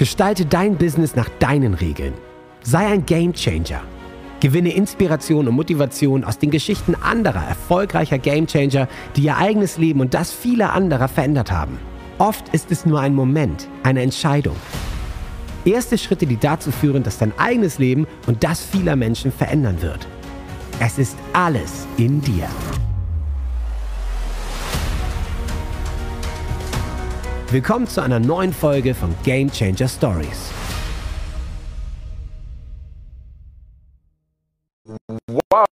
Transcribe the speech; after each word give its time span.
Gestalte 0.00 0.46
dein 0.46 0.78
Business 0.78 1.14
nach 1.14 1.28
deinen 1.40 1.74
Regeln. 1.74 2.14
Sei 2.62 2.86
ein 2.86 3.04
Game 3.04 3.34
Changer. 3.34 3.82
Gewinne 4.40 4.72
Inspiration 4.72 5.46
und 5.46 5.54
Motivation 5.54 6.24
aus 6.24 6.38
den 6.38 6.50
Geschichten 6.50 6.94
anderer 6.94 7.46
erfolgreicher 7.46 8.16
Game 8.16 8.46
Changer, 8.46 8.88
die 9.14 9.24
ihr 9.24 9.36
eigenes 9.36 9.76
Leben 9.76 10.00
und 10.00 10.14
das 10.14 10.32
vieler 10.32 10.72
anderer 10.72 11.06
verändert 11.06 11.52
haben. 11.52 11.78
Oft 12.16 12.48
ist 12.54 12.72
es 12.72 12.86
nur 12.86 12.98
ein 12.98 13.14
Moment, 13.14 13.68
eine 13.82 14.00
Entscheidung. 14.00 14.56
Erste 15.66 15.98
Schritte, 15.98 16.24
die 16.24 16.38
dazu 16.38 16.72
führen, 16.72 17.02
dass 17.02 17.18
dein 17.18 17.38
eigenes 17.38 17.78
Leben 17.78 18.06
und 18.26 18.42
das 18.42 18.64
vieler 18.64 18.96
Menschen 18.96 19.30
verändern 19.30 19.82
wird. 19.82 20.08
Es 20.78 20.96
ist 20.96 21.18
alles 21.34 21.86
in 21.98 22.22
dir. 22.22 22.48
Willkommen 27.52 27.88
zu 27.88 28.00
einer 28.00 28.20
neuen 28.20 28.52
Folge 28.52 28.94
von 28.94 29.12
Game 29.24 29.50
Changer 29.50 29.88
Stories. 29.88 30.52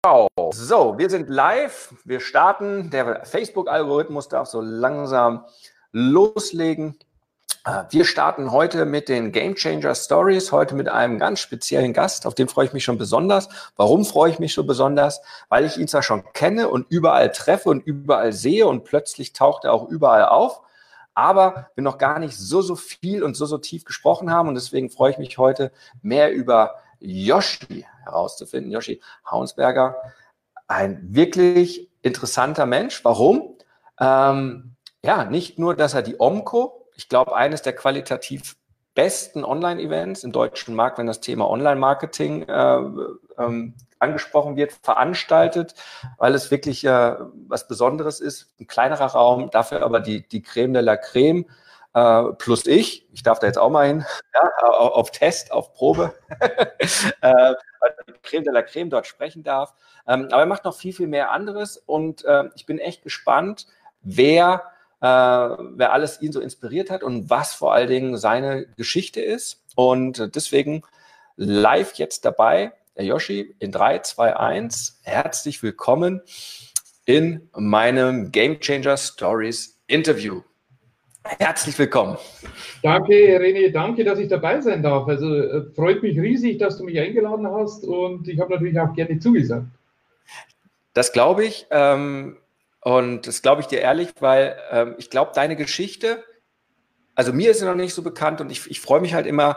Wow! 0.02 0.28
So, 0.50 0.98
wir 0.98 1.08
sind 1.08 1.28
live. 1.28 1.94
Wir 2.04 2.18
starten. 2.18 2.90
Der 2.90 3.24
Facebook-Algorithmus 3.24 4.26
darf 4.28 4.48
so 4.48 4.60
langsam 4.60 5.44
loslegen. 5.92 6.98
Äh, 7.64 7.84
wir 7.90 8.04
starten 8.04 8.50
heute 8.50 8.84
mit 8.84 9.08
den 9.08 9.30
Game 9.30 9.54
Changer 9.54 9.94
Stories, 9.94 10.50
heute 10.50 10.74
mit 10.74 10.88
einem 10.88 11.20
ganz 11.20 11.38
speziellen 11.38 11.92
Gast, 11.92 12.26
auf 12.26 12.34
den 12.34 12.48
freue 12.48 12.66
ich 12.66 12.72
mich 12.72 12.82
schon 12.82 12.98
besonders. 12.98 13.48
Warum 13.76 14.04
freue 14.04 14.32
ich 14.32 14.40
mich 14.40 14.52
so 14.52 14.64
besonders? 14.64 15.20
Weil 15.48 15.64
ich 15.64 15.78
ihn 15.78 15.86
zwar 15.86 16.02
schon 16.02 16.24
kenne 16.32 16.70
und 16.70 16.90
überall 16.90 17.30
treffe 17.30 17.68
und 17.68 17.86
überall 17.86 18.32
sehe 18.32 18.66
und 18.66 18.82
plötzlich 18.82 19.32
taucht 19.32 19.62
er 19.62 19.72
auch 19.72 19.88
überall 19.88 20.24
auf 20.24 20.62
aber 21.18 21.70
wir 21.74 21.82
noch 21.82 21.98
gar 21.98 22.20
nicht 22.20 22.36
so, 22.36 22.62
so 22.62 22.76
viel 22.76 23.24
und 23.24 23.36
so, 23.36 23.44
so 23.44 23.58
tief 23.58 23.84
gesprochen 23.84 24.30
haben. 24.30 24.48
Und 24.48 24.54
deswegen 24.54 24.88
freue 24.88 25.10
ich 25.10 25.18
mich 25.18 25.36
heute 25.36 25.72
mehr 26.00 26.32
über 26.32 26.76
Yoshi 27.00 27.84
herauszufinden. 28.04 28.70
Yoshi 28.70 29.00
Haunsberger, 29.28 29.96
ein 30.68 31.00
wirklich 31.12 31.90
interessanter 32.02 32.66
Mensch. 32.66 33.04
Warum? 33.04 33.56
Ähm, 33.98 34.76
ja, 35.04 35.24
nicht 35.24 35.58
nur, 35.58 35.74
dass 35.74 35.92
er 35.92 36.02
die 36.02 36.20
OMCO, 36.20 36.86
ich 36.94 37.08
glaube, 37.08 37.34
eines 37.34 37.62
der 37.62 37.72
qualitativ 37.72 38.56
besten 38.94 39.44
Online-Events 39.44 40.22
im 40.22 40.30
deutschen 40.30 40.76
Markt, 40.76 40.98
wenn 40.98 41.08
das 41.08 41.20
Thema 41.20 41.50
Online-Marketing 41.50 42.42
äh, 42.44 42.80
ähm, 43.38 43.74
angesprochen 43.98 44.56
wird, 44.56 44.72
veranstaltet, 44.82 45.74
weil 46.18 46.34
es 46.34 46.50
wirklich 46.50 46.84
äh, 46.84 47.16
was 47.48 47.68
Besonderes 47.68 48.20
ist. 48.20 48.54
Ein 48.60 48.66
kleinerer 48.66 49.06
Raum, 49.06 49.50
dafür 49.50 49.82
aber 49.82 50.00
die, 50.00 50.26
die 50.28 50.42
Creme 50.42 50.74
de 50.74 50.82
la 50.82 50.96
Creme 50.96 51.46
äh, 51.94 52.32
plus 52.38 52.66
ich. 52.66 53.06
Ich 53.12 53.22
darf 53.22 53.38
da 53.38 53.46
jetzt 53.46 53.58
auch 53.58 53.70
mal 53.70 53.86
hin, 53.86 54.04
ja, 54.34 54.68
auf 54.68 55.10
Test, 55.10 55.52
auf 55.52 55.72
Probe, 55.74 56.14
äh, 57.20 57.54
Creme 58.22 58.44
de 58.44 58.52
la 58.52 58.62
Creme 58.62 58.90
dort 58.90 59.06
sprechen 59.06 59.42
darf. 59.42 59.74
Ähm, 60.06 60.28
aber 60.30 60.42
er 60.42 60.46
macht 60.46 60.64
noch 60.64 60.76
viel, 60.76 60.92
viel 60.92 61.08
mehr 61.08 61.30
anderes 61.30 61.76
und 61.76 62.24
äh, 62.24 62.44
ich 62.54 62.66
bin 62.66 62.78
echt 62.78 63.02
gespannt, 63.02 63.66
wer, 64.02 64.64
äh, 65.00 65.06
wer 65.06 65.92
alles 65.92 66.20
ihn 66.20 66.32
so 66.32 66.40
inspiriert 66.40 66.90
hat 66.90 67.02
und 67.02 67.30
was 67.30 67.54
vor 67.54 67.74
allen 67.74 67.88
Dingen 67.88 68.16
seine 68.16 68.66
Geschichte 68.76 69.20
ist. 69.20 69.64
Und 69.74 70.34
deswegen 70.34 70.82
live 71.36 71.94
jetzt 71.94 72.24
dabei 72.24 72.72
Herr 72.98 73.04
Yoshi, 73.04 73.54
in 73.60 73.70
3, 73.70 74.00
2, 74.00 74.36
1, 74.36 75.02
herzlich 75.04 75.62
willkommen 75.62 76.20
in 77.04 77.48
meinem 77.54 78.32
Game 78.32 78.58
Changer 78.58 78.96
Stories 78.96 79.80
Interview. 79.86 80.42
Herzlich 81.22 81.78
willkommen. 81.78 82.18
Danke, 82.82 83.38
René, 83.38 83.70
danke, 83.70 84.02
dass 84.02 84.18
ich 84.18 84.26
dabei 84.26 84.60
sein 84.60 84.82
darf. 84.82 85.06
Also 85.06 85.32
äh, 85.32 85.72
freut 85.76 86.02
mich 86.02 86.18
riesig, 86.18 86.58
dass 86.58 86.78
du 86.78 86.82
mich 86.82 86.98
eingeladen 86.98 87.46
hast 87.46 87.84
und 87.84 88.26
ich 88.26 88.40
habe 88.40 88.54
natürlich 88.54 88.80
auch 88.80 88.92
gerne 88.94 89.20
zugesagt. 89.20 89.68
Das 90.92 91.12
glaube 91.12 91.44
ich 91.44 91.68
ähm, 91.70 92.36
und 92.80 93.28
das 93.28 93.42
glaube 93.42 93.60
ich 93.60 93.68
dir 93.68 93.78
ehrlich, 93.78 94.08
weil 94.18 94.56
ähm, 94.72 94.96
ich 94.98 95.08
glaube, 95.08 95.30
deine 95.36 95.54
Geschichte, 95.54 96.24
also 97.14 97.32
mir 97.32 97.52
ist 97.52 97.60
sie 97.60 97.64
noch 97.64 97.76
nicht 97.76 97.94
so 97.94 98.02
bekannt 98.02 98.40
und 98.40 98.50
ich, 98.50 98.68
ich 98.68 98.80
freue 98.80 99.00
mich 99.00 99.14
halt 99.14 99.26
immer, 99.26 99.56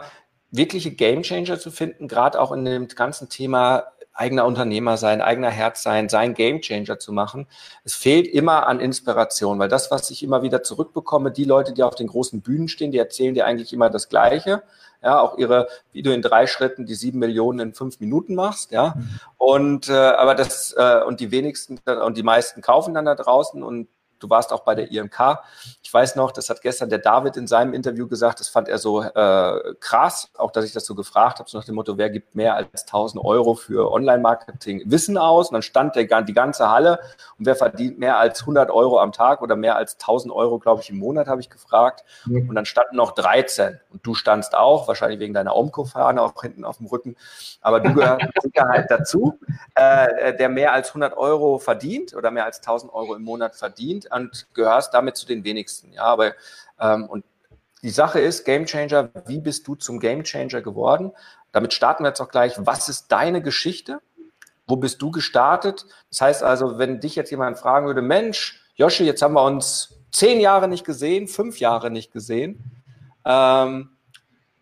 wirkliche 0.52 0.92
Gamechanger 0.92 1.58
zu 1.58 1.70
finden, 1.70 2.06
gerade 2.06 2.40
auch 2.40 2.52
in 2.52 2.64
dem 2.64 2.86
ganzen 2.88 3.28
Thema 3.28 3.84
eigener 4.14 4.44
Unternehmer 4.44 4.98
sein, 4.98 5.22
eigener 5.22 5.50
Herz 5.50 5.82
sein, 5.82 6.08
sein 6.08 6.34
Gamechanger 6.34 6.98
zu 6.98 7.12
machen. 7.12 7.46
Es 7.84 7.94
fehlt 7.94 8.26
immer 8.26 8.66
an 8.66 8.78
Inspiration, 8.78 9.58
weil 9.58 9.70
das, 9.70 9.90
was 9.90 10.10
ich 10.10 10.22
immer 10.22 10.42
wieder 10.42 10.62
zurückbekomme, 10.62 11.30
die 11.30 11.44
Leute, 11.44 11.72
die 11.72 11.82
auf 11.82 11.94
den 11.94 12.08
großen 12.08 12.42
Bühnen 12.42 12.68
stehen, 12.68 12.92
die 12.92 12.98
erzählen 12.98 13.34
dir 13.34 13.46
eigentlich 13.46 13.72
immer 13.72 13.90
das 13.90 14.08
Gleiche. 14.08 14.62
Ja, 15.02 15.20
auch 15.20 15.36
ihre, 15.38 15.66
wie 15.92 16.02
du 16.02 16.12
in 16.12 16.22
drei 16.22 16.46
Schritten 16.46 16.86
die 16.86 16.94
sieben 16.94 17.18
Millionen 17.18 17.58
in 17.58 17.74
fünf 17.74 17.98
Minuten 17.98 18.36
machst, 18.36 18.70
ja. 18.70 18.94
Mhm. 18.96 19.20
Und 19.36 19.88
äh, 19.88 19.94
aber 19.94 20.36
das 20.36 20.74
äh, 20.76 21.02
und 21.04 21.18
die 21.18 21.32
wenigsten 21.32 21.78
und 22.04 22.16
die 22.16 22.22
meisten 22.22 22.60
kaufen 22.60 22.94
dann 22.94 23.06
da 23.06 23.16
draußen 23.16 23.64
und 23.64 23.88
du 24.22 24.30
warst 24.30 24.52
auch 24.52 24.60
bei 24.60 24.74
der 24.74 24.90
IMK. 24.90 25.40
Ich 25.82 25.92
weiß 25.92 26.16
noch, 26.16 26.32
das 26.32 26.48
hat 26.48 26.62
gestern 26.62 26.90
der 26.90 26.98
David 26.98 27.36
in 27.36 27.46
seinem 27.46 27.74
Interview 27.74 28.06
gesagt, 28.06 28.40
das 28.40 28.48
fand 28.48 28.68
er 28.68 28.78
so 28.78 29.02
äh, 29.02 29.74
krass, 29.80 30.30
auch 30.36 30.50
dass 30.50 30.64
ich 30.64 30.72
das 30.72 30.84
so 30.86 30.94
gefragt 30.94 31.38
habe, 31.38 31.50
so 31.50 31.58
nach 31.58 31.64
dem 31.64 31.74
Motto, 31.74 31.98
wer 31.98 32.10
gibt 32.10 32.34
mehr 32.34 32.54
als 32.54 32.82
1000 32.82 33.22
Euro 33.24 33.54
für 33.54 33.90
Online-Marketing 33.90 34.82
Wissen 34.86 35.18
aus? 35.18 35.48
Und 35.48 35.54
dann 35.54 35.62
stand 35.62 35.96
der, 35.96 36.22
die 36.22 36.32
ganze 36.32 36.70
Halle 36.70 37.00
und 37.38 37.46
wer 37.46 37.56
verdient 37.56 37.98
mehr 37.98 38.18
als 38.18 38.40
100 38.40 38.70
Euro 38.70 39.00
am 39.00 39.12
Tag 39.12 39.42
oder 39.42 39.56
mehr 39.56 39.76
als 39.76 39.94
1000 39.94 40.32
Euro, 40.32 40.58
glaube 40.58 40.82
ich, 40.82 40.90
im 40.90 40.98
Monat, 40.98 41.26
habe 41.26 41.40
ich 41.40 41.50
gefragt. 41.50 42.04
Mhm. 42.26 42.48
Und 42.48 42.54
dann 42.54 42.66
standen 42.66 42.96
noch 42.96 43.12
13 43.12 43.80
und 43.90 44.06
du 44.06 44.14
standst 44.14 44.54
auch, 44.54 44.88
wahrscheinlich 44.88 45.20
wegen 45.20 45.34
deiner 45.34 45.56
Omco-Fahne 45.56 46.22
auch 46.22 46.40
hinten 46.40 46.64
auf 46.64 46.78
dem 46.78 46.86
Rücken, 46.86 47.16
aber 47.60 47.80
du 47.80 47.94
gehörst 47.94 48.22
mit 48.22 48.42
Sicherheit 48.42 48.90
dazu, 48.90 49.38
äh, 49.74 50.36
der 50.36 50.48
mehr 50.48 50.72
als 50.72 50.88
100 50.88 51.16
Euro 51.16 51.58
verdient 51.58 52.14
oder 52.14 52.30
mehr 52.30 52.44
als 52.44 52.58
1000 52.58 52.92
Euro 52.92 53.14
im 53.14 53.22
Monat 53.22 53.54
verdient 53.54 54.11
und 54.12 54.46
gehörst 54.54 54.94
damit 54.94 55.16
zu 55.16 55.26
den 55.26 55.44
wenigsten. 55.44 55.92
Ja, 55.92 56.04
aber 56.04 56.32
ähm, 56.80 57.06
und 57.06 57.24
die 57.82 57.90
Sache 57.90 58.20
ist, 58.20 58.44
Game 58.44 58.66
Changer, 58.66 59.10
wie 59.26 59.40
bist 59.40 59.66
du 59.66 59.74
zum 59.74 59.98
Game 59.98 60.22
Changer 60.22 60.60
geworden? 60.60 61.12
Damit 61.50 61.72
starten 61.72 62.04
wir 62.04 62.08
jetzt 62.08 62.20
auch 62.20 62.28
gleich. 62.28 62.54
Was 62.58 62.88
ist 62.88 63.08
deine 63.08 63.42
Geschichte? 63.42 64.00
Wo 64.66 64.76
bist 64.76 65.02
du 65.02 65.10
gestartet? 65.10 65.86
Das 66.08 66.20
heißt 66.20 66.42
also, 66.42 66.78
wenn 66.78 67.00
dich 67.00 67.16
jetzt 67.16 67.30
jemand 67.30 67.58
fragen 67.58 67.86
würde, 67.86 68.00
Mensch, 68.00 68.62
Joshi, 68.76 69.04
jetzt 69.04 69.20
haben 69.20 69.34
wir 69.34 69.44
uns 69.44 69.96
zehn 70.12 70.40
Jahre 70.40 70.68
nicht 70.68 70.84
gesehen, 70.84 71.26
fünf 71.26 71.58
Jahre 71.58 71.90
nicht 71.90 72.12
gesehen. 72.12 72.62
Ähm, 73.24 73.90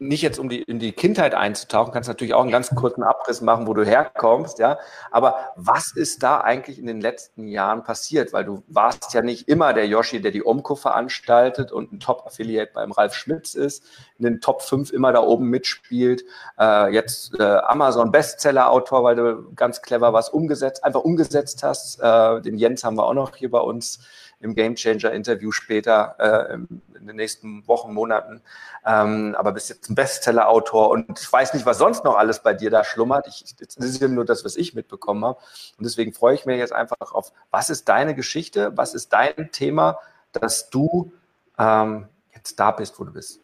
nicht 0.00 0.22
jetzt 0.22 0.38
um 0.38 0.48
die, 0.48 0.62
in 0.62 0.78
die 0.78 0.92
Kindheit 0.92 1.34
einzutauchen, 1.34 1.92
kannst 1.92 2.08
natürlich 2.08 2.32
auch 2.32 2.40
einen 2.40 2.50
ganz 2.50 2.74
kurzen 2.74 3.02
Abriss 3.02 3.42
machen, 3.42 3.66
wo 3.66 3.74
du 3.74 3.84
herkommst, 3.84 4.58
ja. 4.58 4.78
Aber 5.10 5.52
was 5.56 5.92
ist 5.94 6.22
da 6.22 6.40
eigentlich 6.40 6.78
in 6.78 6.86
den 6.86 7.02
letzten 7.02 7.46
Jahren 7.46 7.84
passiert? 7.84 8.32
Weil 8.32 8.44
du 8.44 8.62
warst 8.66 9.12
ja 9.12 9.20
nicht 9.20 9.46
immer 9.46 9.74
der 9.74 9.86
Yoshi, 9.86 10.22
der 10.22 10.30
die 10.30 10.44
Omco 10.44 10.74
veranstaltet 10.74 11.70
und 11.70 11.92
ein 11.92 12.00
Top-Affiliate 12.00 12.72
beim 12.72 12.92
Ralf 12.92 13.14
Schmitz 13.14 13.54
ist, 13.54 13.84
in 14.18 14.24
den 14.24 14.40
Top 14.40 14.62
5 14.62 14.90
immer 14.90 15.12
da 15.12 15.20
oben 15.20 15.50
mitspielt. 15.50 16.24
Äh, 16.58 16.94
jetzt 16.94 17.38
äh, 17.38 17.42
Amazon-Bestseller-Autor, 17.42 19.04
weil 19.04 19.16
du 19.16 19.52
ganz 19.54 19.82
clever 19.82 20.14
was 20.14 20.30
umgesetzt, 20.30 20.82
einfach 20.82 21.02
umgesetzt 21.02 21.62
hast. 21.62 22.00
Äh, 22.00 22.40
den 22.40 22.56
Jens 22.56 22.84
haben 22.84 22.96
wir 22.96 23.04
auch 23.04 23.14
noch 23.14 23.36
hier 23.36 23.50
bei 23.50 23.60
uns 23.60 24.00
im 24.40 24.54
Game 24.54 24.74
Changer 24.74 25.12
Interview 25.12 25.52
später 25.52 26.16
äh, 26.18 26.54
in 26.54 27.06
den 27.06 27.16
nächsten 27.16 27.66
Wochen, 27.68 27.92
Monaten. 27.92 28.40
Ähm, 28.86 29.34
aber 29.38 29.52
bist 29.52 29.68
jetzt 29.68 29.90
ein 29.90 29.94
Bestseller-Autor 29.94 30.90
und 30.90 31.20
ich 31.20 31.30
weiß 31.30 31.54
nicht, 31.54 31.66
was 31.66 31.78
sonst 31.78 32.04
noch 32.04 32.16
alles 32.16 32.42
bei 32.42 32.54
dir 32.54 32.70
da 32.70 32.82
schlummert. 32.82 33.26
Ich, 33.28 33.54
das 33.56 33.76
ist 33.76 34.00
ja 34.00 34.08
nur 34.08 34.24
das, 34.24 34.44
was 34.44 34.56
ich 34.56 34.74
mitbekommen 34.74 35.24
habe. 35.24 35.38
Und 35.76 35.84
deswegen 35.84 36.12
freue 36.12 36.34
ich 36.34 36.46
mich 36.46 36.58
jetzt 36.58 36.72
einfach 36.72 37.12
auf, 37.12 37.32
was 37.50 37.70
ist 37.70 37.88
deine 37.88 38.14
Geschichte? 38.14 38.72
Was 38.76 38.94
ist 38.94 39.12
dein 39.12 39.52
Thema, 39.52 39.98
dass 40.32 40.70
du 40.70 41.12
ähm, 41.58 42.08
jetzt 42.34 42.58
da 42.58 42.70
bist, 42.70 42.98
wo 42.98 43.04
du 43.04 43.12
bist? 43.12 43.40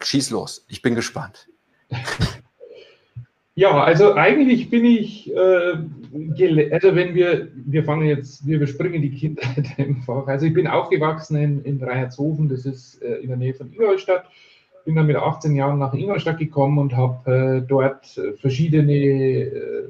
Schieß 0.00 0.30
los. 0.30 0.64
Ich 0.68 0.82
bin 0.82 0.94
gespannt. 0.94 1.48
Ja, 3.56 3.84
also 3.84 4.14
eigentlich 4.14 4.68
bin 4.68 4.84
ich, 4.84 5.32
äh, 5.32 5.74
also 6.72 6.96
wenn 6.96 7.14
wir, 7.14 7.48
wir 7.54 7.84
fangen 7.84 8.08
jetzt, 8.08 8.44
wir 8.44 8.56
überspringen 8.56 9.00
die 9.00 9.12
Kindheit 9.12 9.66
einfach. 9.78 10.26
Also 10.26 10.46
ich 10.46 10.54
bin 10.54 10.66
aufgewachsen 10.66 11.36
in, 11.36 11.62
in 11.64 11.78
Dreiherzhofen, 11.78 12.48
das 12.48 12.66
ist 12.66 13.00
äh, 13.02 13.16
in 13.16 13.28
der 13.28 13.36
Nähe 13.36 13.54
von 13.54 13.72
Ingolstadt. 13.72 14.24
Bin 14.84 14.96
dann 14.96 15.06
mit 15.06 15.16
18 15.16 15.54
Jahren 15.54 15.78
nach 15.78 15.94
Ingolstadt 15.94 16.38
gekommen 16.38 16.78
und 16.78 16.96
habe 16.96 17.62
äh, 17.62 17.66
dort 17.66 18.20
verschiedene 18.40 18.92
äh, 18.92 19.84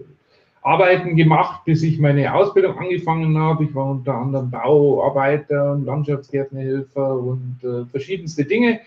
Arbeiten 0.63 1.17
gemacht, 1.17 1.65
bis 1.65 1.83
ich 1.83 1.99
meine 1.99 2.35
Ausbildung 2.35 2.79
angefangen 2.79 3.37
habe. 3.37 3.65
Ich 3.65 3.75
war 3.75 3.91
unter 3.91 4.15
anderem 4.15 4.51
Bauarbeiter 4.51 5.73
und 5.73 5.85
Landschaftsgärtnerhelfer 5.85 7.19
und 7.19 7.59
äh, 7.65 7.87
verschiedenste 7.87 8.45
Dinge 8.45 8.81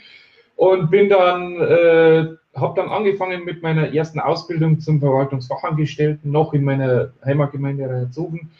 und 0.55 0.89
bin 0.89 1.09
dann 1.09 1.61
äh, 1.61 2.27
habe 2.59 2.81
dann 2.81 2.89
angefangen 2.89 3.43
mit 3.45 3.61
meiner 3.61 3.93
ersten 3.93 4.19
Ausbildung 4.19 4.79
zum 4.79 4.99
Verwaltungsfachangestellten, 4.99 6.31
noch 6.31 6.53
in 6.53 6.63
meiner 6.63 7.13
Heimatgemeinde 7.25 7.89
Reierzogen 7.89 8.51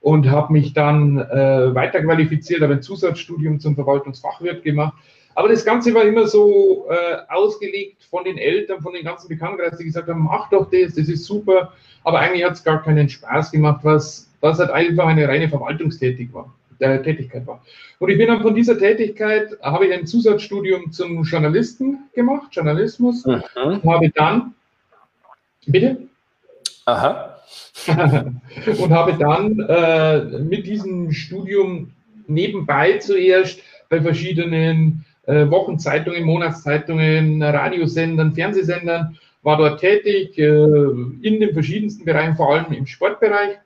und 0.00 0.30
habe 0.30 0.52
mich 0.52 0.72
dann 0.72 1.18
äh, 1.18 1.74
weiterqualifiziert, 1.74 2.62
habe 2.62 2.74
ein 2.74 2.82
Zusatzstudium 2.82 3.60
zum 3.60 3.74
Verwaltungsfachwirt 3.74 4.62
gemacht, 4.64 4.94
Aber 5.34 5.48
das 5.48 5.64
Ganze 5.64 5.94
war 5.94 6.04
immer 6.04 6.26
so 6.26 6.86
äh, 6.90 7.18
ausgelegt 7.28 8.02
von 8.04 8.24
den 8.24 8.38
Eltern, 8.38 8.80
von 8.80 8.92
den 8.92 9.04
ganzen 9.04 9.28
Bekanntenkreisen, 9.28 9.78
die 9.78 9.84
gesagt 9.84 10.08
haben, 10.08 10.24
mach 10.24 10.50
doch 10.50 10.70
das, 10.70 10.94
das 10.94 11.08
ist 11.08 11.24
super. 11.24 11.72
Aber 12.02 12.18
eigentlich 12.18 12.44
hat 12.44 12.54
es 12.54 12.64
gar 12.64 12.82
keinen 12.82 13.08
Spaß 13.08 13.52
gemacht, 13.52 13.80
was, 13.82 14.30
was 14.40 14.58
halt 14.58 14.70
einfach 14.70 15.06
eine 15.06 15.28
reine 15.28 15.48
Verwaltungstätigkeit 15.48 16.34
war, 16.34 16.54
äh, 16.80 17.02
Tätigkeit 17.02 17.46
war. 17.46 17.62
Und 17.98 18.10
ich 18.10 18.18
bin 18.18 18.28
dann 18.28 18.42
von 18.42 18.54
dieser 18.54 18.78
Tätigkeit, 18.78 19.50
habe 19.62 19.86
ich 19.86 19.92
ein 19.92 20.06
Zusatzstudium 20.06 20.92
zum 20.92 21.22
Journalisten 21.22 21.98
gemacht, 22.14 22.48
Journalismus, 22.52 23.24
mhm. 23.26 23.42
habe 23.84 24.10
dann, 24.14 24.54
bitte? 25.66 25.98
Aha. 26.86 27.36
und 28.78 28.90
habe 28.90 29.14
dann 29.18 29.58
äh, 29.60 30.38
mit 30.40 30.66
diesem 30.66 31.12
Studium 31.12 31.92
nebenbei 32.26 32.98
zuerst 32.98 33.60
bei 33.88 34.00
verschiedenen 34.00 35.04
äh, 35.26 35.48
Wochenzeitungen, 35.50 36.24
Monatszeitungen, 36.24 37.42
Radiosendern, 37.42 38.32
Fernsehsendern, 38.32 39.18
war 39.42 39.56
dort 39.56 39.80
tätig 39.80 40.38
äh, 40.38 40.44
in 40.44 41.40
den 41.40 41.52
verschiedensten 41.52 42.04
Bereichen, 42.04 42.36
vor 42.36 42.52
allem 42.52 42.72
im 42.72 42.86
Sportbereich 42.86 43.58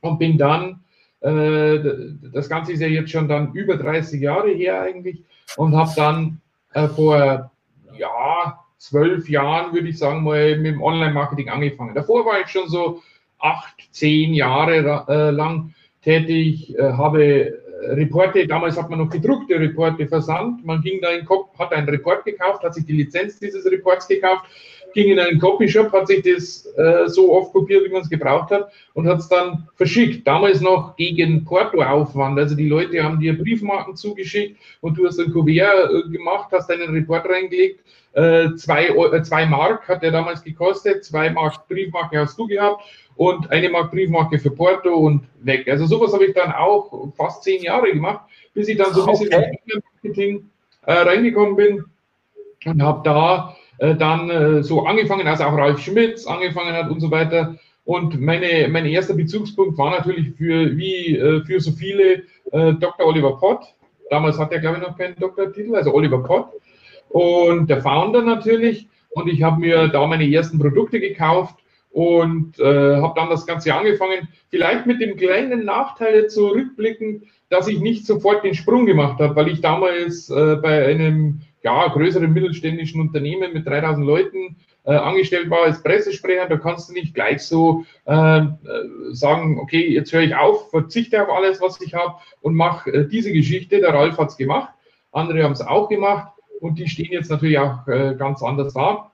und 0.00 0.18
bin 0.18 0.38
dann, 0.38 0.83
das 1.24 2.48
Ganze 2.48 2.72
ist 2.72 2.80
ja 2.80 2.86
jetzt 2.86 3.10
schon 3.10 3.28
dann 3.28 3.52
über 3.52 3.76
30 3.76 4.20
Jahre 4.20 4.50
her 4.50 4.82
eigentlich 4.82 5.22
und 5.56 5.74
habe 5.74 5.90
dann 5.96 6.40
äh, 6.74 6.88
vor, 6.88 7.50
ja, 7.96 8.60
zwölf 8.76 9.28
Jahren, 9.30 9.72
würde 9.72 9.88
ich 9.88 9.98
sagen, 9.98 10.22
mal 10.22 10.56
mit 10.58 10.74
dem 10.74 10.82
Online-Marketing 10.82 11.48
angefangen. 11.48 11.94
Davor 11.94 12.26
war 12.26 12.40
ich 12.40 12.48
schon 12.48 12.68
so 12.68 13.02
acht, 13.38 13.88
zehn 13.90 14.34
Jahre 14.34 15.06
äh, 15.08 15.30
lang 15.30 15.74
tätig, 16.02 16.76
äh, 16.78 16.92
habe 16.92 17.58
Reporte, 17.88 18.46
damals 18.46 18.76
hat 18.76 18.90
man 18.90 18.98
noch 18.98 19.10
gedruckte 19.10 19.58
Reporte 19.58 20.06
versandt. 20.06 20.64
Man 20.64 20.82
ging 20.82 21.00
da 21.00 21.10
in 21.10 21.20
den 21.20 21.26
Kopf, 21.26 21.58
hat 21.58 21.72
einen 21.72 21.88
Report 21.88 22.24
gekauft, 22.24 22.62
hat 22.62 22.74
sich 22.74 22.86
die 22.86 22.92
Lizenz 22.92 23.38
dieses 23.38 23.64
Reports 23.70 24.08
gekauft, 24.08 24.44
ging 24.94 25.10
in 25.10 25.18
einen 25.18 25.38
Copyshop, 25.38 25.92
hat 25.92 26.06
sich 26.06 26.22
das 26.22 26.66
äh, 26.76 27.08
so 27.08 27.32
oft 27.32 27.52
kopiert, 27.52 27.84
wie 27.84 27.92
man 27.92 28.02
es 28.02 28.08
gebraucht 28.08 28.50
hat 28.50 28.72
und 28.94 29.06
hat 29.06 29.18
es 29.18 29.28
dann 29.28 29.68
verschickt. 29.76 30.26
Damals 30.26 30.60
noch 30.60 30.96
gegen 30.96 31.44
Portoaufwand. 31.44 32.38
Also 32.38 32.54
die 32.54 32.68
Leute 32.68 33.02
haben 33.02 33.20
dir 33.20 33.36
Briefmarken 33.36 33.96
zugeschickt 33.96 34.58
und 34.80 34.96
du 34.96 35.06
hast 35.06 35.20
ein 35.20 35.32
Kuvert 35.32 35.90
äh, 35.90 36.10
gemacht, 36.10 36.48
hast 36.52 36.70
deinen 36.70 36.94
Report 36.94 37.28
reingelegt. 37.28 37.80
Äh, 38.14 38.54
zwei, 38.54 38.86
äh, 38.86 39.22
zwei 39.22 39.44
Mark 39.44 39.88
hat 39.88 40.02
der 40.02 40.12
damals 40.12 40.42
gekostet, 40.42 41.04
zwei 41.04 41.30
Mark 41.30 41.66
Briefmarke 41.68 42.20
hast 42.20 42.38
du 42.38 42.46
gehabt 42.46 42.84
und 43.16 43.50
eine 43.50 43.68
Mark 43.68 43.90
Briefmarke 43.90 44.38
für 44.38 44.52
Porto 44.52 44.94
und 44.94 45.24
weg. 45.40 45.68
Also 45.68 45.86
sowas 45.86 46.12
habe 46.12 46.26
ich 46.26 46.34
dann 46.34 46.52
auch 46.52 47.12
fast 47.16 47.42
zehn 47.42 47.62
Jahre 47.62 47.90
gemacht, 47.90 48.20
bis 48.54 48.68
ich 48.68 48.78
dann 48.78 48.94
so 48.94 49.04
ein 49.04 49.10
bisschen 49.10 49.34
okay. 49.34 49.58
in 49.66 49.82
Marketing 50.02 50.50
äh, 50.86 50.92
reingekommen 50.92 51.56
bin 51.56 51.84
und 52.64 52.82
habe 52.82 53.02
da 53.04 53.56
äh, 53.78 53.94
dann 53.94 54.30
äh, 54.30 54.62
so 54.62 54.86
angefangen, 54.86 55.26
also 55.26 55.44
auch 55.44 55.56
Ralf 55.56 55.80
Schmitz 55.80 56.26
angefangen 56.26 56.72
hat 56.72 56.90
und 56.90 57.00
so 57.00 57.10
weiter. 57.10 57.56
Und 57.84 58.20
meine, 58.20 58.68
mein 58.68 58.86
erster 58.86 59.14
Bezugspunkt 59.14 59.76
war 59.76 59.90
natürlich 59.90 60.32
für, 60.36 60.76
wie 60.76 61.16
äh, 61.16 61.44
für 61.44 61.60
so 61.60 61.72
viele, 61.72 62.22
äh, 62.52 62.72
Dr. 62.74 63.06
Oliver 63.06 63.36
Pott. 63.36 63.74
Damals 64.10 64.38
hat 64.38 64.52
er, 64.52 64.60
glaube 64.60 64.78
ich, 64.78 64.82
noch 64.82 64.96
keinen 64.96 65.16
Doktortitel, 65.16 65.74
also 65.74 65.92
Oliver 65.92 66.22
Pott. 66.22 66.48
Und 67.10 67.68
der 67.68 67.82
Founder 67.82 68.22
natürlich. 68.22 68.88
Und 69.10 69.28
ich 69.28 69.42
habe 69.42 69.60
mir 69.60 69.88
da 69.88 70.06
meine 70.06 70.28
ersten 70.28 70.58
Produkte 70.58 70.98
gekauft 70.98 71.56
und 71.90 72.58
äh, 72.58 72.96
habe 72.96 73.14
dann 73.14 73.30
das 73.30 73.46
Ganze 73.46 73.72
angefangen. 73.74 74.28
Vielleicht 74.50 74.86
mit 74.86 75.00
dem 75.00 75.16
kleinen 75.16 75.64
Nachteil 75.64 76.26
zurückblicken, 76.28 77.22
dass 77.50 77.68
ich 77.68 77.80
nicht 77.80 78.06
sofort 78.06 78.44
den 78.44 78.54
Sprung 78.54 78.86
gemacht 78.86 79.20
habe, 79.20 79.36
weil 79.36 79.48
ich 79.48 79.60
damals 79.60 80.28
äh, 80.30 80.56
bei 80.56 80.86
einem 80.86 81.42
ja, 81.64 81.88
größeren 81.88 82.32
mittelständischen 82.32 83.00
Unternehmen 83.00 83.52
mit 83.54 83.66
3000 83.66 84.06
Leuten 84.06 84.56
äh, 84.84 84.92
angestellt 84.92 85.48
war 85.48 85.62
als 85.62 85.82
Pressesprecher. 85.82 86.46
Da 86.46 86.58
kannst 86.58 86.90
du 86.90 86.92
nicht 86.92 87.14
gleich 87.14 87.42
so 87.42 87.84
äh, 88.04 88.42
sagen, 89.12 89.58
okay, 89.58 89.88
jetzt 89.88 90.12
höre 90.12 90.20
ich 90.20 90.36
auf, 90.36 90.70
verzichte 90.70 91.22
auf 91.22 91.34
alles, 91.34 91.60
was 91.62 91.80
ich 91.80 91.94
habe 91.94 92.16
und 92.42 92.54
mache 92.54 92.90
äh, 92.92 93.08
diese 93.08 93.32
Geschichte. 93.32 93.80
Der 93.80 93.94
Ralf 93.94 94.18
hat 94.18 94.28
es 94.28 94.36
gemacht, 94.36 94.74
andere 95.10 95.42
haben 95.42 95.52
es 95.52 95.62
auch 95.62 95.88
gemacht 95.88 96.32
und 96.60 96.78
die 96.78 96.86
stehen 96.86 97.12
jetzt 97.12 97.30
natürlich 97.30 97.58
auch 97.58 97.88
äh, 97.88 98.14
ganz 98.18 98.42
anders 98.42 98.74
da. 98.74 99.10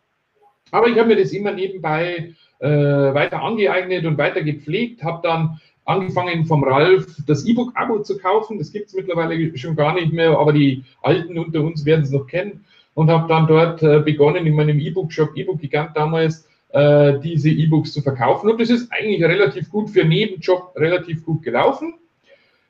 Aber 0.72 0.88
ich 0.88 0.98
habe 0.98 1.08
mir 1.08 1.16
das 1.16 1.32
immer 1.32 1.52
nebenbei 1.52 2.34
äh, 2.58 2.68
weiter 2.68 3.42
angeeignet 3.42 4.06
und 4.06 4.18
weiter 4.18 4.42
gepflegt, 4.42 5.04
habe 5.04 5.20
dann 5.22 5.60
angefangen 5.90 6.46
vom 6.46 6.64
Ralf 6.64 7.06
das 7.26 7.44
E-Book-Abo 7.44 8.02
zu 8.02 8.18
kaufen. 8.18 8.58
Das 8.58 8.72
gibt 8.72 8.88
es 8.88 8.94
mittlerweile 8.94 9.56
schon 9.58 9.76
gar 9.76 9.94
nicht 9.94 10.12
mehr, 10.12 10.38
aber 10.38 10.52
die 10.52 10.84
Alten 11.02 11.38
unter 11.38 11.60
uns 11.60 11.84
werden 11.84 12.02
es 12.02 12.10
noch 12.10 12.26
kennen. 12.26 12.64
Und 12.94 13.08
habe 13.08 13.28
dann 13.28 13.46
dort 13.46 13.82
äh, 13.82 14.00
begonnen, 14.00 14.46
in 14.46 14.54
meinem 14.54 14.80
E-Book-Shop, 14.80 15.36
E-Book-Gigant 15.36 15.96
damals, 15.96 16.48
äh, 16.72 17.18
diese 17.20 17.50
E-Books 17.50 17.92
zu 17.92 18.02
verkaufen. 18.02 18.50
Und 18.50 18.60
das 18.60 18.70
ist 18.70 18.90
eigentlich 18.92 19.22
relativ 19.22 19.70
gut 19.70 19.90
für 19.90 20.04
Nebenjob 20.04 20.72
relativ 20.76 21.24
gut 21.24 21.42
gelaufen, 21.42 21.94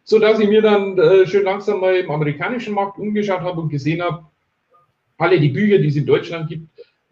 sodass 0.05 0.38
ich 0.40 0.49
mir 0.49 0.62
dann 0.62 0.99
äh, 0.99 1.26
schön 1.26 1.44
langsam 1.44 1.81
mal 1.81 1.96
im 1.96 2.11
amerikanischen 2.11 2.75
Markt 2.75 2.99
umgeschaut 2.99 3.40
habe 3.40 3.61
und 3.61 3.69
gesehen 3.70 4.02
habe, 4.02 4.25
alle 5.19 5.38
die 5.38 5.50
Bücher, 5.50 5.78
die 5.78 5.88
es 5.88 5.96
in 5.96 6.06
Deutschland 6.06 6.49
gibt, 6.49 6.69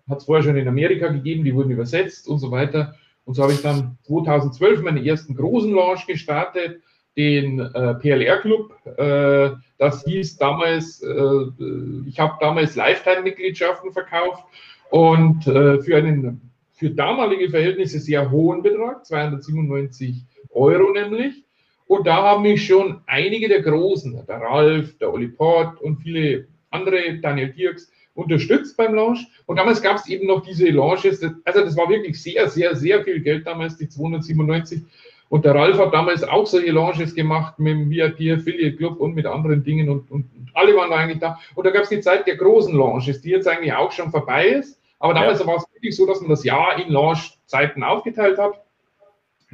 hat 0.08 0.18
es 0.18 0.24
vorher 0.24 0.42
schon 0.42 0.56
in 0.56 0.66
Amerika 0.66 1.08
gegeben, 1.08 1.44
die 1.44 1.54
wurden 1.54 1.70
übersetzt 1.70 2.26
und 2.28 2.38
so 2.38 2.50
weiter. 2.50 2.94
Und 3.28 3.34
so 3.34 3.42
habe 3.42 3.52
ich 3.52 3.60
dann 3.60 3.98
2012 4.04 4.80
meinen 4.80 5.04
ersten 5.04 5.34
großen 5.34 5.70
Launch 5.70 6.06
gestartet, 6.06 6.80
den 7.14 7.60
äh, 7.60 7.94
PLR 7.96 8.38
Club. 8.38 8.74
Äh, 8.96 9.50
das 9.76 10.02
hieß 10.04 10.38
damals, 10.38 11.02
äh, 11.02 12.06
ich 12.06 12.18
habe 12.18 12.38
damals 12.40 12.74
Lifetime-Mitgliedschaften 12.74 13.92
verkauft 13.92 14.44
und 14.88 15.46
äh, 15.46 15.78
für 15.82 15.98
einen 15.98 16.40
für 16.72 16.88
damalige 16.88 17.50
Verhältnisse 17.50 17.98
sehr 17.98 18.30
hohen 18.30 18.62
Betrag, 18.62 19.04
297 19.04 20.24
Euro 20.48 20.90
nämlich. 20.94 21.44
Und 21.86 22.06
da 22.06 22.22
haben 22.22 22.44
mich 22.44 22.66
schon 22.66 23.02
einige 23.06 23.48
der 23.48 23.60
Großen, 23.60 24.24
der 24.26 24.40
Ralf, 24.40 24.96
der 24.96 25.12
Oli 25.12 25.28
Port 25.28 25.82
und 25.82 25.98
viele 25.98 26.48
andere, 26.70 27.18
Daniel 27.20 27.52
Dirks, 27.52 27.92
unterstützt 28.18 28.76
beim 28.76 28.94
Launch. 28.94 29.26
Und 29.46 29.56
damals 29.56 29.80
gab 29.80 29.96
es 29.96 30.08
eben 30.08 30.26
noch 30.26 30.42
diese 30.42 30.68
Launches. 30.70 31.22
Also 31.44 31.60
das 31.60 31.76
war 31.76 31.88
wirklich 31.88 32.20
sehr, 32.20 32.48
sehr, 32.48 32.74
sehr 32.74 33.04
viel 33.04 33.20
Geld 33.20 33.46
damals, 33.46 33.76
die 33.76 33.88
297. 33.88 34.82
Und 35.28 35.44
der 35.44 35.54
Ralf 35.54 35.78
hat 35.78 35.94
damals 35.94 36.24
auch 36.24 36.46
solche 36.46 36.72
Launches 36.72 37.14
gemacht 37.14 37.58
mit 37.58 37.74
dem 37.74 37.90
VIP 37.90 38.38
Affiliate 38.38 38.76
Club 38.76 38.98
und 38.98 39.14
mit 39.14 39.26
anderen 39.26 39.62
Dingen 39.62 39.88
und, 39.88 40.10
und, 40.10 40.24
und 40.36 40.50
alle 40.54 40.74
waren 40.74 40.90
da 40.90 40.96
eigentlich 40.96 41.20
da. 41.20 41.38
Und 41.54 41.64
da 41.64 41.70
gab 41.70 41.84
es 41.84 41.90
die 41.90 42.00
Zeit 42.00 42.26
der 42.26 42.36
großen 42.36 42.74
Launches, 42.74 43.20
die 43.20 43.30
jetzt 43.30 43.46
eigentlich 43.46 43.72
auch 43.72 43.92
schon 43.92 44.10
vorbei 44.10 44.48
ist. 44.48 44.80
Aber 44.98 45.14
damals 45.14 45.38
ja. 45.38 45.46
war 45.46 45.56
es 45.56 45.66
wirklich 45.74 45.94
so, 45.94 46.04
dass 46.06 46.20
man 46.20 46.30
das 46.30 46.42
Jahr 46.42 46.82
in 46.82 46.90
Launch-Zeiten 46.90 47.84
aufgeteilt 47.84 48.38
hat. 48.38 48.64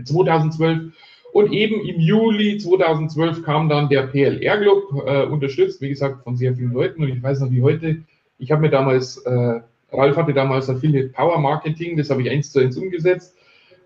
2012. 0.02 0.92
Und 1.32 1.52
eben 1.52 1.80
im 1.84 2.00
Juli 2.00 2.56
2012 2.58 3.42
kam 3.42 3.68
dann 3.68 3.88
der 3.88 4.06
PLR 4.06 4.58
Club, 4.58 4.84
äh, 5.06 5.24
unterstützt, 5.26 5.82
wie 5.82 5.88
gesagt, 5.88 6.22
von 6.22 6.36
sehr 6.36 6.54
vielen 6.54 6.72
Leuten. 6.72 7.02
Und 7.02 7.10
ich 7.10 7.22
weiß 7.22 7.40
noch 7.40 7.50
wie 7.50 7.60
heute, 7.60 8.04
ich 8.44 8.52
habe 8.52 8.60
mir 8.60 8.70
damals, 8.70 9.16
äh, 9.24 9.60
Ralf 9.90 10.16
hatte 10.16 10.34
damals 10.34 10.68
Affiliate 10.68 11.08
Power 11.08 11.38
Marketing, 11.38 11.96
das 11.96 12.10
habe 12.10 12.22
ich 12.22 12.30
eins 12.30 12.52
zu 12.52 12.60
eins 12.60 12.76
umgesetzt. 12.76 13.36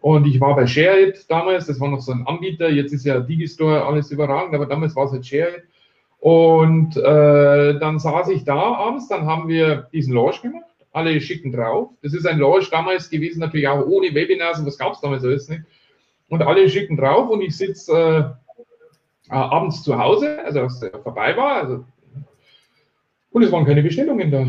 Und 0.01 0.27
ich 0.27 0.41
war 0.41 0.57
bei 0.57 0.67
ShareIt 0.67 1.31
damals, 1.31 1.67
das 1.67 1.81
war 1.81 1.89
noch 1.89 2.01
so 2.01 2.13
ein 2.13 2.27
Anbieter, 2.27 2.69
jetzt 2.69 2.93
ist 2.93 3.05
ja 3.05 3.21
Digistore 3.21 3.85
alles 3.85 4.11
überragend, 4.11 4.55
aber 4.55 4.67
damals 4.67 4.97
war 4.97 5.07
es 5.07 5.13
halt 5.13 5.27
ShareIt. 5.27 5.63
Und 6.19 6.97
äh, 6.97 7.79
dann 7.79 8.01
saß 8.01 8.31
ich 8.31 8.45
da 8.45 8.57
abends, 8.57 9.09
dann 9.09 9.27
haben 9.27 9.49
wir 9.49 9.89
diesen 9.93 10.15
Launch 10.15 10.43
gemacht, 10.43 10.65
alle 10.93 11.21
schicken 11.21 11.53
drauf. 11.53 11.91
Das 12.03 12.13
ist 12.15 12.27
ein 12.27 12.41
Launch 12.41 12.71
damals 12.71 13.11
gewesen, 13.11 13.39
natürlich 13.39 13.69
auch 13.69 13.87
ohne 13.87 14.13
Webinars 14.13 14.59
und 14.59 14.67
was 14.67 14.79
gab 14.79 14.95
es 14.95 15.01
damals 15.01 15.25
alles 15.25 15.49
nicht. 15.49 15.63
Und 16.29 16.43
alle 16.43 16.69
schicken 16.69 16.97
drauf 16.97 17.31
und 17.31 17.43
ich 17.43 17.57
sitze 17.57 18.37
äh, 19.31 19.35
abends 19.35 19.85
zu 19.85 19.97
Hause, 19.97 20.45
also 20.45 20.63
als 20.63 20.81
der 20.81 20.99
vorbei 20.99 21.37
war, 21.37 21.63
also 21.63 21.85
und 23.39 23.45
es 23.45 23.53
waren 23.53 23.65
keine 23.65 23.83
Bestellungen 23.83 24.31
da. 24.33 24.47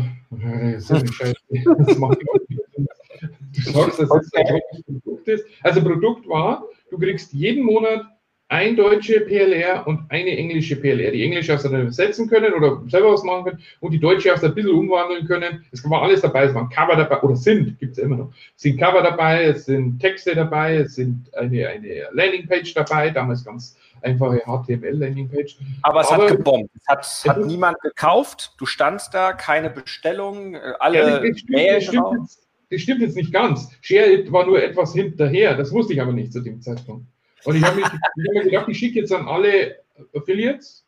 Du 3.52 3.72
sagst, 3.72 4.00
dass 4.00 4.10
es 4.10 4.32
ein 4.34 4.60
Produkt 5.02 5.28
ist. 5.28 5.44
Also 5.62 5.80
Produkt 5.80 6.28
war, 6.28 6.64
du 6.90 6.98
kriegst 6.98 7.32
jeden 7.32 7.64
Monat 7.64 8.04
ein 8.48 8.74
deutsche 8.74 9.20
PLR 9.20 9.86
und 9.86 10.00
eine 10.08 10.36
englische 10.36 10.74
PLR. 10.74 11.12
Die 11.12 11.22
englische 11.22 11.52
hast 11.52 11.64
du 11.64 11.68
dann 11.68 11.82
übersetzen 11.82 12.28
können 12.28 12.52
oder 12.52 12.82
selber 12.88 13.12
was 13.12 13.22
machen 13.22 13.44
können 13.44 13.62
und 13.78 13.92
die 13.92 14.00
deutsche 14.00 14.32
hast 14.32 14.42
du 14.42 14.48
ein 14.48 14.54
bisschen 14.56 14.72
umwandeln 14.72 15.24
können. 15.24 15.64
Es 15.70 15.88
war 15.88 16.02
alles 16.02 16.22
dabei, 16.22 16.46
es 16.46 16.54
waren 16.54 16.68
Cover 16.68 16.96
dabei 16.96 17.20
oder 17.20 17.36
sind, 17.36 17.78
gibt 17.78 17.92
es 17.92 17.98
immer 17.98 18.16
noch. 18.16 18.32
Es 18.56 18.62
sind 18.62 18.76
Cover 18.76 19.02
dabei, 19.02 19.44
es 19.44 19.66
sind 19.66 20.00
Texte 20.00 20.34
dabei, 20.34 20.78
es 20.78 20.96
sind 20.96 21.32
eine, 21.34 21.68
eine 21.68 22.08
Landingpage 22.12 22.74
dabei, 22.74 23.10
damals 23.10 23.44
ganz 23.44 23.76
einfache 24.02 24.42
HTML-Landingpage. 24.46 25.56
Aber 25.82 26.00
es 26.00 26.08
Aber, 26.08 26.24
hat 26.24 26.36
gebombt. 26.36 26.70
Es 26.74 26.86
hat, 26.86 27.04
es 27.04 27.24
hat 27.26 27.44
niemand 27.44 27.80
gekauft. 27.80 28.54
Du 28.58 28.66
standst 28.66 29.14
da, 29.14 29.32
keine 29.32 29.70
Bestellung, 29.70 30.54
äh, 30.54 30.72
alle 30.78 30.98
ja, 30.98 31.18
das, 31.20 31.38
stimmt, 31.38 31.58
das, 31.58 31.84
stimmt 31.84 32.06
jetzt, 32.20 32.48
das 32.70 32.80
stimmt 32.80 33.00
jetzt 33.00 33.16
nicht 33.16 33.32
ganz. 33.32 33.70
Share 33.80 34.30
war 34.32 34.46
nur 34.46 34.62
etwas 34.62 34.92
hinterher. 34.92 35.56
Das 35.56 35.72
wusste 35.72 35.92
ich 35.92 36.00
aber 36.00 36.12
nicht 36.12 36.32
zu 36.32 36.40
dem 36.40 36.60
Zeitpunkt. 36.60 37.06
Und 37.44 37.56
ich 37.56 37.62
habe 37.62 37.82
hab 37.82 37.92
mir 38.16 38.44
gedacht, 38.44 38.68
ich 38.68 38.78
schicke 38.78 39.00
jetzt 39.00 39.12
an 39.12 39.26
alle 39.26 39.76
Affiliates, 40.14 40.86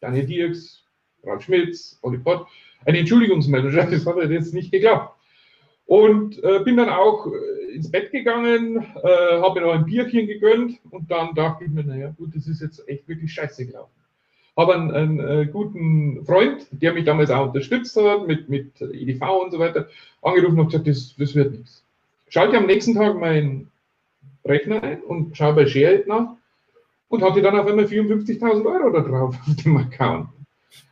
Daniel 0.00 0.26
Dirks, 0.26 0.84
Ralf 1.24 1.42
Schmitz, 1.42 1.98
Olli 2.02 2.18
Pott, 2.18 2.46
eine 2.84 2.98
Entschuldigungsmeldung. 2.98 3.72
Das 3.90 4.06
hat 4.06 4.30
jetzt 4.30 4.54
nicht 4.54 4.72
geklappt. 4.72 5.16
Und 5.92 6.42
äh, 6.42 6.60
bin 6.60 6.78
dann 6.78 6.88
auch 6.88 7.26
äh, 7.26 7.74
ins 7.74 7.90
Bett 7.90 8.12
gegangen, 8.12 8.78
äh, 8.78 9.42
habe 9.42 9.60
mir 9.60 9.66
noch 9.66 9.74
ein 9.74 9.84
Bierchen 9.84 10.26
gegönnt 10.26 10.80
und 10.90 11.10
dann 11.10 11.34
dachte 11.34 11.64
ich 11.64 11.70
mir, 11.70 11.84
naja, 11.84 12.14
gut, 12.16 12.34
das 12.34 12.46
ist 12.46 12.62
jetzt 12.62 12.88
echt 12.88 13.06
wirklich 13.08 13.30
scheiße 13.34 13.66
gelaufen. 13.66 13.92
Habe 14.56 14.74
einen, 14.74 14.90
einen 14.90 15.20
äh, 15.20 15.44
guten 15.52 16.24
Freund, 16.24 16.66
der 16.70 16.94
mich 16.94 17.04
damals 17.04 17.30
auch 17.30 17.48
unterstützt 17.48 17.94
hat 17.98 18.26
mit, 18.26 18.48
mit 18.48 18.80
EDV 18.80 19.42
und 19.44 19.50
so 19.50 19.58
weiter, 19.58 19.86
angerufen 20.22 20.60
und 20.60 20.68
gesagt, 20.68 20.88
das, 20.88 21.14
das 21.18 21.34
wird 21.34 21.52
nichts. 21.52 21.84
Schalte 22.30 22.56
am 22.56 22.64
nächsten 22.64 22.94
Tag 22.94 23.20
meinen 23.20 23.70
Rechner 24.46 24.82
ein 24.82 25.02
und 25.02 25.36
schaue 25.36 25.52
bei 25.52 25.66
ShareIt 25.66 26.06
nach 26.06 26.36
und 27.10 27.22
hatte 27.22 27.42
dann 27.42 27.58
auf 27.58 27.66
einmal 27.66 27.84
54.000 27.84 28.64
Euro 28.64 28.88
da 28.88 29.00
drauf 29.00 29.36
auf 29.46 29.56
dem 29.62 29.76
Account. 29.76 30.30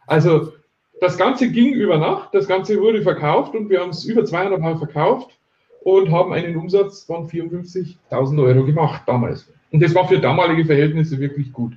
Also 0.06 0.52
das 1.00 1.16
Ganze 1.16 1.50
ging 1.50 1.72
über 1.72 1.98
Nacht, 1.98 2.34
das 2.34 2.46
Ganze 2.46 2.80
wurde 2.80 3.02
verkauft 3.02 3.54
und 3.54 3.70
wir 3.70 3.80
haben 3.80 3.90
es 3.90 4.04
über 4.04 4.24
zweieinhalb 4.24 4.60
Mal 4.60 4.76
verkauft 4.76 5.38
und 5.82 6.10
haben 6.10 6.32
einen 6.32 6.56
Umsatz 6.56 7.04
von 7.04 7.28
54.000 7.28 8.42
Euro 8.42 8.64
gemacht 8.64 9.02
damals. 9.06 9.50
Und 9.72 9.82
das 9.82 9.94
war 9.94 10.06
für 10.06 10.18
damalige 10.18 10.64
Verhältnisse 10.64 11.18
wirklich 11.18 11.52
gut. 11.52 11.72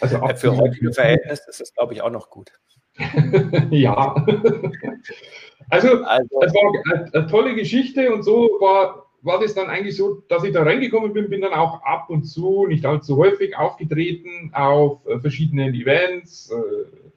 Also 0.00 0.18
für 0.36 0.56
heutige 0.56 0.92
Verhältnisse 0.92 1.48
ist 1.48 1.60
das, 1.60 1.74
glaube 1.74 1.94
ich, 1.94 2.02
auch 2.02 2.10
noch 2.10 2.28
gut. 2.28 2.50
ja. 3.70 4.14
also, 5.70 6.02
also, 6.04 6.42
es 6.42 6.54
war 6.54 6.94
eine, 6.94 7.14
eine, 7.14 7.26
tolle 7.26 7.54
Geschichte 7.54 8.12
und 8.12 8.22
so 8.22 8.58
war, 8.60 9.06
war 9.22 9.40
das 9.40 9.54
dann 9.54 9.70
eigentlich 9.70 9.96
so, 9.96 10.22
dass 10.28 10.44
ich 10.44 10.52
da 10.52 10.62
reingekommen 10.62 11.14
bin, 11.14 11.30
bin 11.30 11.40
dann 11.40 11.54
auch 11.54 11.82
ab 11.84 12.10
und 12.10 12.24
zu, 12.24 12.66
nicht 12.66 12.84
allzu 12.84 13.16
häufig, 13.16 13.56
aufgetreten 13.56 14.50
auf 14.52 15.06
äh, 15.06 15.20
verschiedenen 15.20 15.72
Events, 15.74 16.50
äh, 16.50 17.11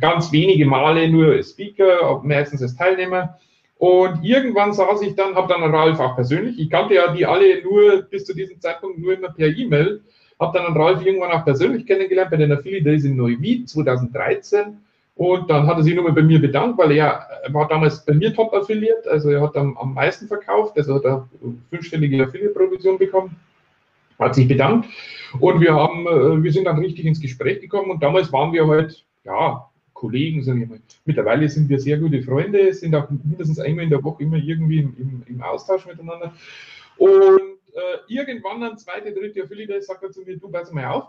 ganz 0.00 0.32
wenige 0.32 0.66
Male 0.66 1.08
nur 1.08 1.42
Speaker, 1.42 2.20
meistens 2.22 2.62
als 2.62 2.76
Teilnehmer. 2.76 3.38
Und 3.78 4.24
irgendwann 4.24 4.72
saß 4.72 5.02
ich 5.02 5.16
dann, 5.16 5.34
habe 5.34 5.52
dann 5.52 5.62
Ralf 5.74 5.98
auch 5.98 6.14
persönlich, 6.14 6.58
ich 6.58 6.70
kannte 6.70 6.94
ja 6.94 7.12
die 7.12 7.26
alle 7.26 7.62
nur 7.62 8.02
bis 8.02 8.24
zu 8.24 8.34
diesem 8.34 8.60
Zeitpunkt 8.60 8.98
nur 8.98 9.14
immer 9.14 9.30
per 9.30 9.48
E-Mail, 9.48 10.02
habe 10.38 10.56
dann 10.56 10.76
Ralf 10.76 11.04
irgendwann 11.04 11.32
auch 11.32 11.44
persönlich 11.44 11.84
kennengelernt 11.86 12.30
bei 12.30 12.36
den 12.36 12.52
Affiliate 12.52 12.84
Days 12.84 13.04
in 13.04 13.16
Neuwied 13.16 13.68
2013. 13.68 14.78
Und 15.14 15.50
dann 15.50 15.66
hat 15.66 15.76
er 15.76 15.82
sich 15.82 15.94
nochmal 15.94 16.12
bei 16.12 16.22
mir 16.22 16.40
bedankt, 16.40 16.78
weil 16.78 16.92
er, 16.92 17.26
war 17.48 17.68
damals 17.68 18.04
bei 18.04 18.14
mir 18.14 18.32
Top-Affiliate, 18.32 19.10
also 19.10 19.30
er 19.30 19.42
hat 19.42 19.56
am, 19.56 19.76
am 19.76 19.94
meisten 19.94 20.26
verkauft, 20.26 20.76
also 20.76 20.94
hat 20.94 21.04
er 21.04 21.28
fünfstellige 21.68 22.22
Affiliate-Provision 22.22 22.98
bekommen, 22.98 23.36
hat 24.18 24.34
sich 24.34 24.48
bedankt 24.48 24.88
und 25.38 25.60
wir 25.60 25.74
haben, 25.74 26.06
äh, 26.06 26.42
wir 26.42 26.52
sind 26.52 26.64
dann 26.64 26.78
richtig 26.78 27.04
ins 27.04 27.20
Gespräch 27.20 27.60
gekommen 27.60 27.90
und 27.90 28.02
damals 28.02 28.32
waren 28.32 28.52
wir 28.52 28.66
halt, 28.66 29.04
ja, 29.24 29.68
Kollegen, 30.02 30.42
sage 30.42 30.64
ich 30.64 30.68
mal. 30.68 30.80
Mittlerweile 31.04 31.48
sind 31.48 31.68
wir 31.68 31.78
sehr 31.78 31.96
gute 31.96 32.20
Freunde, 32.22 32.74
sind 32.74 32.92
auch 32.96 33.08
mindestens 33.08 33.60
einmal 33.60 33.84
in 33.84 33.90
der 33.90 34.02
Woche 34.02 34.24
immer 34.24 34.36
irgendwie 34.36 34.80
im, 34.80 34.96
im, 34.98 35.22
im 35.28 35.42
Austausch 35.42 35.86
miteinander. 35.86 36.34
Und 36.96 37.40
äh, 37.72 37.98
irgendwann 38.08 38.60
dann 38.60 38.76
zweite, 38.76 39.12
dritte 39.12 39.44
Affiliate 39.44 39.80
sagt 39.80 40.02
er 40.02 40.10
zu 40.10 40.22
mir, 40.22 40.36
du 40.36 40.48
pass 40.48 40.72
mal 40.72 40.86
auf, 40.86 41.04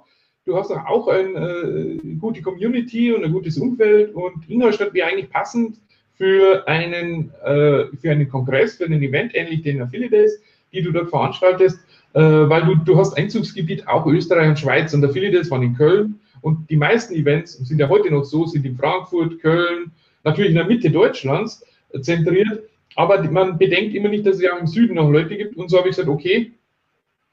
du 0.46 0.56
hast 0.56 0.70
doch 0.70 0.86
auch 0.86 1.08
eine 1.08 1.40
äh, 1.40 2.16
gute 2.20 2.44
Community 2.44 3.12
und 3.12 3.24
ein 3.24 3.34
gutes 3.34 3.58
Umfeld 3.58 4.14
und 4.14 4.48
Ingolstadt 4.48 4.94
wäre 4.94 5.08
eigentlich 5.08 5.32
passend 5.32 5.80
für 6.14 6.68
einen, 6.68 7.32
äh, 7.44 7.86
für 8.00 8.12
einen 8.12 8.30
Kongress, 8.30 8.76
für 8.76 8.86
ein 8.86 9.02
Event, 9.02 9.34
ähnlich 9.34 9.64
den 9.64 9.82
Affiliate 9.82 10.16
Days, 10.16 10.40
die 10.72 10.84
du 10.84 10.92
dort 10.92 11.10
veranstaltest, 11.10 11.80
äh, 12.14 12.22
weil 12.22 12.64
du, 12.66 12.76
du 12.76 12.96
hast 12.96 13.18
Einzugsgebiet 13.18 13.88
auch 13.88 14.06
Österreich 14.06 14.50
und 14.50 14.60
Schweiz 14.60 14.94
und 14.94 15.04
Affiliate 15.04 15.38
Days 15.38 15.50
waren 15.50 15.64
in 15.64 15.76
Köln 15.76 16.20
und 16.44 16.70
die 16.70 16.76
meisten 16.76 17.16
Events 17.16 17.54
sind 17.54 17.80
ja 17.80 17.88
heute 17.88 18.12
noch 18.12 18.26
so, 18.26 18.46
sind 18.46 18.66
in 18.66 18.76
Frankfurt, 18.76 19.40
Köln, 19.40 19.94
natürlich 20.26 20.52
in 20.52 20.58
der 20.58 20.66
Mitte 20.66 20.92
Deutschlands 20.92 21.66
zentriert, 22.02 22.64
aber 22.98 23.24
man 23.32 23.58
bedenkt 23.58 23.96
immer 23.96 24.10
nicht, 24.10 24.26
dass 24.26 24.36
es 24.36 24.42
ja 24.42 24.58
im 24.58 24.68
Süden 24.68 24.96
noch 24.96 25.10
Leute 25.10 25.38
gibt. 25.38 25.56
Und 25.56 25.70
so 25.70 25.78
habe 25.78 25.88
ich 25.88 25.96
gesagt, 25.96 26.10
okay, 26.10 26.52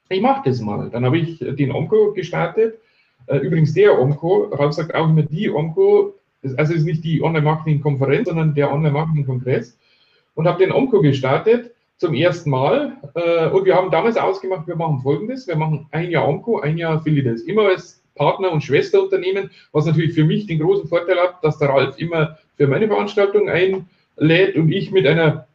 ich 0.07 0.21
mache 0.21 0.43
das 0.45 0.61
mal. 0.61 0.89
Dann 0.89 1.03
habe 1.03 1.17
ich 1.17 1.39
den 1.39 1.73
Omco 1.73 2.13
gestartet, 2.13 2.79
äh, 3.27 3.37
übrigens 3.39 3.73
der 3.73 3.99
Omco, 3.99 4.45
Ralf 4.53 4.73
sagt 4.73 4.95
auch 4.95 5.09
immer 5.09 5.23
die 5.23 5.49
Omco, 5.49 6.15
also 6.41 6.73
es 6.73 6.79
ist 6.79 6.85
nicht 6.85 7.03
die 7.03 7.21
Online-Marketing-Konferenz, 7.21 8.29
sondern 8.29 8.55
der 8.55 8.71
Online-Marketing-Kongress. 8.71 9.77
Und 10.35 10.47
habe 10.47 10.63
den 10.63 10.71
Omco 10.71 11.01
gestartet 11.01 11.71
zum 11.97 12.13
ersten 12.13 12.49
Mal. 12.49 12.93
Äh, 13.15 13.49
und 13.49 13.65
wir 13.65 13.75
haben 13.75 13.91
damals 13.91 14.15
ausgemacht, 14.15 14.67
wir 14.67 14.77
machen 14.77 15.01
folgendes, 15.01 15.47
wir 15.47 15.57
machen 15.57 15.87
ein 15.91 16.09
Jahr 16.09 16.27
Omco, 16.29 16.61
ein 16.61 16.77
Jahr 16.77 16.95
Affiliates, 16.95 17.41
immer 17.41 17.63
als 17.63 18.00
Partner- 18.21 18.51
und 18.51 18.63
Schwesterunternehmen, 18.63 19.49
was 19.71 19.87
natürlich 19.87 20.13
für 20.13 20.25
mich 20.25 20.45
den 20.45 20.59
großen 20.59 20.87
Vorteil 20.87 21.17
hat, 21.17 21.43
dass 21.43 21.57
der 21.57 21.69
Ralf 21.69 21.97
immer 21.97 22.37
für 22.55 22.67
meine 22.67 22.87
Veranstaltung 22.87 23.49
einlädt 23.49 24.55
und 24.55 24.71
ich 24.71 24.91
mit 24.91 25.07
einer 25.07 25.47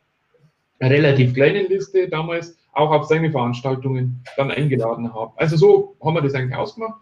relativ 0.80 1.32
kleinen 1.34 1.68
Liste 1.68 2.08
damals 2.08 2.58
auch 2.72 2.90
auf 2.90 3.04
seine 3.04 3.30
Veranstaltungen 3.30 4.24
dann 4.36 4.50
eingeladen 4.50 5.14
habe. 5.14 5.32
Also 5.36 5.56
so 5.56 5.96
haben 6.04 6.14
wir 6.14 6.22
das 6.22 6.34
eigentlich 6.34 6.56
ausgemacht 6.56 7.00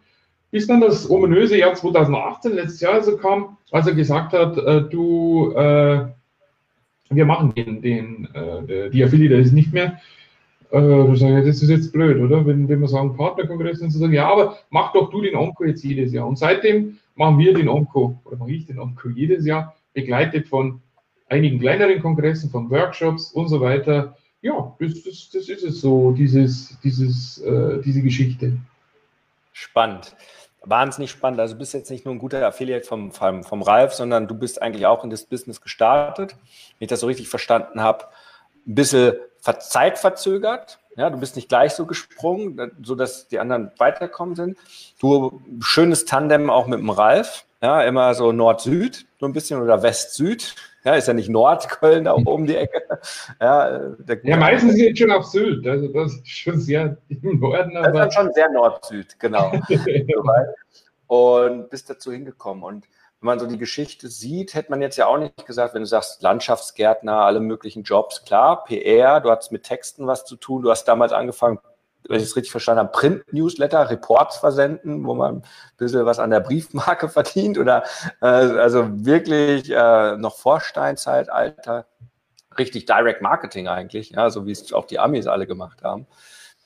bis 0.50 0.68
dann 0.68 0.80
das 0.80 1.10
ominöse 1.10 1.58
Jahr 1.58 1.74
2018, 1.74 2.52
letztes 2.52 2.80
Jahr 2.80 2.92
also 2.92 3.16
kam, 3.16 3.56
als 3.72 3.88
er 3.88 3.94
gesagt 3.94 4.32
hat, 4.34 4.56
äh, 4.56 4.82
du, 4.82 5.50
äh, 5.50 6.06
wir 7.10 7.24
machen 7.24 7.52
den, 7.56 7.82
den 7.82 8.28
äh, 8.34 8.88
die 8.88 9.02
Affiliate 9.02 9.34
ist 9.34 9.50
nicht 9.50 9.72
mehr. 9.72 9.98
Äh, 10.74 11.44
das 11.44 11.62
ist 11.62 11.68
jetzt 11.68 11.92
blöd, 11.92 12.20
oder? 12.20 12.44
Wenn, 12.44 12.68
wenn 12.68 12.80
wir 12.80 12.88
sagen 12.88 13.16
Partnerkongress, 13.16 13.80
und 13.80 13.90
so 13.90 14.00
sagen, 14.00 14.12
ja, 14.12 14.28
aber 14.28 14.58
mach 14.70 14.92
doch 14.92 15.08
du 15.10 15.22
den 15.22 15.36
Onco 15.36 15.64
jetzt 15.64 15.84
jedes 15.84 16.12
Jahr. 16.12 16.26
Und 16.26 16.36
seitdem 16.36 16.98
machen 17.14 17.38
wir 17.38 17.54
den 17.54 17.68
Onco, 17.68 18.18
oder 18.24 18.36
mache 18.36 18.50
ich 18.50 18.66
den 18.66 18.80
Onco 18.80 19.08
jedes 19.08 19.46
Jahr, 19.46 19.76
begleitet 19.92 20.48
von 20.48 20.80
einigen 21.28 21.60
kleineren 21.60 22.02
Kongressen, 22.02 22.50
von 22.50 22.68
Workshops 22.70 23.30
und 23.32 23.48
so 23.48 23.60
weiter. 23.60 24.16
Ja, 24.42 24.74
das, 24.80 25.02
das, 25.04 25.30
das 25.32 25.48
ist 25.48 25.62
es 25.62 25.80
so, 25.80 26.10
dieses, 26.10 26.78
dieses, 26.82 27.38
äh, 27.38 27.80
diese 27.80 28.02
Geschichte. 28.02 28.56
Spannend 29.52 30.16
wahnsinnig 30.66 31.10
spannend. 31.10 31.40
Also 31.40 31.54
du 31.54 31.58
bist 31.58 31.74
jetzt 31.74 31.90
nicht 31.90 32.04
nur 32.04 32.14
ein 32.14 32.18
guter 32.18 32.46
Affiliate 32.46 32.86
vom, 32.86 33.12
vom, 33.12 33.44
vom 33.44 33.62
Ralf, 33.62 33.92
sondern 33.92 34.26
du 34.26 34.34
bist 34.34 34.62
eigentlich 34.62 34.86
auch 34.86 35.04
in 35.04 35.10
das 35.10 35.24
Business 35.24 35.60
gestartet. 35.60 36.36
Wenn 36.78 36.86
ich 36.86 36.88
das 36.88 37.00
so 37.00 37.06
richtig 37.06 37.28
verstanden 37.28 37.82
habe, 37.82 38.06
ein 38.66 38.74
bisschen 38.74 39.14
zeitverzögert. 39.52 40.78
Ja, 40.96 41.10
du 41.10 41.18
bist 41.18 41.36
nicht 41.36 41.48
gleich 41.48 41.72
so 41.74 41.86
gesprungen, 41.86 42.72
so 42.82 42.94
dass 42.94 43.28
die 43.28 43.38
anderen 43.38 43.72
weiterkommen 43.78 44.36
sind. 44.36 44.58
Du 45.00 45.42
schönes 45.60 46.04
Tandem 46.04 46.50
auch 46.50 46.66
mit 46.66 46.78
dem 46.78 46.90
Ralf. 46.90 47.44
Ja, 47.60 47.82
immer 47.82 48.14
so 48.14 48.30
Nord-Süd, 48.30 49.06
so 49.18 49.26
ein 49.26 49.32
bisschen 49.32 49.60
oder 49.60 49.82
West-Süd. 49.82 50.54
Ja, 50.84 50.94
ist 50.94 51.08
ja 51.08 51.14
nicht 51.14 51.30
Nordköln 51.30 52.04
da 52.04 52.14
oben 52.26 52.46
die 52.46 52.56
Ecke. 52.56 52.82
Ja, 53.40 53.80
ja 54.22 54.36
meistens 54.36 54.74
ist 54.74 54.92
es 54.92 54.98
schon 54.98 55.10
auf 55.10 55.24
Süd. 55.24 55.66
Also 55.66 55.88
das 55.88 56.14
ist 56.14 56.28
schon 56.28 56.60
sehr 56.60 56.96
im 57.08 57.40
Norden. 57.40 57.76
Aber 57.76 57.90
das 57.90 58.08
ist 58.08 58.14
schon 58.14 58.32
sehr 58.32 58.50
Nord-Süd, 58.50 59.18
genau. 59.18 59.52
und 61.06 61.70
bist 61.70 61.88
dazu 61.88 62.12
hingekommen. 62.12 62.62
Und 62.62 62.86
wenn 63.20 63.26
man 63.26 63.38
so 63.38 63.46
die 63.46 63.58
Geschichte 63.58 64.08
sieht, 64.08 64.54
hätte 64.54 64.70
man 64.70 64.82
jetzt 64.82 64.96
ja 64.96 65.06
auch 65.06 65.18
nicht 65.18 65.46
gesagt, 65.46 65.74
wenn 65.74 65.82
du 65.82 65.86
sagst 65.86 66.22
Landschaftsgärtner, 66.22 67.20
alle 67.20 67.40
möglichen 67.40 67.82
Jobs, 67.82 68.24
klar, 68.24 68.64
PR, 68.64 69.20
du 69.20 69.30
hast 69.30 69.50
mit 69.50 69.64
Texten 69.64 70.06
was 70.06 70.24
zu 70.24 70.36
tun, 70.36 70.62
du 70.62 70.70
hast 70.70 70.84
damals 70.84 71.12
angefangen, 71.12 71.58
wenn 72.08 72.18
ich 72.18 72.24
es 72.24 72.36
richtig 72.36 72.50
verstanden 72.50 72.80
habe, 72.80 72.92
Print-Newsletter, 72.92 73.88
Reports 73.88 74.36
versenden, 74.36 75.06
wo 75.06 75.14
man 75.14 75.36
ein 75.36 75.42
bisschen 75.78 76.04
was 76.04 76.18
an 76.18 76.30
der 76.30 76.40
Briefmarke 76.40 77.08
verdient 77.08 77.58
oder 77.58 77.84
äh, 78.20 78.26
also 78.26 78.84
wirklich 79.06 79.70
äh, 79.70 80.16
noch 80.16 80.36
vor 80.36 80.60
Steinzeitalter, 80.60 81.86
richtig 82.58 82.86
Direct 82.86 83.22
Marketing 83.22 83.68
eigentlich, 83.68 84.10
ja, 84.10 84.30
so 84.30 84.46
wie 84.46 84.52
es 84.52 84.72
auch 84.72 84.84
die 84.84 84.98
Amis 84.98 85.26
alle 85.26 85.46
gemacht 85.46 85.82
haben, 85.82 86.06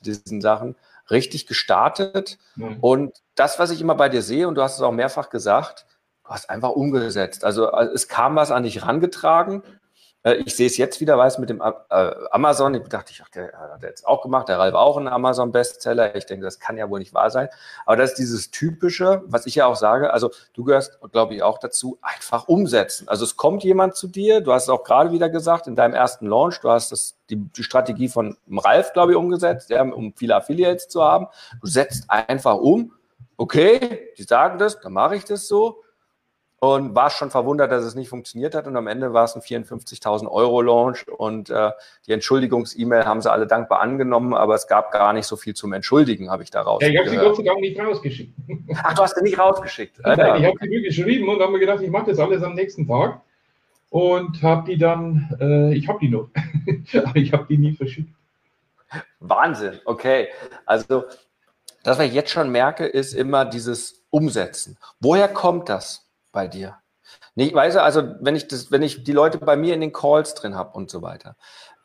diesen 0.01 0.41
Sachen, 0.41 0.75
richtig 1.09 1.47
gestartet. 1.47 2.37
Mhm. 2.55 2.77
Und 2.81 3.21
das, 3.35 3.59
was 3.59 3.71
ich 3.71 3.81
immer 3.81 3.95
bei 3.95 4.09
dir 4.09 4.21
sehe, 4.21 4.47
und 4.47 4.55
du 4.55 4.61
hast 4.61 4.75
es 4.75 4.81
auch 4.81 4.91
mehrfach 4.91 5.29
gesagt, 5.29 5.85
du 6.29 6.33
hast 6.33 6.49
einfach 6.49 6.69
umgesetzt. 6.69 7.43
Also 7.43 7.71
äh, 7.71 7.85
es 7.93 8.07
kam 8.07 8.35
was 8.35 8.51
an 8.51 8.63
dich 8.63 8.85
rangetragen 8.85 9.63
äh, 10.23 10.35
ich 10.45 10.55
sehe 10.55 10.67
es 10.67 10.77
jetzt 10.77 10.99
wieder, 10.99 11.17
weiß 11.17 11.37
mit 11.37 11.49
dem 11.49 11.61
äh, 11.61 12.11
Amazon. 12.31 12.73
Ich 12.75 12.83
dachte, 12.83 13.11
ich, 13.11 13.21
der 13.33 13.51
hat 13.53 13.83
jetzt 13.83 14.05
auch 14.05 14.21
gemacht. 14.21 14.49
Der 14.49 14.59
Ralf 14.59 14.73
auch 14.75 14.97
ein 14.97 15.07
Amazon-Bestseller. 15.07 16.15
Ich 16.15 16.25
denke, 16.25 16.43
das 16.43 16.59
kann 16.59 16.77
ja 16.77 16.89
wohl 16.89 16.99
nicht 16.99 17.13
wahr 17.13 17.29
sein. 17.29 17.47
Aber 17.85 17.95
das 17.95 18.11
ist 18.11 18.19
dieses 18.19 18.51
typische, 18.51 19.23
was 19.27 19.45
ich 19.45 19.55
ja 19.55 19.65
auch 19.65 19.75
sage. 19.75 20.11
Also 20.11 20.31
du 20.53 20.63
gehörst, 20.63 20.99
glaube 21.11 21.35
ich, 21.35 21.43
auch 21.43 21.57
dazu, 21.57 21.99
einfach 22.01 22.47
umsetzen. 22.47 23.07
Also 23.07 23.23
es 23.23 23.37
kommt 23.37 23.63
jemand 23.63 23.95
zu 23.95 24.07
dir. 24.07 24.41
Du 24.41 24.51
hast 24.51 24.63
es 24.63 24.69
auch 24.69 24.83
gerade 24.83 25.11
wieder 25.11 25.29
gesagt 25.29 25.67
in 25.67 25.75
deinem 25.75 25.93
ersten 25.93 26.27
Launch. 26.27 26.59
Du 26.59 26.69
hast 26.69 26.91
das, 26.91 27.17
die, 27.29 27.37
die 27.37 27.63
Strategie 27.63 28.09
von 28.09 28.37
Ralf, 28.51 28.93
glaube 28.93 29.13
ich, 29.13 29.17
umgesetzt, 29.17 29.69
ja, 29.69 29.81
um 29.83 30.13
viele 30.15 30.35
Affiliates 30.35 30.89
zu 30.89 31.03
haben. 31.03 31.27
Du 31.61 31.67
setzt 31.67 32.09
einfach 32.09 32.57
um. 32.57 32.93
Okay, 33.37 34.09
die 34.17 34.23
sagen 34.23 34.57
das, 34.59 34.81
dann 34.81 34.91
mache 34.91 35.15
ich 35.15 35.23
das 35.23 35.47
so. 35.47 35.81
Und 36.59 36.93
war 36.93 37.09
schon 37.09 37.31
verwundert, 37.31 37.71
dass 37.71 37.83
es 37.83 37.95
nicht 37.95 38.09
funktioniert 38.09 38.53
hat. 38.53 38.67
Und 38.67 38.75
am 38.75 38.87
Ende 38.87 39.13
war 39.13 39.23
es 39.23 39.35
ein 39.35 39.41
54.000 39.41 40.29
Euro 40.29 40.61
Launch 40.61 41.07
und 41.07 41.49
äh, 41.49 41.71
die 42.05 42.11
Entschuldigungs-E-Mail 42.11 43.05
haben 43.05 43.21
sie 43.21 43.31
alle 43.31 43.47
dankbar 43.47 43.79
angenommen, 43.79 44.33
aber 44.33 44.55
es 44.55 44.67
gab 44.67 44.91
gar 44.91 45.13
nicht 45.13 45.25
so 45.25 45.37
viel 45.37 45.53
zum 45.53 45.71
Entschuldigen, 45.73 46.29
habe 46.29 46.43
ich 46.43 46.51
daraus. 46.51 46.81
Ja, 46.81 46.89
ich 46.89 46.97
habe 46.97 47.09
sie 47.09 47.17
Gott 47.17 47.37
sei 47.37 47.43
Dank 47.43 47.61
nicht 47.61 47.79
rausgeschickt. 47.79 48.33
Ach, 48.83 48.93
du 48.93 49.01
hast 49.01 49.15
sie 49.15 49.23
nicht 49.23 49.39
rausgeschickt. 49.39 49.99
Nein, 50.03 50.19
ja. 50.19 50.37
ich 50.37 50.45
habe 50.45 50.57
sie 50.61 50.81
geschrieben 50.81 51.29
und 51.29 51.41
habe 51.41 51.51
mir 51.51 51.59
gedacht, 51.59 51.81
ich 51.81 51.89
mache 51.89 52.11
das 52.11 52.19
alles 52.19 52.43
am 52.43 52.55
nächsten 52.55 52.87
Tag 52.87 53.21
und 53.89 54.41
habe 54.43 54.69
die 54.69 54.77
dann, 54.77 55.29
äh, 55.39 55.73
ich 55.73 55.87
habe 55.87 55.99
die 55.99 56.09
noch, 56.09 56.29
aber 56.93 57.15
ich 57.15 57.31
habe 57.31 57.45
die 57.49 57.57
nie 57.57 57.73
verschickt. 57.73 58.09
Wahnsinn, 59.19 59.79
okay. 59.85 60.27
Also 60.65 61.05
das, 61.83 61.97
was 61.97 62.05
ich 62.05 62.13
jetzt 62.13 62.31
schon 62.31 62.51
merke, 62.51 62.85
ist 62.85 63.13
immer 63.13 63.45
dieses 63.45 64.03
Umsetzen. 64.09 64.77
Woher 64.99 65.27
kommt 65.27 65.69
das? 65.69 66.08
Bei 66.31 66.47
dir? 66.47 66.77
Nee, 67.35 67.53
weißt 67.53 67.77
du, 67.77 67.81
also 67.81 68.15
wenn 68.19 68.35
ich 68.35 68.47
das, 68.47 68.71
wenn 68.71 68.81
ich 68.81 69.03
die 69.03 69.11
Leute 69.11 69.39
bei 69.39 69.55
mir 69.55 69.73
in 69.73 69.81
den 69.81 69.93
Calls 69.93 70.35
drin 70.35 70.55
habe 70.55 70.77
und 70.77 70.89
so 70.89 71.01
weiter, 71.01 71.35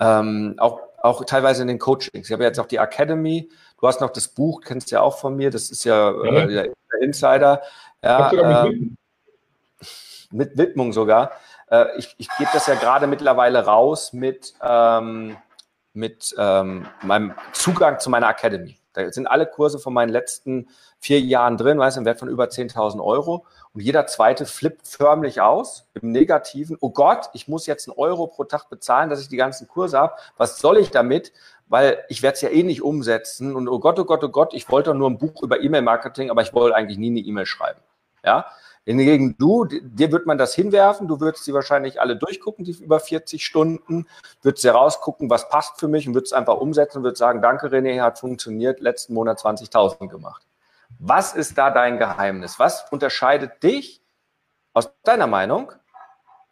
ähm, 0.00 0.54
auch, 0.58 0.80
auch 1.02 1.24
teilweise 1.24 1.62
in 1.62 1.68
den 1.68 1.78
Coachings. 1.78 2.28
Ich 2.28 2.32
habe 2.32 2.44
jetzt 2.44 2.58
auch 2.60 2.66
die 2.66 2.76
Academy, 2.76 3.50
du 3.80 3.86
hast 3.86 4.00
noch 4.00 4.10
das 4.10 4.28
Buch, 4.28 4.60
kennst 4.62 4.90
ja 4.90 5.00
auch 5.00 5.18
von 5.18 5.36
mir, 5.36 5.50
das 5.50 5.70
ist 5.70 5.84
ja 5.84 6.10
äh, 6.10 6.46
der 6.46 6.72
Insider. 7.00 7.62
Ja, 8.02 8.30
äh, 8.32 8.74
mit 10.30 10.58
Widmung 10.58 10.92
sogar. 10.92 11.32
Äh, 11.70 11.98
ich 11.98 12.14
ich 12.18 12.28
gebe 12.38 12.50
das 12.52 12.66
ja 12.66 12.74
gerade 12.74 13.06
mittlerweile 13.06 13.64
raus 13.64 14.12
mit, 14.12 14.54
ähm, 14.60 15.36
mit 15.92 16.34
ähm, 16.36 16.86
meinem 17.02 17.34
Zugang 17.52 18.00
zu 18.00 18.10
meiner 18.10 18.28
Academy. 18.28 18.78
Da 18.94 19.12
sind 19.12 19.26
alle 19.26 19.46
Kurse 19.46 19.78
von 19.78 19.92
meinen 19.92 20.08
letzten 20.08 20.68
vier 20.98 21.20
Jahren 21.20 21.56
drin, 21.56 21.78
weißt 21.78 21.96
du, 21.96 22.00
im 22.00 22.06
Wert 22.06 22.18
von 22.18 22.28
über 22.28 22.44
10.000 22.44 23.04
Euro. 23.04 23.44
Und 23.74 23.82
jeder 23.82 24.06
zweite 24.06 24.46
flippt 24.46 24.86
förmlich 24.86 25.40
aus 25.40 25.86
im 25.94 26.10
Negativen. 26.12 26.78
Oh 26.80 26.90
Gott, 26.90 27.28
ich 27.34 27.48
muss 27.48 27.66
jetzt 27.66 27.88
einen 27.88 27.98
Euro 27.98 28.28
pro 28.28 28.44
Tag 28.44 28.70
bezahlen, 28.70 29.10
dass 29.10 29.20
ich 29.20 29.28
die 29.28 29.36
ganzen 29.36 29.68
Kurse 29.68 29.98
habe. 29.98 30.14
Was 30.36 30.58
soll 30.58 30.78
ich 30.78 30.90
damit? 30.90 31.32
Weil 31.68 32.04
ich 32.08 32.22
werde 32.22 32.36
es 32.36 32.40
ja 32.40 32.50
eh 32.50 32.62
nicht 32.62 32.82
umsetzen. 32.82 33.56
Und 33.56 33.68
oh 33.68 33.80
Gott, 33.80 33.98
oh 33.98 34.04
Gott, 34.04 34.22
oh 34.22 34.28
Gott, 34.28 34.54
ich 34.54 34.70
wollte 34.70 34.90
doch 34.90 34.96
nur 34.96 35.10
ein 35.10 35.18
Buch 35.18 35.42
über 35.42 35.60
E-Mail-Marketing, 35.60 36.30
aber 36.30 36.42
ich 36.42 36.54
wollte 36.54 36.76
eigentlich 36.76 36.98
nie 36.98 37.10
eine 37.10 37.20
E-Mail 37.20 37.46
schreiben. 37.46 37.80
Ja. 38.24 38.46
Hingegen 38.87 39.37
du, 39.38 39.64
dir 39.64 40.12
wird 40.12 40.26
man 40.26 40.37
das 40.37 40.55
hinwerfen, 40.55 41.09
du 41.09 41.19
würdest 41.19 41.45
sie 41.45 41.55
wahrscheinlich 41.55 42.03
alle 42.03 42.17
durchgucken, 42.17 42.67
die 42.67 42.73
über 42.73 43.00
40 43.00 43.45
Stunden, 43.45 44.07
würdest 44.43 44.62
sie 44.62 44.69
rausgucken, 44.69 45.31
was 45.31 45.49
passt 45.49 45.81
für 45.81 45.88
mich 45.88 46.07
und 46.07 46.14
würdest 46.14 46.35
einfach 46.35 46.59
umsetzen 46.59 46.99
und 46.99 47.05
würdest 47.05 47.21
sagen, 47.21 47.41
danke 47.41 47.69
René, 47.69 48.03
hat 48.03 48.19
funktioniert, 48.19 48.81
letzten 48.81 49.14
Monat 49.14 49.38
20.000 49.38 50.09
gemacht. 50.09 50.47
Was 50.99 51.35
ist 51.35 51.57
da 51.57 51.71
dein 51.71 51.99
Geheimnis? 51.99 52.59
Was 52.59 52.91
unterscheidet 52.93 53.62
dich 53.62 54.03
aus 54.75 54.91
deiner 55.03 55.26
Meinung? 55.26 55.73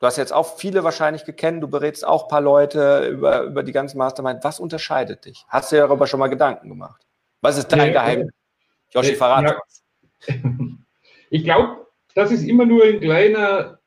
Du 0.01 0.07
hast 0.07 0.17
jetzt 0.17 0.33
auch 0.33 0.57
viele 0.57 0.85
wahrscheinlich 0.85 1.25
gekannt, 1.25 1.63
du 1.63 1.69
berätst 1.69 2.05
auch 2.05 2.25
ein 2.25 2.29
paar 2.29 2.41
Leute 2.41 3.09
über, 3.09 3.43
über 3.43 3.63
die 3.63 3.73
ganze 3.73 3.99
Mastermind. 3.99 4.43
Was 4.43 4.59
unterscheidet 4.59 5.27
dich? 5.27 5.45
Hast 5.49 5.71
du 5.71 5.77
dir 5.77 5.83
darüber 5.83 6.07
schon 6.07 6.19
mal 6.19 6.29
Gedanken 6.29 6.71
gemacht? 6.71 7.07
Was 7.43 7.59
ist 7.59 7.69
dein 7.69 7.93
ja, 7.93 7.93
Geheimnis? 7.93 8.33
Joshi, 8.91 9.15
verrate 9.17 9.59
ja. 10.27 10.35
Ich 11.31 11.45
glaube, 11.45 11.82
dass 12.15 12.31
es 12.31 12.43
immer 12.43 12.67
nur 12.67 12.85
ein 12.85 13.01
kleiner 13.01 13.79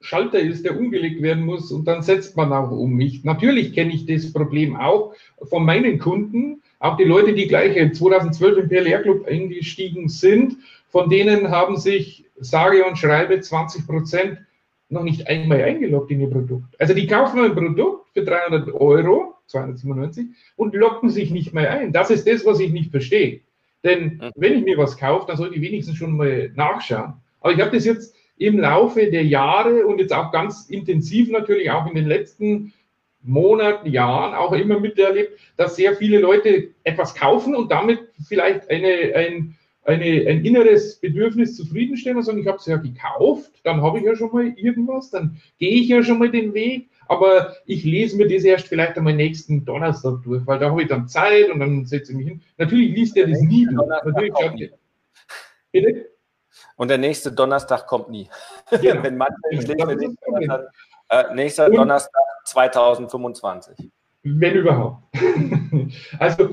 Schalter 0.00 0.38
ist, 0.38 0.64
der 0.64 0.78
umgelegt 0.78 1.22
werden 1.22 1.44
muss 1.44 1.72
und 1.72 1.86
dann 1.86 2.02
setzt 2.02 2.36
man 2.36 2.52
auch 2.52 2.70
um. 2.70 3.00
Ich, 3.00 3.24
natürlich 3.24 3.72
kenne 3.72 3.94
ich 3.94 4.04
das 4.06 4.32
Problem 4.32 4.76
auch 4.76 5.14
von 5.42 5.64
meinen 5.64 5.98
Kunden, 5.98 6.62
auch 6.78 6.98
die 6.98 7.04
Leute, 7.04 7.32
die 7.32 7.48
gleich 7.48 7.74
2012 7.74 8.58
im 8.58 8.68
PLR 8.68 9.02
Club 9.02 9.26
eingestiegen 9.26 10.08
sind, 10.08 10.58
von 10.88 11.08
denen 11.08 11.50
haben 11.50 11.76
sich 11.76 12.26
sage 12.38 12.84
und 12.84 12.98
schreibe 12.98 13.40
20 13.40 13.86
Prozent 13.86 14.38
noch 14.90 15.02
nicht 15.02 15.26
einmal 15.26 15.62
eingeloggt 15.62 16.10
in 16.10 16.20
ihr 16.20 16.30
Produkt. 16.30 16.78
Also 16.78 16.94
die 16.94 17.06
kaufen 17.06 17.40
ein 17.40 17.54
Produkt 17.54 18.08
für 18.12 18.22
300 18.22 18.72
Euro, 18.74 19.34
297, 19.46 20.26
und 20.56 20.74
locken 20.74 21.10
sich 21.10 21.30
nicht 21.30 21.54
mehr 21.54 21.70
ein. 21.70 21.92
Das 21.92 22.10
ist 22.10 22.28
das, 22.28 22.44
was 22.44 22.60
ich 22.60 22.70
nicht 22.70 22.90
verstehe. 22.90 23.40
Denn 23.82 24.16
mhm. 24.16 24.30
wenn 24.36 24.58
ich 24.58 24.64
mir 24.64 24.78
was 24.78 24.96
kaufe, 24.96 25.26
dann 25.26 25.36
sollte 25.36 25.56
ich 25.56 25.62
wenigstens 25.62 25.96
schon 25.96 26.16
mal 26.16 26.50
nachschauen. 26.54 27.14
Aber 27.44 27.52
ich 27.52 27.60
habe 27.60 27.72
das 27.72 27.84
jetzt 27.84 28.16
im 28.38 28.58
Laufe 28.58 29.10
der 29.10 29.22
Jahre 29.22 29.86
und 29.86 29.98
jetzt 29.98 30.14
auch 30.14 30.32
ganz 30.32 30.70
intensiv 30.70 31.30
natürlich 31.30 31.70
auch 31.70 31.86
in 31.86 31.94
den 31.94 32.06
letzten 32.06 32.72
Monaten, 33.20 33.90
Jahren 33.90 34.34
auch 34.34 34.52
immer 34.52 34.80
miterlebt, 34.80 35.38
dass 35.58 35.76
sehr 35.76 35.94
viele 35.94 36.20
Leute 36.20 36.70
etwas 36.84 37.14
kaufen 37.14 37.54
und 37.54 37.70
damit 37.70 38.00
vielleicht 38.26 38.70
eine, 38.70 39.14
ein, 39.14 39.56
eine, 39.84 40.26
ein 40.26 40.42
inneres 40.42 40.96
Bedürfnis 40.96 41.54
zufriedenstellen 41.54 42.16
und 42.16 42.24
sagen, 42.24 42.40
ich 42.40 42.46
habe 42.46 42.56
es 42.56 42.66
ja 42.66 42.78
gekauft, 42.78 43.52
dann 43.62 43.82
habe 43.82 43.98
ich 43.98 44.04
ja 44.04 44.16
schon 44.16 44.32
mal 44.32 44.46
irgendwas, 44.56 45.10
dann 45.10 45.36
gehe 45.58 45.82
ich 45.82 45.88
ja 45.88 46.02
schon 46.02 46.18
mal 46.18 46.30
den 46.30 46.54
Weg, 46.54 46.88
aber 47.08 47.56
ich 47.66 47.84
lese 47.84 48.16
mir 48.16 48.26
das 48.26 48.44
erst 48.44 48.68
vielleicht 48.68 48.96
einmal 48.96 49.14
nächsten 49.14 49.66
Donnerstag 49.66 50.22
durch, 50.24 50.46
weil 50.46 50.58
da 50.58 50.70
habe 50.70 50.80
ich 50.80 50.88
dann 50.88 51.08
Zeit 51.08 51.50
und 51.50 51.60
dann 51.60 51.84
setze 51.84 52.12
ich 52.12 52.18
mich 52.18 52.26
hin. 52.26 52.40
Natürlich 52.56 52.94
liest 52.96 53.18
er 53.18 53.26
das 53.26 53.42
nie 53.42 53.66
durch. 53.66 53.86
Natürlich 53.86 54.32
Bitte? 55.72 56.13
Und 56.76 56.88
der 56.88 56.98
nächste 56.98 57.32
Donnerstag 57.32 57.86
kommt 57.86 58.10
nie. 58.10 58.28
Genau. 58.70 59.02
Wenn 59.02 59.16
mir 59.16 59.96
den 59.96 60.16
Donnerstag, 60.26 60.70
äh, 61.08 61.34
nächster 61.34 61.66
und, 61.66 61.76
Donnerstag 61.76 62.22
2025. 62.44 63.90
Wenn 64.22 64.54
überhaupt. 64.54 65.02
also, 66.18 66.50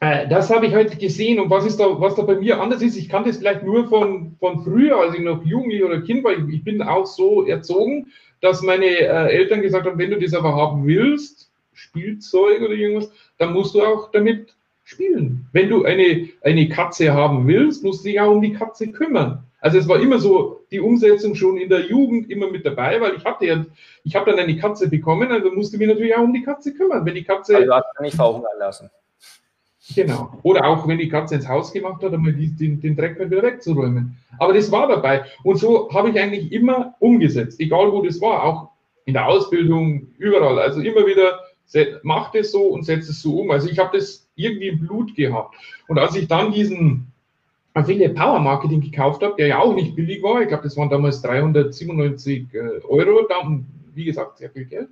äh, 0.00 0.26
das 0.28 0.50
habe 0.50 0.66
ich 0.66 0.74
heute 0.74 0.96
gesehen 0.96 1.38
und 1.38 1.50
was 1.50 1.66
ist 1.66 1.78
da, 1.78 2.00
was 2.00 2.14
da 2.14 2.22
bei 2.22 2.36
mir 2.36 2.60
anders 2.60 2.80
ist, 2.80 2.96
ich 2.96 3.08
kann 3.08 3.24
das 3.24 3.36
vielleicht 3.36 3.62
nur 3.62 3.86
von, 3.88 4.36
von 4.40 4.64
früher, 4.64 4.96
als 4.96 5.14
ich 5.14 5.20
noch 5.20 5.44
jugendlich 5.44 5.84
oder 5.84 6.00
Kind 6.00 6.24
war, 6.24 6.32
ich, 6.32 6.48
ich 6.48 6.64
bin 6.64 6.82
auch 6.82 7.04
so 7.04 7.46
erzogen, 7.46 8.06
dass 8.40 8.62
meine 8.62 8.86
äh, 8.86 9.36
Eltern 9.36 9.60
gesagt 9.60 9.86
haben, 9.86 9.98
wenn 9.98 10.10
du 10.10 10.18
das 10.18 10.32
aber 10.32 10.54
haben 10.56 10.86
willst, 10.86 11.52
Spielzeug 11.74 12.62
oder 12.62 12.72
irgendwas, 12.72 13.10
dann 13.36 13.52
musst 13.52 13.74
du 13.74 13.82
auch 13.82 14.10
damit 14.10 14.54
spielen. 14.90 15.46
Wenn 15.52 15.68
du 15.68 15.84
eine, 15.84 16.28
eine 16.42 16.68
Katze 16.68 17.12
haben 17.12 17.46
willst, 17.46 17.84
musst 17.84 18.04
du 18.04 18.08
dich 18.08 18.20
auch 18.20 18.32
um 18.32 18.42
die 18.42 18.52
Katze 18.52 18.88
kümmern. 18.88 19.44
Also 19.60 19.78
es 19.78 19.86
war 19.86 20.00
immer 20.00 20.18
so 20.18 20.60
die 20.70 20.80
Umsetzung 20.80 21.34
schon 21.34 21.58
in 21.58 21.68
der 21.68 21.86
Jugend 21.86 22.30
immer 22.30 22.50
mit 22.50 22.64
dabei, 22.64 23.00
weil 23.00 23.14
ich 23.14 23.24
hatte 23.24 23.46
ja, 23.46 23.64
ich 24.04 24.16
habe 24.16 24.30
dann 24.30 24.40
eine 24.40 24.56
Katze 24.56 24.88
bekommen, 24.88 25.30
also 25.30 25.50
musste 25.52 25.78
mich 25.78 25.86
natürlich 25.86 26.14
auch 26.16 26.22
um 26.22 26.32
die 26.32 26.42
Katze 26.42 26.72
kümmern. 26.74 27.04
Wenn 27.04 27.14
die 27.14 27.24
Katze. 27.24 27.56
Also 27.56 27.74
hast 27.74 27.86
du 27.96 28.02
nicht 28.02 28.16
verhungern 28.16 28.58
lassen. 28.58 28.90
Genau. 29.94 30.32
Oder 30.42 30.66
auch 30.66 30.86
wenn 30.86 30.98
die 30.98 31.08
Katze 31.08 31.34
ins 31.34 31.48
Haus 31.48 31.72
gemacht 31.72 32.02
hat, 32.02 32.12
einmal 32.12 32.32
den, 32.32 32.80
den 32.80 32.96
Dreck 32.96 33.18
wieder 33.18 33.42
wegzuräumen. 33.42 34.16
Aber 34.38 34.52
das 34.52 34.70
war 34.70 34.88
dabei. 34.88 35.24
Und 35.42 35.56
so 35.56 35.92
habe 35.92 36.10
ich 36.10 36.20
eigentlich 36.20 36.52
immer 36.52 36.94
umgesetzt, 37.00 37.60
egal 37.60 37.92
wo 37.92 38.02
das 38.02 38.20
war, 38.20 38.44
auch 38.44 38.70
in 39.04 39.14
der 39.14 39.26
Ausbildung, 39.26 40.08
überall. 40.18 40.58
Also 40.58 40.80
immer 40.80 41.06
wieder, 41.06 41.40
mach 42.02 42.30
das 42.32 42.52
so 42.52 42.62
und 42.68 42.84
setze 42.84 43.10
es 43.10 43.20
so 43.20 43.40
um. 43.40 43.50
Also 43.50 43.68
ich 43.68 43.78
habe 43.78 43.96
das 43.96 44.29
irgendwie 44.42 44.68
im 44.68 44.80
Blut 44.80 45.14
gehabt. 45.14 45.54
Und 45.88 45.98
als 45.98 46.14
ich 46.16 46.28
dann 46.28 46.52
diesen 46.52 47.10
Affiliate 47.74 48.14
Power 48.14 48.40
Marketing 48.40 48.80
gekauft 48.80 49.22
habe, 49.22 49.34
der 49.38 49.46
ja 49.46 49.58
auch 49.60 49.74
nicht 49.74 49.94
billig 49.94 50.22
war. 50.22 50.42
Ich 50.42 50.48
glaube, 50.48 50.64
das 50.64 50.76
waren 50.76 50.90
damals 50.90 51.22
397 51.22 52.46
äh, 52.52 52.58
Euro, 52.88 53.26
dann, 53.28 53.66
wie 53.94 54.04
gesagt, 54.04 54.38
sehr 54.38 54.50
viel 54.50 54.64
Geld. 54.64 54.88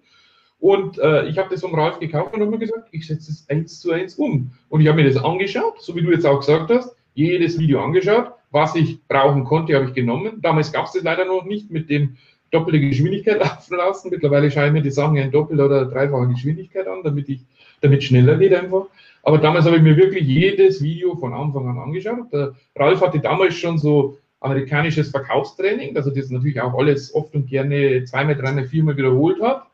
Und 0.60 0.98
äh, 0.98 1.26
ich 1.26 1.38
habe 1.38 1.48
das 1.50 1.60
vom 1.60 1.74
Ralf 1.74 1.98
gekauft 1.98 2.34
und 2.34 2.40
habe 2.40 2.50
mir 2.50 2.58
gesagt, 2.58 2.88
ich 2.92 3.06
setze 3.06 3.30
es 3.30 3.48
eins 3.48 3.80
zu 3.80 3.92
eins 3.92 4.14
um. 4.14 4.52
Und 4.68 4.80
ich 4.80 4.88
habe 4.88 5.02
mir 5.02 5.08
das 5.08 5.22
angeschaut, 5.22 5.80
so 5.80 5.94
wie 5.94 6.02
du 6.02 6.10
jetzt 6.10 6.26
auch 6.26 6.38
gesagt 6.38 6.70
hast, 6.70 6.96
jedes 7.14 7.58
Video 7.58 7.82
angeschaut, 7.82 8.32
was 8.50 8.74
ich 8.74 9.04
brauchen 9.06 9.44
konnte, 9.44 9.74
habe 9.74 9.86
ich 9.86 9.94
genommen. 9.94 10.40
Damals 10.40 10.72
gab 10.72 10.86
es 10.86 10.92
das 10.92 11.02
leider 11.02 11.24
noch 11.24 11.44
nicht 11.44 11.70
mit 11.70 11.90
dem 11.90 12.16
doppelte 12.50 12.80
Geschwindigkeit 12.80 13.38
laufen 13.40 13.76
lassen. 13.76 14.10
Mittlerweile 14.10 14.50
scheinen 14.50 14.72
mir 14.72 14.82
die 14.82 14.90
Sachen 14.90 15.16
in 15.16 15.30
doppelt 15.30 15.60
oder 15.60 15.84
dreifache 15.84 16.28
Geschwindigkeit 16.28 16.86
an, 16.86 17.02
damit 17.02 17.28
ich 17.28 17.40
damit 17.80 18.04
schneller 18.04 18.36
geht 18.36 18.54
einfach. 18.54 18.86
Aber 19.22 19.38
damals 19.38 19.66
habe 19.66 19.76
ich 19.76 19.82
mir 19.82 19.96
wirklich 19.96 20.24
jedes 20.26 20.82
Video 20.82 21.16
von 21.16 21.34
Anfang 21.34 21.68
an 21.68 21.78
angeschaut. 21.78 22.32
Der 22.32 22.54
Ralf 22.76 23.00
hatte 23.00 23.20
damals 23.20 23.54
schon 23.54 23.78
so 23.78 24.18
amerikanisches 24.40 25.10
Verkaufstraining, 25.10 25.94
dass 25.94 26.06
er 26.06 26.12
das 26.12 26.30
natürlich 26.30 26.60
auch 26.60 26.74
alles 26.78 27.14
oft 27.14 27.34
und 27.34 27.46
gerne 27.48 28.04
zweimal, 28.04 28.36
dreimal, 28.36 28.66
viermal 28.66 28.96
wiederholt 28.96 29.42
hat. 29.42 29.66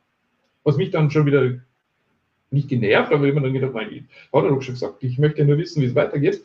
Was 0.65 0.77
mich 0.77 0.91
dann 0.91 1.11
schon 1.11 1.27
wieder 1.27 1.59
nicht 2.51 2.69
genervt, 2.69 3.13
aber 3.13 3.27
immer 3.27 3.43
dann 3.43 3.53
gedacht, 3.53 3.75
mein, 3.75 4.09
hat 4.33 4.45
er 4.45 4.63
schon 4.63 4.75
gesagt, 4.75 5.03
ich 5.03 5.19
möchte 5.19 5.45
nur 5.45 5.59
wissen, 5.59 5.83
wie 5.83 5.87
es 5.87 5.95
weitergeht. 5.95 6.43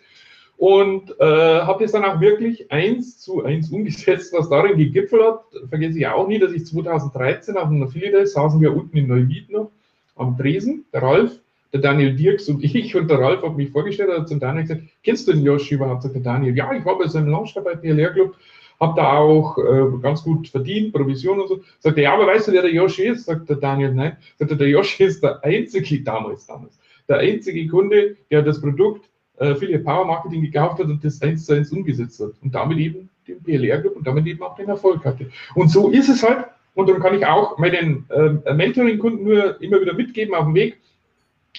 Und 0.58 1.18
äh, 1.22 1.62
habe 1.62 1.84
das 1.84 1.94
dann 1.94 2.04
auch 2.04 2.20
wirklich 2.20 2.70
eins 2.70 3.18
zu 3.20 3.46
eins 3.46 3.72
umgesetzt, 3.72 4.34
was 4.34 4.50
darin 4.50 4.78
gegipfelt 4.78 5.24
hat. 5.24 5.46
Vergesse 5.70 5.98
ich 5.98 6.08
auch 6.08 6.28
nie, 6.28 6.38
dass 6.38 6.52
ich 6.52 6.66
2013 6.66 7.56
auf 7.56 7.70
einem 7.70 7.84
Affiliate 7.84 8.28
saßen 8.28 8.60
wir 8.60 8.76
unten 8.76 8.98
in 8.98 9.08
Neuwied 9.08 9.50
noch 9.50 9.72
am 10.18 10.38
Tresen, 10.38 10.84
der 10.92 11.02
Ralf, 11.02 11.40
der 11.74 11.82
Daniel 11.82 12.16
Dirks 12.16 12.50
und 12.50 12.64
ich 12.64 12.96
und 12.96 13.10
der 13.10 13.20
Ralf 13.20 13.44
hat 13.44 13.58
mich 13.58 13.70
vorgestellt, 13.70 14.12
hat 14.12 14.28
zum 14.28 14.40
Daniel 14.40 14.64
gesagt, 14.64 14.84
kennst 15.04 15.28
du 15.28 15.34
den 15.34 15.44
Joshi 15.44 15.76
überhaupt? 15.76 16.04
Sagt 16.04 16.16
der 16.16 16.22
Daniel, 16.22 16.56
ja, 16.56 16.72
ich 16.74 16.86
war 16.86 16.98
bei 16.98 17.08
seinem 17.08 17.30
Launch 17.30 17.54
dabei, 17.54 17.76
PLR 17.76 18.12
Club, 18.12 18.36
habe 18.80 18.94
da 18.96 19.18
auch 19.18 19.58
äh, 19.58 20.02
ganz 20.02 20.24
gut 20.24 20.48
verdient, 20.48 20.94
Provision 20.94 21.40
und 21.40 21.48
so. 21.50 21.62
Sagt 21.80 21.98
er, 21.98 22.04
ja, 22.04 22.14
aber 22.14 22.28
weißt 22.28 22.48
du, 22.48 22.54
wer 22.54 22.62
der 22.62 22.74
Joshi 22.74 23.08
ist? 23.08 23.26
Sagt 23.26 23.50
der 23.50 23.58
Daniel, 23.58 23.94
nein. 23.94 24.18
Sagt 24.38 24.52
er, 24.52 24.58
der 24.58 24.70
Joshi 24.70 25.04
ist 25.04 25.22
der 25.22 25.44
einzige, 25.44 26.02
damals, 26.04 26.46
damals, 26.46 26.80
der 27.08 27.18
einzige 27.18 27.68
Kunde, 27.68 28.16
der 28.32 28.42
das 28.42 28.62
Produkt 28.62 29.10
äh, 29.38 29.80
Power 29.80 30.06
Marketing 30.06 30.42
gekauft 30.42 30.80
hat 30.80 30.88
und 30.88 31.04
das 31.04 31.22
eins 31.22 31.46
zu 31.46 31.54
eins 31.54 31.72
umgesetzt 31.72 32.20
hat 32.20 32.32
und 32.42 32.54
damit 32.54 32.78
eben 32.78 33.10
den 33.28 33.42
PLR 33.44 33.82
Club 33.82 33.96
und 33.98 34.08
damit 34.08 34.26
eben 34.28 34.42
auch 34.42 34.56
den 34.56 34.70
Erfolg 34.70 35.04
hatte. 35.06 35.30
Und 35.56 35.70
so 35.70 35.90
ist 35.90 36.10
es 36.10 36.24
halt. 36.24 36.46
Und 36.76 36.88
dann 36.88 37.00
kann 37.00 37.14
ich 37.14 37.26
auch 37.26 37.58
meinen 37.58 38.06
äh, 38.10 38.54
Mentoring-Kunden 38.54 39.24
nur 39.24 39.62
immer 39.62 39.82
wieder 39.82 39.94
mitgeben 39.94 40.34
auf 40.34 40.46
dem 40.46 40.56
Weg. 40.56 40.80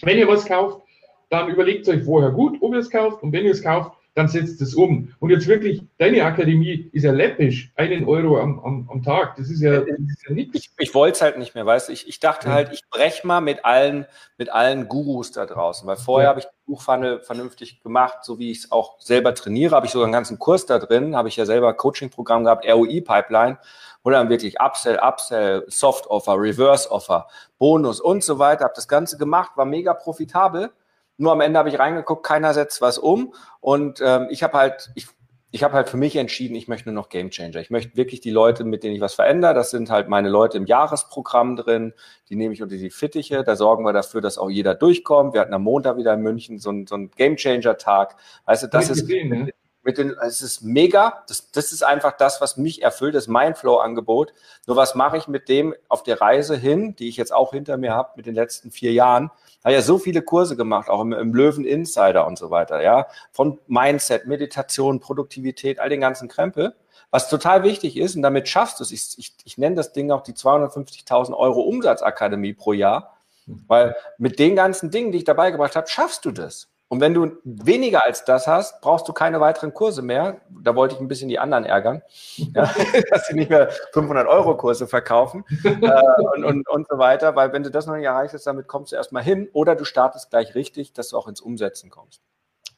Wenn 0.03 0.19
ihr 0.19 0.29
was 0.29 0.45
kauft, 0.47 0.83
dann 1.29 1.49
überlegt 1.49 1.89
euch 1.89 2.05
vorher 2.05 2.31
gut, 2.31 2.59
ob 2.61 2.73
ihr 2.73 2.81
es 2.81 2.91
kauft. 2.91 3.23
Und 3.23 3.33
wenn 3.33 3.45
ihr 3.45 3.53
es 3.53 3.63
kauft, 3.63 3.93
dann 4.15 4.29
setzt 4.29 4.61
es 4.61 4.75
um. 4.75 5.15
Und 5.21 5.31
jetzt 5.31 5.47
wirklich, 5.47 5.83
deine 5.99 6.25
Akademie 6.25 6.91
ist 6.93 7.05
ja 7.05 7.13
läppisch, 7.13 7.73
einen 7.77 8.05
Euro 8.05 8.41
am, 8.41 8.59
am, 8.61 8.91
am 8.91 9.03
Tag. 9.03 9.37
Das 9.37 9.49
ist 9.49 9.61
ja, 9.61 9.75
ja 9.75 9.95
nichts. 10.31 10.55
Ich, 10.57 10.71
ich 10.79 10.95
wollte 10.95 11.15
es 11.15 11.23
halt 11.23 11.39
nicht 11.39 11.55
mehr, 11.55 11.65
weißt 11.65 11.89
du. 11.89 11.93
Ich, 11.93 12.09
ich 12.09 12.19
dachte 12.19 12.49
ja. 12.49 12.55
halt, 12.55 12.71
ich 12.73 12.83
breche 12.91 13.27
mal 13.27 13.41
mit 13.41 13.65
allen, 13.65 14.07
mit 14.37 14.51
allen 14.51 14.89
Gurus 14.89 15.31
da 15.31 15.47
draußen, 15.47 15.87
weil 15.87 15.97
vorher 15.97 16.25
ja. 16.25 16.31
habe 16.31 16.41
ich 16.41 16.47
die 16.47 16.67
Buchfunnel 16.67 17.21
vernünftig 17.21 17.83
gemacht, 17.83 18.19
so 18.23 18.39
wie 18.41 18.51
ich 18.51 18.59
es 18.59 18.73
auch 18.73 19.01
selber 19.01 19.35
trainiere. 19.35 19.77
Habe 19.77 19.87
ich 19.87 19.93
sogar 19.93 20.07
einen 20.07 20.13
ganzen 20.13 20.39
Kurs 20.41 20.67
da 20.67 20.81
drin, 20.81 21.15
habe 21.15 21.29
ich 21.29 21.37
ja 21.37 21.47
selber 21.47 21.73
Coaching-Programm 21.73 22.45
gehabt, 22.45 22.67
ROI-Pipeline, 22.67 23.59
wo 24.03 24.11
dann 24.11 24.29
wirklich 24.29 24.61
Upsell, 24.61 24.99
Upsell, 25.03 25.65
Soft 25.69 26.07
Offer, 26.09 26.35
Reverse 26.39 26.91
Offer, 26.91 27.29
Bonus 27.59 28.01
und 28.01 28.25
so 28.25 28.39
weiter. 28.39 28.65
Habe 28.65 28.75
das 28.77 28.89
Ganze 28.89 29.19
gemacht, 29.19 29.53
war 29.57 29.67
mega 29.67 29.95
profitabel. 29.95 30.71
Nur 31.17 31.33
am 31.33 31.41
Ende 31.43 31.59
habe 31.59 31.69
ich 31.69 31.79
reingeguckt, 31.79 32.25
keiner 32.25 32.55
setzt 32.55 32.81
was 32.81 32.97
um. 32.99 33.35
Und 33.61 34.01
ähm, 34.03 34.29
ich 34.31 34.43
habe 34.43 34.57
halt, 34.57 34.91
ich, 34.95 35.07
ich 35.51 35.63
habe 35.63 35.75
halt 35.75 35.91
für 35.91 35.99
mich 35.99 36.17
entschieden, 36.17 36.55
ich 36.55 36.69
möchte 36.69 36.89
nur 36.89 36.95
noch 36.95 37.11
Game 37.11 37.31
Changer. 37.31 37.61
Ich 37.61 37.71
möchte 37.71 37.97
wirklich 37.97 38.21
die 38.21 38.31
Leute, 38.31 38.65
mit 38.65 38.85
denen 38.85 38.95
ich 38.95 39.03
was 39.03 39.15
verändere, 39.15 39.53
das 39.53 39.71
sind 39.71 39.91
halt 39.91 40.09
meine 40.09 40.31
Leute 40.31 40.57
im 40.57 40.65
Jahresprogramm 40.65 41.57
drin, 41.57 41.93
die 42.31 42.37
nehme 42.37 42.55
ich 42.55 42.63
unter 42.63 42.77
die 42.77 42.91
Fittiche, 42.91 43.43
da 43.43 43.57
sorgen 43.57 43.85
wir 43.85 43.93
dafür, 43.93 44.21
dass 44.21 44.39
auch 44.39 44.49
jeder 44.49 44.75
durchkommt. 44.75 45.35
Wir 45.35 45.43
hatten 45.43 45.53
am 45.53 45.63
Montag 45.63 45.99
wieder 45.99 46.15
in 46.15 46.23
München 46.23 46.59
so, 46.59 46.71
ein, 46.71 46.87
so 46.87 46.95
einen 46.95 47.11
Game 47.11 47.37
Changer 47.37 47.77
Tag. 47.77 48.17
Weißt 48.47 48.63
du, 48.63 48.69
das 48.69 48.89
ist, 48.89 49.01
gesehen, 49.03 49.29
ne? 49.29 49.53
Mit 49.83 49.99
den, 49.99 50.15
es 50.23 50.43
ist 50.43 50.63
mega. 50.63 51.25
Das, 51.29 51.51
das 51.51 51.73
ist 51.73 51.83
einfach 51.83 52.13
das, 52.17 52.41
was 52.41 52.57
mich 52.57 52.83
erfüllt, 52.83 53.15
das 53.15 53.25
ist 53.25 53.29
mein 53.29 53.55
Flow-Angebot. 53.55 54.33
Nur 54.67 54.77
was 54.77 54.95
mache 54.95 55.17
ich 55.17 55.29
mit 55.29 55.49
dem 55.49 55.75
auf 55.89 56.03
der 56.03 56.21
Reise 56.21 56.57
hin, 56.57 56.95
die 56.97 57.09
ich 57.09 57.17
jetzt 57.17 57.33
auch 57.33 57.53
hinter 57.53 57.77
mir 57.77 57.93
habe 57.95 58.13
mit 58.17 58.27
den 58.27 58.35
letzten 58.35 58.71
vier 58.71 58.93
Jahren? 58.93 59.31
Habe 59.65 59.75
ja 59.75 59.83
so 59.83 59.99
viele 59.99 60.23
Kurse 60.23 60.57
gemacht, 60.57 60.89
auch 60.89 61.01
im, 61.01 61.13
im 61.13 61.35
Löwen 61.35 61.65
Insider 61.65 62.27
und 62.27 62.39
so 62.39 62.51
weiter, 62.51 62.83
ja. 62.83 63.07
Von 63.33 63.59
Mindset, 63.67 64.27
Meditation, 64.27 65.01
Produktivität, 65.01 65.79
all 65.79 65.89
den 65.89 66.01
ganzen 66.01 66.29
Krempel. 66.29 66.75
Was 67.11 67.29
total 67.29 67.65
wichtig 67.65 67.97
ist, 67.97 68.15
und 68.15 68.23
damit 68.23 68.49
schaffst 68.49 68.79
du 68.79 68.85
es, 68.85 68.93
ich, 68.93 69.19
ich, 69.19 69.35
ich 69.45 69.59
nenne 69.59 69.77
das 69.77 69.93
Ding 69.93 70.11
auch 70.11 70.23
die 70.23 70.33
250.000 70.33 71.37
Euro 71.37 71.63
Umsatzakademie 71.63 72.53
pro 72.53 72.73
Jahr, 72.73 73.17
weil 73.47 73.97
mit 74.17 74.39
den 74.39 74.55
ganzen 74.55 74.91
Dingen, 74.91 75.11
die 75.11 75.19
ich 75.19 75.25
dabei 75.25 75.51
gebracht 75.51 75.75
habe, 75.75 75.89
schaffst 75.89 76.25
du 76.25 76.31
das. 76.31 76.69
Und 76.91 77.01
wenn 77.01 77.15
du 77.15 77.39
weniger 77.45 78.05
als 78.05 78.25
das 78.25 78.49
hast, 78.49 78.81
brauchst 78.81 79.07
du 79.07 79.13
keine 79.13 79.41
weiteren 79.41 79.73
Kurse 79.73 80.03
mehr. 80.03 80.41
Da 80.51 80.75
wollte 80.75 80.97
ich 80.97 81.01
ein 81.01 81.07
bisschen 81.07 81.29
die 81.29 81.39
anderen 81.39 81.65
ärgern, 81.65 82.03
ja, 82.37 82.63
dass 83.11 83.29
sie 83.29 83.35
nicht 83.35 83.49
mehr 83.49 83.71
500 83.93 84.27
Euro 84.27 84.57
Kurse 84.57 84.89
verkaufen 84.89 85.45
äh, 85.63 86.03
und, 86.35 86.45
und, 86.45 86.69
und 86.69 86.89
so 86.89 86.99
weiter. 86.99 87.37
Weil 87.37 87.53
wenn 87.53 87.63
du 87.63 87.71
das 87.71 87.87
noch 87.87 87.95
nicht 87.95 88.07
erreicht 88.07 88.35
hast, 88.35 88.45
damit 88.45 88.67
kommst 88.67 88.91
du 88.91 88.97
erstmal 88.97 89.23
hin 89.23 89.49
oder 89.53 89.77
du 89.77 89.85
startest 89.85 90.31
gleich 90.31 90.57
richtig, 90.57 90.93
dass 90.93 91.11
du 91.11 91.17
auch 91.17 91.29
ins 91.29 91.41
Umsetzen 91.41 91.91
kommst. 91.91 92.23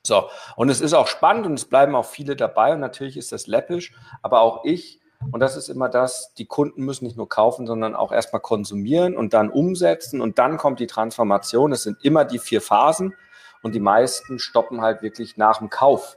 So, 0.02 0.24
und 0.56 0.68
es 0.68 0.82
ist 0.82 0.92
auch 0.92 1.06
spannend 1.06 1.46
und 1.46 1.54
es 1.54 1.64
bleiben 1.64 1.94
auch 1.94 2.04
viele 2.04 2.36
dabei 2.36 2.74
und 2.74 2.80
natürlich 2.80 3.16
ist 3.16 3.32
das 3.32 3.46
läppisch, 3.46 3.94
aber 4.20 4.42
auch 4.42 4.62
ich 4.64 5.00
und 5.30 5.40
das 5.40 5.56
ist 5.56 5.68
immer 5.68 5.88
das, 5.88 6.34
die 6.34 6.44
Kunden 6.44 6.84
müssen 6.84 7.06
nicht 7.06 7.16
nur 7.16 7.30
kaufen, 7.30 7.66
sondern 7.66 7.94
auch 7.94 8.12
erstmal 8.12 8.42
konsumieren 8.42 9.16
und 9.16 9.32
dann 9.32 9.48
umsetzen 9.48 10.20
und 10.20 10.38
dann 10.38 10.58
kommt 10.58 10.80
die 10.80 10.86
Transformation. 10.86 11.72
Es 11.72 11.84
sind 11.84 12.04
immer 12.04 12.26
die 12.26 12.40
vier 12.40 12.60
Phasen 12.60 13.14
und 13.62 13.74
die 13.74 13.80
meisten 13.80 14.38
stoppen 14.38 14.80
halt 14.80 15.02
wirklich 15.02 15.36
nach 15.36 15.58
dem 15.58 15.70
Kauf. 15.70 16.16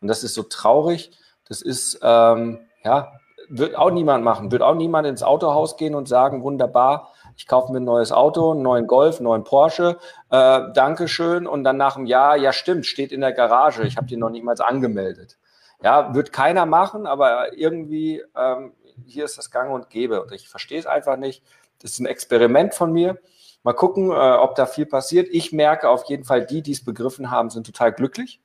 Und 0.00 0.08
das 0.08 0.24
ist 0.24 0.34
so 0.34 0.42
traurig. 0.42 1.10
Das 1.48 1.62
ist, 1.62 2.00
ähm, 2.02 2.60
ja, 2.84 3.12
wird 3.48 3.76
auch 3.76 3.90
niemand 3.90 4.24
machen. 4.24 4.52
Wird 4.52 4.62
auch 4.62 4.74
niemand 4.74 5.06
ins 5.06 5.22
Autohaus 5.22 5.76
gehen 5.76 5.94
und 5.94 6.08
sagen, 6.08 6.42
wunderbar, 6.42 7.12
ich 7.36 7.46
kaufe 7.46 7.72
mir 7.72 7.80
ein 7.80 7.84
neues 7.84 8.12
Auto, 8.12 8.52
einen 8.52 8.62
neuen 8.62 8.86
Golf, 8.86 9.16
einen 9.16 9.24
neuen 9.24 9.44
Porsche, 9.44 9.98
äh, 10.30 10.60
Dankeschön. 10.72 11.46
Und 11.46 11.64
dann 11.64 11.76
nach 11.76 11.96
einem 11.96 12.06
Jahr, 12.06 12.36
ja 12.36 12.52
stimmt, 12.52 12.86
steht 12.86 13.12
in 13.12 13.20
der 13.20 13.32
Garage, 13.32 13.82
ich 13.82 13.96
habe 13.96 14.06
den 14.06 14.20
noch 14.20 14.30
nicht 14.30 14.44
mal 14.44 14.54
angemeldet. 14.60 15.38
Ja, 15.82 16.14
wird 16.14 16.32
keiner 16.32 16.66
machen, 16.66 17.06
aber 17.06 17.56
irgendwie, 17.56 18.22
ähm, 18.36 18.74
hier 19.06 19.24
ist 19.24 19.38
das 19.38 19.50
Gang 19.50 19.72
und 19.72 19.90
Gäbe. 19.90 20.22
Und 20.22 20.32
ich 20.32 20.48
verstehe 20.48 20.78
es 20.78 20.86
einfach 20.86 21.16
nicht. 21.16 21.42
Das 21.80 21.92
ist 21.92 22.00
ein 22.00 22.06
Experiment 22.06 22.74
von 22.74 22.92
mir. 22.92 23.18
Mal 23.62 23.74
gucken, 23.74 24.10
äh, 24.10 24.14
ob 24.14 24.54
da 24.54 24.66
viel 24.66 24.86
passiert. 24.86 25.28
Ich 25.30 25.52
merke 25.52 25.88
auf 25.88 26.04
jeden 26.04 26.24
Fall, 26.24 26.46
die, 26.46 26.62
die 26.62 26.72
es 26.72 26.84
begriffen 26.84 27.30
haben, 27.30 27.50
sind 27.50 27.66
total 27.66 27.92
glücklich 27.92 28.40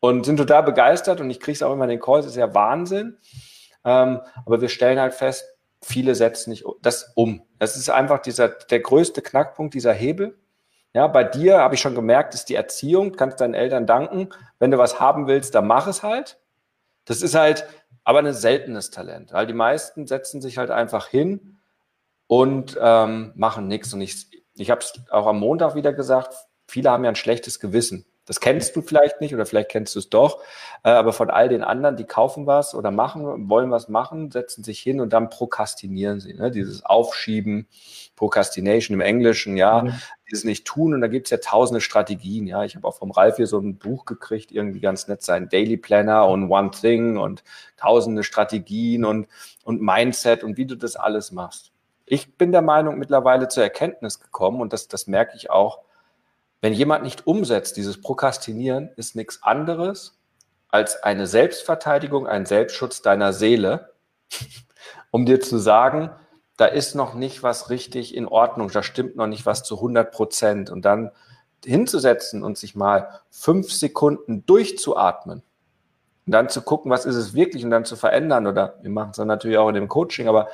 und 0.00 0.24
sind 0.24 0.36
total 0.36 0.62
begeistert. 0.62 1.20
Und 1.20 1.30
ich 1.30 1.40
kriege 1.40 1.56
es 1.56 1.62
auch 1.62 1.72
immer 1.72 1.84
in 1.84 1.90
den 1.90 2.00
Calls, 2.00 2.26
ist 2.26 2.36
ja 2.36 2.54
Wahnsinn. 2.54 3.16
Ähm, 3.84 4.20
aber 4.44 4.60
wir 4.60 4.68
stellen 4.68 5.00
halt 5.00 5.14
fest, 5.14 5.46
viele 5.82 6.14
setzen 6.14 6.50
nicht 6.50 6.64
das 6.82 7.12
um. 7.14 7.42
Das 7.58 7.76
ist 7.76 7.88
einfach 7.88 8.20
dieser, 8.20 8.48
der 8.48 8.80
größte 8.80 9.22
Knackpunkt, 9.22 9.74
dieser 9.74 9.92
Hebel. 9.92 10.38
Ja, 10.92 11.06
bei 11.06 11.24
dir 11.24 11.58
habe 11.58 11.74
ich 11.74 11.80
schon 11.80 11.94
gemerkt, 11.94 12.34
ist 12.34 12.48
die 12.48 12.54
Erziehung, 12.54 13.12
du 13.12 13.16
kannst 13.18 13.40
deinen 13.40 13.54
Eltern 13.54 13.86
danken. 13.86 14.30
Wenn 14.58 14.70
du 14.70 14.78
was 14.78 14.98
haben 14.98 15.26
willst, 15.26 15.54
dann 15.54 15.66
mach 15.66 15.86
es 15.86 16.02
halt. 16.02 16.38
Das 17.04 17.22
ist 17.22 17.34
halt 17.34 17.66
aber 18.04 18.20
ein 18.20 18.32
seltenes 18.32 18.90
Talent, 18.90 19.32
weil 19.32 19.46
die 19.46 19.52
meisten 19.52 20.06
setzen 20.06 20.40
sich 20.40 20.58
halt 20.58 20.70
einfach 20.70 21.08
hin 21.08 21.55
und 22.26 22.78
ähm, 22.80 23.32
machen 23.34 23.68
nichts. 23.68 23.92
Und 23.94 24.00
ich, 24.00 24.26
ich 24.56 24.70
habe 24.70 24.80
es 24.80 24.92
auch 25.10 25.26
am 25.26 25.38
Montag 25.38 25.74
wieder 25.74 25.92
gesagt, 25.92 26.34
viele 26.66 26.90
haben 26.90 27.04
ja 27.04 27.10
ein 27.10 27.16
schlechtes 27.16 27.60
Gewissen. 27.60 28.06
Das 28.26 28.40
kennst 28.40 28.74
du 28.74 28.82
vielleicht 28.82 29.20
nicht 29.20 29.34
oder 29.34 29.46
vielleicht 29.46 29.70
kennst 29.70 29.94
du 29.94 30.00
es 30.00 30.10
doch, 30.10 30.42
äh, 30.82 30.90
aber 30.90 31.12
von 31.12 31.30
all 31.30 31.48
den 31.48 31.62
anderen, 31.62 31.96
die 31.96 32.04
kaufen 32.04 32.44
was 32.44 32.74
oder 32.74 32.90
machen, 32.90 33.48
wollen 33.48 33.70
was 33.70 33.88
machen, 33.88 34.32
setzen 34.32 34.64
sich 34.64 34.80
hin 34.80 35.00
und 35.00 35.12
dann 35.12 35.30
prokrastinieren 35.30 36.18
sie. 36.18 36.34
Ne? 36.34 36.50
Dieses 36.50 36.84
Aufschieben, 36.84 37.68
Procrastination 38.16 38.94
im 38.94 39.00
Englischen, 39.00 39.56
ja, 39.56 39.82
mhm. 39.82 39.92
dieses 40.28 40.42
nicht 40.42 40.66
tun 40.66 40.92
und 40.92 41.02
da 41.02 41.06
gibt's 41.06 41.30
ja 41.30 41.36
tausende 41.36 41.80
Strategien. 41.80 42.48
Ja, 42.48 42.64
ich 42.64 42.74
habe 42.74 42.88
auch 42.88 42.96
vom 42.96 43.12
Ralf 43.12 43.36
hier 43.36 43.46
so 43.46 43.60
ein 43.60 43.78
Buch 43.78 44.06
gekriegt, 44.06 44.50
irgendwie 44.50 44.80
ganz 44.80 45.06
nett, 45.06 45.22
sein 45.22 45.48
Daily 45.48 45.76
Planner 45.76 46.26
und 46.26 46.50
One 46.50 46.72
Thing 46.72 47.18
und 47.18 47.44
tausende 47.76 48.24
Strategien 48.24 49.04
und, 49.04 49.28
und 49.62 49.80
Mindset 49.80 50.42
und 50.42 50.56
wie 50.56 50.66
du 50.66 50.74
das 50.74 50.96
alles 50.96 51.30
machst. 51.30 51.70
Ich 52.06 52.38
bin 52.38 52.52
der 52.52 52.62
Meinung 52.62 52.98
mittlerweile 52.98 53.48
zur 53.48 53.64
Erkenntnis 53.64 54.20
gekommen 54.20 54.60
und 54.60 54.72
das, 54.72 54.88
das 54.88 55.06
merke 55.06 55.36
ich 55.36 55.50
auch, 55.50 55.80
wenn 56.60 56.72
jemand 56.72 57.04
nicht 57.04 57.26
umsetzt, 57.26 57.76
dieses 57.76 58.00
Prokrastinieren 58.00 58.90
ist 58.96 59.16
nichts 59.16 59.42
anderes 59.42 60.18
als 60.68 61.02
eine 61.02 61.26
Selbstverteidigung, 61.26 62.26
ein 62.26 62.46
Selbstschutz 62.46 63.02
deiner 63.02 63.32
Seele, 63.32 63.92
um 65.10 65.26
dir 65.26 65.40
zu 65.40 65.58
sagen, 65.58 66.10
da 66.56 66.66
ist 66.66 66.94
noch 66.94 67.14
nicht 67.14 67.42
was 67.42 67.68
richtig 67.70 68.14
in 68.14 68.26
Ordnung, 68.26 68.70
da 68.70 68.82
stimmt 68.82 69.16
noch 69.16 69.26
nicht 69.26 69.44
was 69.44 69.62
zu 69.62 69.76
100 69.76 70.10
Prozent. 70.10 70.70
Und 70.70 70.84
dann 70.84 71.10
hinzusetzen 71.64 72.42
und 72.42 72.56
sich 72.56 72.74
mal 72.74 73.20
fünf 73.30 73.72
Sekunden 73.72 74.46
durchzuatmen 74.46 75.42
und 76.26 76.32
dann 76.32 76.48
zu 76.48 76.62
gucken, 76.62 76.90
was 76.90 77.04
ist 77.04 77.16
es 77.16 77.34
wirklich 77.34 77.64
und 77.64 77.70
dann 77.70 77.84
zu 77.84 77.96
verändern 77.96 78.46
oder 78.46 78.78
wir 78.82 78.90
machen 78.90 79.10
es 79.10 79.16
dann 79.16 79.28
natürlich 79.28 79.58
auch 79.58 79.68
in 79.68 79.74
dem 79.74 79.88
Coaching, 79.88 80.28
aber 80.28 80.48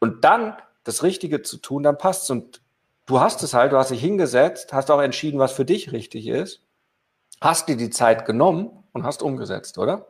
und 0.00 0.24
dann 0.24 0.56
das 0.84 1.02
Richtige 1.02 1.42
zu 1.42 1.58
tun, 1.58 1.82
dann 1.82 1.98
passt 1.98 2.24
es. 2.24 2.30
Und 2.30 2.60
du 3.06 3.20
hast 3.20 3.42
es 3.42 3.54
halt, 3.54 3.72
du 3.72 3.76
hast 3.76 3.90
dich 3.90 4.00
hingesetzt, 4.00 4.72
hast 4.72 4.90
auch 4.90 5.00
entschieden, 5.00 5.38
was 5.38 5.52
für 5.52 5.64
dich 5.64 5.92
richtig 5.92 6.28
ist, 6.28 6.62
hast 7.40 7.68
dir 7.68 7.76
die 7.76 7.90
Zeit 7.90 8.24
genommen 8.24 8.70
und 8.92 9.04
hast 9.04 9.22
umgesetzt, 9.22 9.78
oder? 9.78 10.06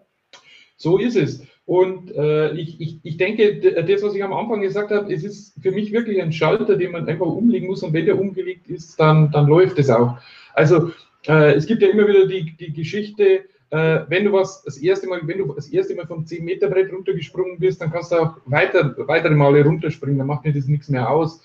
So 0.77 0.99
ist 0.99 1.17
es. 1.17 1.43
Und 1.65 2.11
äh, 2.11 2.53
ich, 2.55 2.81
ich, 2.81 2.99
ich 3.03 3.17
denke, 3.17 3.85
das, 3.85 4.03
was 4.03 4.15
ich 4.15 4.25
am 4.25 4.33
Anfang 4.33 4.63
gesagt 4.63 4.91
habe, 4.91 5.13
es 5.13 5.23
ist 5.23 5.55
für 5.63 5.71
mich 5.71 5.93
wirklich 5.93 6.21
ein 6.21 6.33
Schalter, 6.33 6.77
den 6.77 6.91
man 6.91 7.09
einfach 7.09 7.27
umlegen 7.27 7.69
muss. 7.69 7.83
Und 7.83 7.93
wenn 7.93 8.07
der 8.07 8.19
umgelegt 8.19 8.69
ist, 8.69 8.99
dann, 8.99 9.31
dann 9.31 9.47
läuft 9.47 9.79
es 9.79 9.89
auch. 9.89 10.19
Also 10.55 10.91
äh, 11.29 11.55
es 11.55 11.67
gibt 11.67 11.83
ja 11.83 11.89
immer 11.89 12.09
wieder 12.09 12.27
die, 12.27 12.57
die 12.57 12.73
Geschichte, 12.73 13.45
äh, 13.73 14.05
wenn 14.09 14.27
du 14.27 14.33
was 14.33 14.63
das 14.63 14.77
erste 14.77 15.09
Mal, 15.09 15.21
wenn 15.25 15.39
du 15.39 15.51
das 15.55 15.69
erste 15.69 15.95
Mal 15.95 16.07
vom 16.07 16.27
10 16.27 16.45
Meter 16.45 16.69
Brett 16.69 16.93
runtergesprungen 16.93 17.59
bist, 17.59 17.81
dann 17.81 17.91
kannst 17.91 18.13
du 18.13 18.17
auch 18.17 18.37
weiter, 18.45 18.95
weitere 19.09 19.35
Male 19.35 19.65
runterspringen, 19.65 20.19
dann 20.19 20.27
macht 20.27 20.45
mir 20.45 20.53
das 20.53 20.67
nichts 20.67 20.91
mehr 20.91 21.09
aus. 21.09 21.43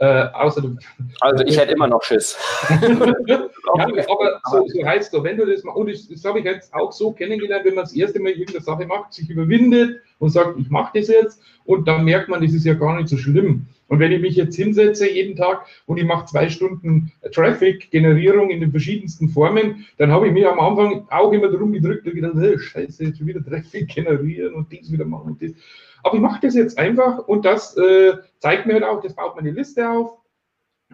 Äh, 0.00 0.26
außer 0.32 0.60
du, 0.60 0.76
also 1.20 1.44
ich 1.44 1.56
hätte 1.56 1.72
immer 1.72 1.86
noch 1.86 2.02
Schiss. 2.02 2.36
ja, 3.26 3.48
aber 3.76 4.40
so, 4.50 4.66
so 4.66 4.84
heißt 4.84 5.14
doch, 5.14 5.22
wenn 5.22 5.36
du 5.36 5.46
das 5.46 5.62
machst, 5.62 5.78
und 5.78 5.88
das, 5.88 6.08
das 6.08 6.24
habe 6.24 6.40
ich 6.40 6.44
jetzt 6.44 6.74
auch 6.74 6.90
so 6.90 7.12
kennengelernt, 7.12 7.64
wenn 7.64 7.74
man 7.74 7.84
das 7.84 7.94
erste 7.94 8.20
Mal 8.20 8.30
irgendeine 8.30 8.60
Sache 8.60 8.86
macht, 8.86 9.12
sich 9.12 9.30
überwindet 9.30 10.00
und 10.18 10.30
sagt, 10.30 10.58
ich 10.58 10.70
mache 10.70 10.98
das 10.98 11.08
jetzt, 11.08 11.40
und 11.64 11.86
dann 11.86 12.04
merkt 12.04 12.28
man, 12.28 12.42
das 12.42 12.52
ist 12.52 12.64
ja 12.64 12.74
gar 12.74 12.96
nicht 12.96 13.08
so 13.08 13.16
schlimm. 13.16 13.66
Und 13.88 14.00
wenn 14.00 14.12
ich 14.12 14.20
mich 14.20 14.36
jetzt 14.36 14.54
hinsetze 14.54 15.10
jeden 15.10 15.34
Tag 15.34 15.66
und 15.86 15.96
ich 15.96 16.04
mache 16.04 16.26
zwei 16.26 16.48
Stunden 16.48 17.10
Traffic-Generierung 17.32 18.50
in 18.50 18.60
den 18.60 18.70
verschiedensten 18.70 19.30
Formen, 19.30 19.86
dann 19.96 20.12
habe 20.12 20.28
ich 20.28 20.32
mir 20.32 20.52
am 20.52 20.60
Anfang 20.60 21.06
auch 21.10 21.32
immer 21.32 21.48
drum 21.48 21.72
gedrückt 21.72 22.06
und 22.06 22.14
gedacht, 22.14 22.34
hey, 22.36 22.58
scheiße, 22.58 23.04
jetzt 23.04 23.26
wieder 23.26 23.44
Traffic 23.44 23.88
generieren 23.94 24.54
und 24.54 24.70
dies 24.70 24.92
wieder 24.92 25.06
machen 25.06 25.32
und 25.32 25.42
das. 25.42 25.52
Aber 26.02 26.16
ich 26.16 26.20
mache 26.20 26.40
das 26.42 26.54
jetzt 26.54 26.78
einfach 26.78 27.26
und 27.26 27.44
das 27.44 27.76
äh, 27.76 28.14
zeigt 28.38 28.66
mir 28.66 28.74
halt 28.74 28.84
auch, 28.84 29.02
das 29.02 29.14
baut 29.14 29.36
meine 29.36 29.50
Liste 29.50 29.88
auf. 29.88 30.18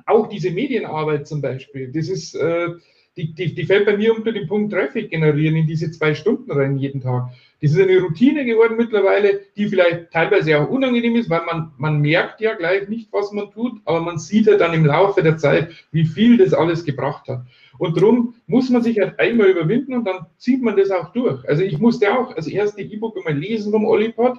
Auch 0.06 0.28
diese 0.28 0.50
Medienarbeit 0.50 1.26
zum 1.26 1.40
Beispiel, 1.40 1.92
das 1.92 2.08
ist, 2.08 2.34
äh, 2.34 2.68
die, 3.16 3.32
die, 3.32 3.54
die 3.54 3.64
fällt 3.64 3.86
bei 3.86 3.96
mir 3.96 4.14
unter 4.14 4.32
den 4.32 4.48
Punkt 4.48 4.72
Traffic 4.72 5.10
generieren 5.10 5.56
in 5.56 5.66
diese 5.66 5.90
zwei 5.90 6.14
Stunden 6.14 6.50
rein 6.50 6.76
jeden 6.76 7.00
Tag. 7.00 7.30
Das 7.62 7.70
ist 7.70 7.80
eine 7.80 8.00
Routine 8.00 8.44
geworden 8.44 8.76
mittlerweile, 8.76 9.40
die 9.56 9.68
vielleicht 9.68 10.10
teilweise 10.10 10.58
auch 10.58 10.68
unangenehm 10.68 11.14
ist, 11.16 11.30
weil 11.30 11.44
man, 11.44 11.72
man 11.78 12.00
merkt 12.00 12.40
ja 12.40 12.54
gleich 12.54 12.88
nicht, 12.88 13.12
was 13.12 13.32
man 13.32 13.50
tut, 13.52 13.80
aber 13.84 14.00
man 14.00 14.18
sieht 14.18 14.46
ja 14.46 14.56
dann 14.56 14.74
im 14.74 14.84
Laufe 14.84 15.22
der 15.22 15.38
Zeit, 15.38 15.70
wie 15.92 16.04
viel 16.04 16.36
das 16.36 16.52
alles 16.52 16.84
gebracht 16.84 17.28
hat. 17.28 17.46
Und 17.78 17.96
darum 17.96 18.34
muss 18.46 18.68
man 18.68 18.82
sich 18.82 18.98
halt 18.98 19.18
einmal 19.18 19.48
überwinden 19.48 19.94
und 19.94 20.04
dann 20.04 20.26
zieht 20.36 20.62
man 20.62 20.76
das 20.76 20.90
auch 20.90 21.12
durch. 21.12 21.48
Also 21.48 21.62
ich 21.62 21.78
musste 21.78 22.12
auch 22.12 22.34
als 22.36 22.48
erste 22.48 22.82
E-Book 22.82 23.24
mal 23.24 23.36
lesen 23.36 23.72
vom 23.72 23.84
Olipod 23.84 24.38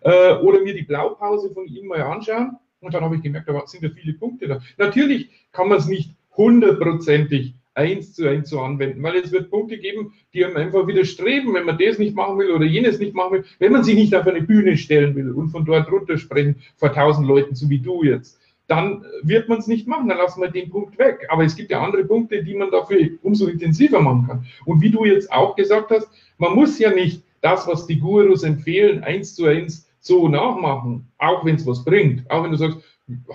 äh, 0.00 0.34
oder 0.34 0.60
mir 0.60 0.74
die 0.74 0.82
Blaupause 0.82 1.50
von 1.50 1.66
ihm 1.66 1.86
mal 1.86 2.02
anschauen. 2.02 2.56
Und 2.80 2.92
dann 2.92 3.02
habe 3.02 3.16
ich 3.16 3.22
gemerkt, 3.22 3.48
da 3.48 3.66
sind 3.66 3.82
ja 3.84 3.90
viele 3.90 4.14
Punkte 4.14 4.48
da. 4.48 4.60
Natürlich 4.76 5.30
kann 5.52 5.68
man 5.68 5.78
es 5.78 5.86
nicht 5.86 6.14
hundertprozentig 6.36 7.54
eins 7.76 8.14
zu 8.14 8.26
eins 8.28 8.48
zu 8.48 8.60
anwenden, 8.60 9.02
weil 9.02 9.16
es 9.16 9.30
wird 9.30 9.50
Punkte 9.50 9.78
geben, 9.78 10.14
die 10.32 10.44
einem 10.44 10.56
einfach 10.56 10.86
widerstreben, 10.86 11.54
wenn 11.54 11.66
man 11.66 11.78
das 11.78 11.98
nicht 11.98 12.16
machen 12.16 12.38
will 12.38 12.50
oder 12.50 12.64
jenes 12.64 12.98
nicht 12.98 13.14
machen 13.14 13.34
will, 13.34 13.44
wenn 13.58 13.72
man 13.72 13.84
sich 13.84 13.94
nicht 13.94 14.14
auf 14.14 14.26
eine 14.26 14.42
Bühne 14.42 14.76
stellen 14.76 15.14
will 15.14 15.30
und 15.30 15.50
von 15.50 15.64
dort 15.64 15.90
runtersprechen 15.92 16.56
vor 16.76 16.92
tausend 16.92 17.28
Leuten, 17.28 17.54
so 17.54 17.68
wie 17.68 17.78
du 17.78 18.02
jetzt, 18.02 18.40
dann 18.66 19.04
wird 19.22 19.48
man 19.48 19.58
es 19.58 19.66
nicht 19.66 19.86
machen, 19.86 20.08
dann 20.08 20.18
lassen 20.18 20.40
wir 20.40 20.50
den 20.50 20.70
Punkt 20.70 20.98
weg. 20.98 21.26
Aber 21.28 21.44
es 21.44 21.54
gibt 21.54 21.70
ja 21.70 21.82
andere 21.82 22.04
Punkte, 22.04 22.42
die 22.42 22.54
man 22.54 22.70
dafür 22.70 23.10
umso 23.22 23.46
intensiver 23.46 24.00
machen 24.00 24.26
kann. 24.26 24.46
Und 24.64 24.80
wie 24.80 24.90
du 24.90 25.04
jetzt 25.04 25.30
auch 25.30 25.54
gesagt 25.54 25.90
hast, 25.90 26.08
man 26.38 26.54
muss 26.54 26.78
ja 26.78 26.90
nicht 26.90 27.22
das, 27.42 27.66
was 27.68 27.86
die 27.86 28.00
Gurus 28.00 28.42
empfehlen, 28.42 29.04
eins 29.04 29.34
zu 29.34 29.44
eins 29.44 29.88
so 30.00 30.28
nachmachen, 30.28 31.06
auch 31.18 31.44
wenn 31.44 31.56
es 31.56 31.66
was 31.66 31.84
bringt. 31.84 32.28
Auch 32.30 32.42
wenn 32.42 32.50
du 32.50 32.56
sagst, 32.56 32.78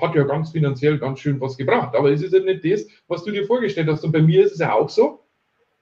hat 0.01 0.15
ja 0.15 0.23
ganz 0.23 0.51
finanziell 0.51 0.97
ganz 0.97 1.19
schön 1.19 1.39
was 1.39 1.57
gebracht. 1.57 1.95
Aber 1.95 2.11
es 2.11 2.21
ist 2.21 2.33
ja 2.33 2.39
nicht 2.39 2.65
das, 2.65 2.87
was 3.07 3.23
du 3.23 3.31
dir 3.31 3.45
vorgestellt 3.45 3.87
hast. 3.89 4.03
Und 4.03 4.11
bei 4.11 4.21
mir 4.21 4.43
ist 4.45 4.53
es 4.53 4.59
ja 4.59 4.73
auch 4.73 4.89
so. 4.89 5.21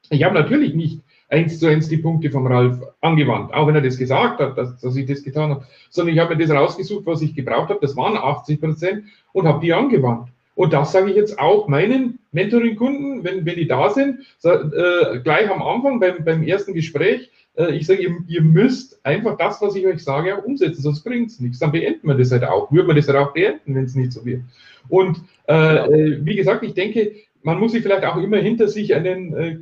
Ich 0.09 0.23
habe 0.23 0.35
natürlich 0.35 0.73
nicht 0.73 1.01
eins 1.29 1.59
zu 1.59 1.67
eins 1.67 1.87
die 1.87 1.97
Punkte 1.97 2.31
vom 2.31 2.47
Ralf 2.47 2.79
angewandt, 3.01 3.53
auch 3.53 3.67
wenn 3.67 3.75
er 3.75 3.81
das 3.81 3.97
gesagt 3.97 4.39
hat, 4.39 4.57
dass, 4.57 4.79
dass 4.79 4.95
ich 4.95 5.05
das 5.05 5.23
getan 5.23 5.51
habe, 5.51 5.65
sondern 5.89 6.15
ich 6.15 6.19
habe 6.19 6.35
mir 6.35 6.41
das 6.45 6.55
rausgesucht, 6.55 7.05
was 7.05 7.21
ich 7.21 7.35
gebraucht 7.35 7.69
habe. 7.69 7.79
Das 7.81 7.95
waren 7.95 8.17
80 8.17 8.59
Prozent 8.59 9.03
und 9.33 9.47
habe 9.47 9.59
die 9.59 9.73
angewandt. 9.73 10.29
Und 10.55 10.73
das 10.73 10.91
sage 10.91 11.11
ich 11.11 11.15
jetzt 11.15 11.39
auch 11.39 11.67
meinen 11.67 12.19
Mentoring-Kunden, 12.31 13.23
wenn, 13.23 13.45
wenn 13.45 13.55
die 13.55 13.67
da 13.67 13.89
sind, 13.91 14.25
so, 14.39 14.49
äh, 14.49 15.19
gleich 15.23 15.49
am 15.49 15.61
Anfang 15.61 15.99
beim, 15.99 16.25
beim 16.25 16.43
ersten 16.43 16.73
Gespräch, 16.73 17.31
ich 17.67 17.85
sage, 17.87 18.01
ihr, 18.01 18.17
ihr, 18.27 18.41
müsst 18.41 19.03
einfach 19.05 19.37
das, 19.37 19.61
was 19.61 19.75
ich 19.75 19.85
euch 19.85 20.03
sage, 20.03 20.37
auch 20.37 20.43
umsetzen, 20.43 20.81
sonst 20.81 21.03
bringt 21.03 21.29
es 21.29 21.39
nichts. 21.39 21.59
Dann 21.59 21.71
beenden 21.71 22.07
wir 22.07 22.15
das 22.15 22.31
halt 22.31 22.43
auch. 22.43 22.71
Würde 22.71 22.87
man 22.87 22.95
das 22.95 23.07
halt 23.07 23.17
auch 23.17 23.33
beenden, 23.33 23.75
wenn 23.75 23.83
es 23.83 23.95
nicht 23.95 24.13
so 24.13 24.25
wird. 24.25 24.41
Und 24.87 25.21
äh, 25.47 25.75
äh, 25.75 26.25
wie 26.25 26.35
gesagt, 26.35 26.63
ich 26.63 26.73
denke, 26.73 27.13
man 27.43 27.59
muss 27.59 27.73
sich 27.73 27.83
vielleicht 27.83 28.05
auch 28.05 28.17
immer 28.17 28.37
hinter 28.37 28.67
sich 28.67 28.95
einen 28.95 29.33
äh, 29.33 29.57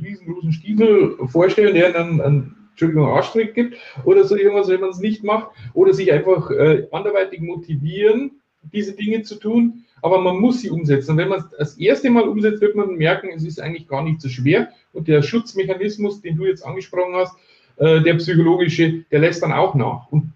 riesengroßen 0.00 0.52
Stiefel 0.52 1.16
vorstellen, 1.26 1.74
der 1.74 1.92
dann 1.92 2.20
einen 2.20 2.56
Entschuldigung, 2.70 3.08
Arschtrick 3.08 3.54
gibt 3.54 3.76
oder 4.04 4.24
so 4.24 4.36
irgendwas, 4.36 4.68
wenn 4.68 4.80
man 4.80 4.90
es 4.90 5.00
nicht 5.00 5.22
macht, 5.22 5.50
oder 5.74 5.92
sich 5.92 6.12
einfach 6.12 6.50
äh, 6.50 6.86
anderweitig 6.92 7.40
motivieren, 7.40 8.40
diese 8.72 8.94
Dinge 8.94 9.22
zu 9.22 9.36
tun, 9.36 9.84
aber 10.02 10.20
man 10.20 10.38
muss 10.38 10.60
sie 10.60 10.70
umsetzen. 10.70 11.12
Und 11.12 11.16
wenn 11.18 11.28
man 11.28 11.40
es 11.40 11.50
das 11.58 11.78
erste 11.78 12.10
Mal 12.10 12.28
umsetzt, 12.28 12.60
wird 12.60 12.76
man 12.76 12.94
merken, 12.96 13.30
es 13.34 13.44
ist 13.44 13.60
eigentlich 13.60 13.88
gar 13.88 14.02
nicht 14.02 14.20
so 14.20 14.28
schwer 14.28 14.68
und 14.92 15.08
der 15.08 15.22
Schutzmechanismus, 15.22 16.20
den 16.20 16.36
du 16.36 16.46
jetzt 16.46 16.64
angesprochen 16.64 17.14
hast, 17.14 17.34
äh, 17.76 18.00
der 18.02 18.14
psychologische, 18.14 19.04
der 19.10 19.20
lässt 19.20 19.42
dann 19.42 19.52
auch 19.52 19.74
nach. 19.74 20.10
Und 20.10 20.32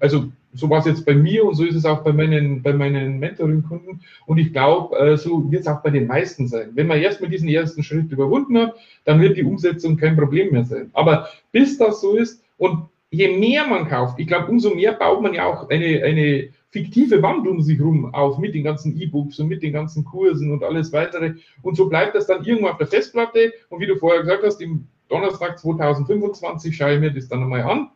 also 0.00 0.30
so 0.56 0.70
war 0.70 0.78
es 0.78 0.86
jetzt 0.86 1.04
bei 1.04 1.14
mir 1.14 1.44
und 1.44 1.54
so 1.54 1.64
ist 1.64 1.74
es 1.74 1.84
auch 1.84 2.02
bei 2.02 2.12
meinen, 2.12 2.62
bei 2.62 2.72
meinen 2.72 3.18
Mentoring-Kunden. 3.18 4.00
Und 4.26 4.38
ich 4.38 4.52
glaube, 4.52 4.96
äh, 4.98 5.16
so 5.16 5.50
wird 5.50 5.62
es 5.62 5.66
auch 5.66 5.82
bei 5.82 5.90
den 5.90 6.06
meisten 6.06 6.48
sein. 6.48 6.70
Wenn 6.74 6.86
man 6.86 7.00
erstmal 7.00 7.30
diesen 7.30 7.48
ersten 7.48 7.82
Schritt 7.82 8.10
überwunden 8.10 8.58
hat, 8.58 8.74
dann 9.04 9.20
wird 9.20 9.36
die 9.36 9.44
Umsetzung 9.44 9.96
kein 9.96 10.16
Problem 10.16 10.52
mehr 10.52 10.64
sein. 10.64 10.90
Aber 10.94 11.28
bis 11.52 11.76
das 11.78 12.00
so 12.00 12.16
ist 12.16 12.42
und 12.56 12.88
je 13.16 13.28
mehr 13.28 13.66
man 13.66 13.88
kauft, 13.88 14.18
ich 14.18 14.26
glaube, 14.26 14.50
umso 14.50 14.74
mehr 14.74 14.92
baut 14.92 15.22
man 15.22 15.32
ja 15.32 15.46
auch 15.46 15.68
eine, 15.70 16.02
eine 16.04 16.50
fiktive 16.70 17.22
Wand 17.22 17.46
um 17.46 17.62
sich 17.62 17.80
rum 17.80 18.14
auf 18.14 18.38
mit 18.38 18.54
den 18.54 18.64
ganzen 18.64 19.00
E-Books 19.00 19.38
und 19.38 19.48
mit 19.48 19.62
den 19.62 19.72
ganzen 19.72 20.04
Kursen 20.04 20.52
und 20.52 20.62
alles 20.62 20.92
weitere. 20.92 21.34
Und 21.62 21.76
so 21.76 21.88
bleibt 21.88 22.14
das 22.14 22.26
dann 22.26 22.44
irgendwo 22.44 22.68
auf 22.68 22.76
der 22.76 22.86
Festplatte. 22.86 23.52
Und 23.70 23.80
wie 23.80 23.86
du 23.86 23.96
vorher 23.96 24.20
gesagt 24.20 24.42
hast, 24.44 24.60
im 24.60 24.86
Donnerstag 25.08 25.58
2025 25.58 26.76
schaue 26.76 26.94
ich 26.94 27.00
mir 27.00 27.10
das 27.10 27.28
dann 27.28 27.42
einmal 27.42 27.62
an. 27.62 27.88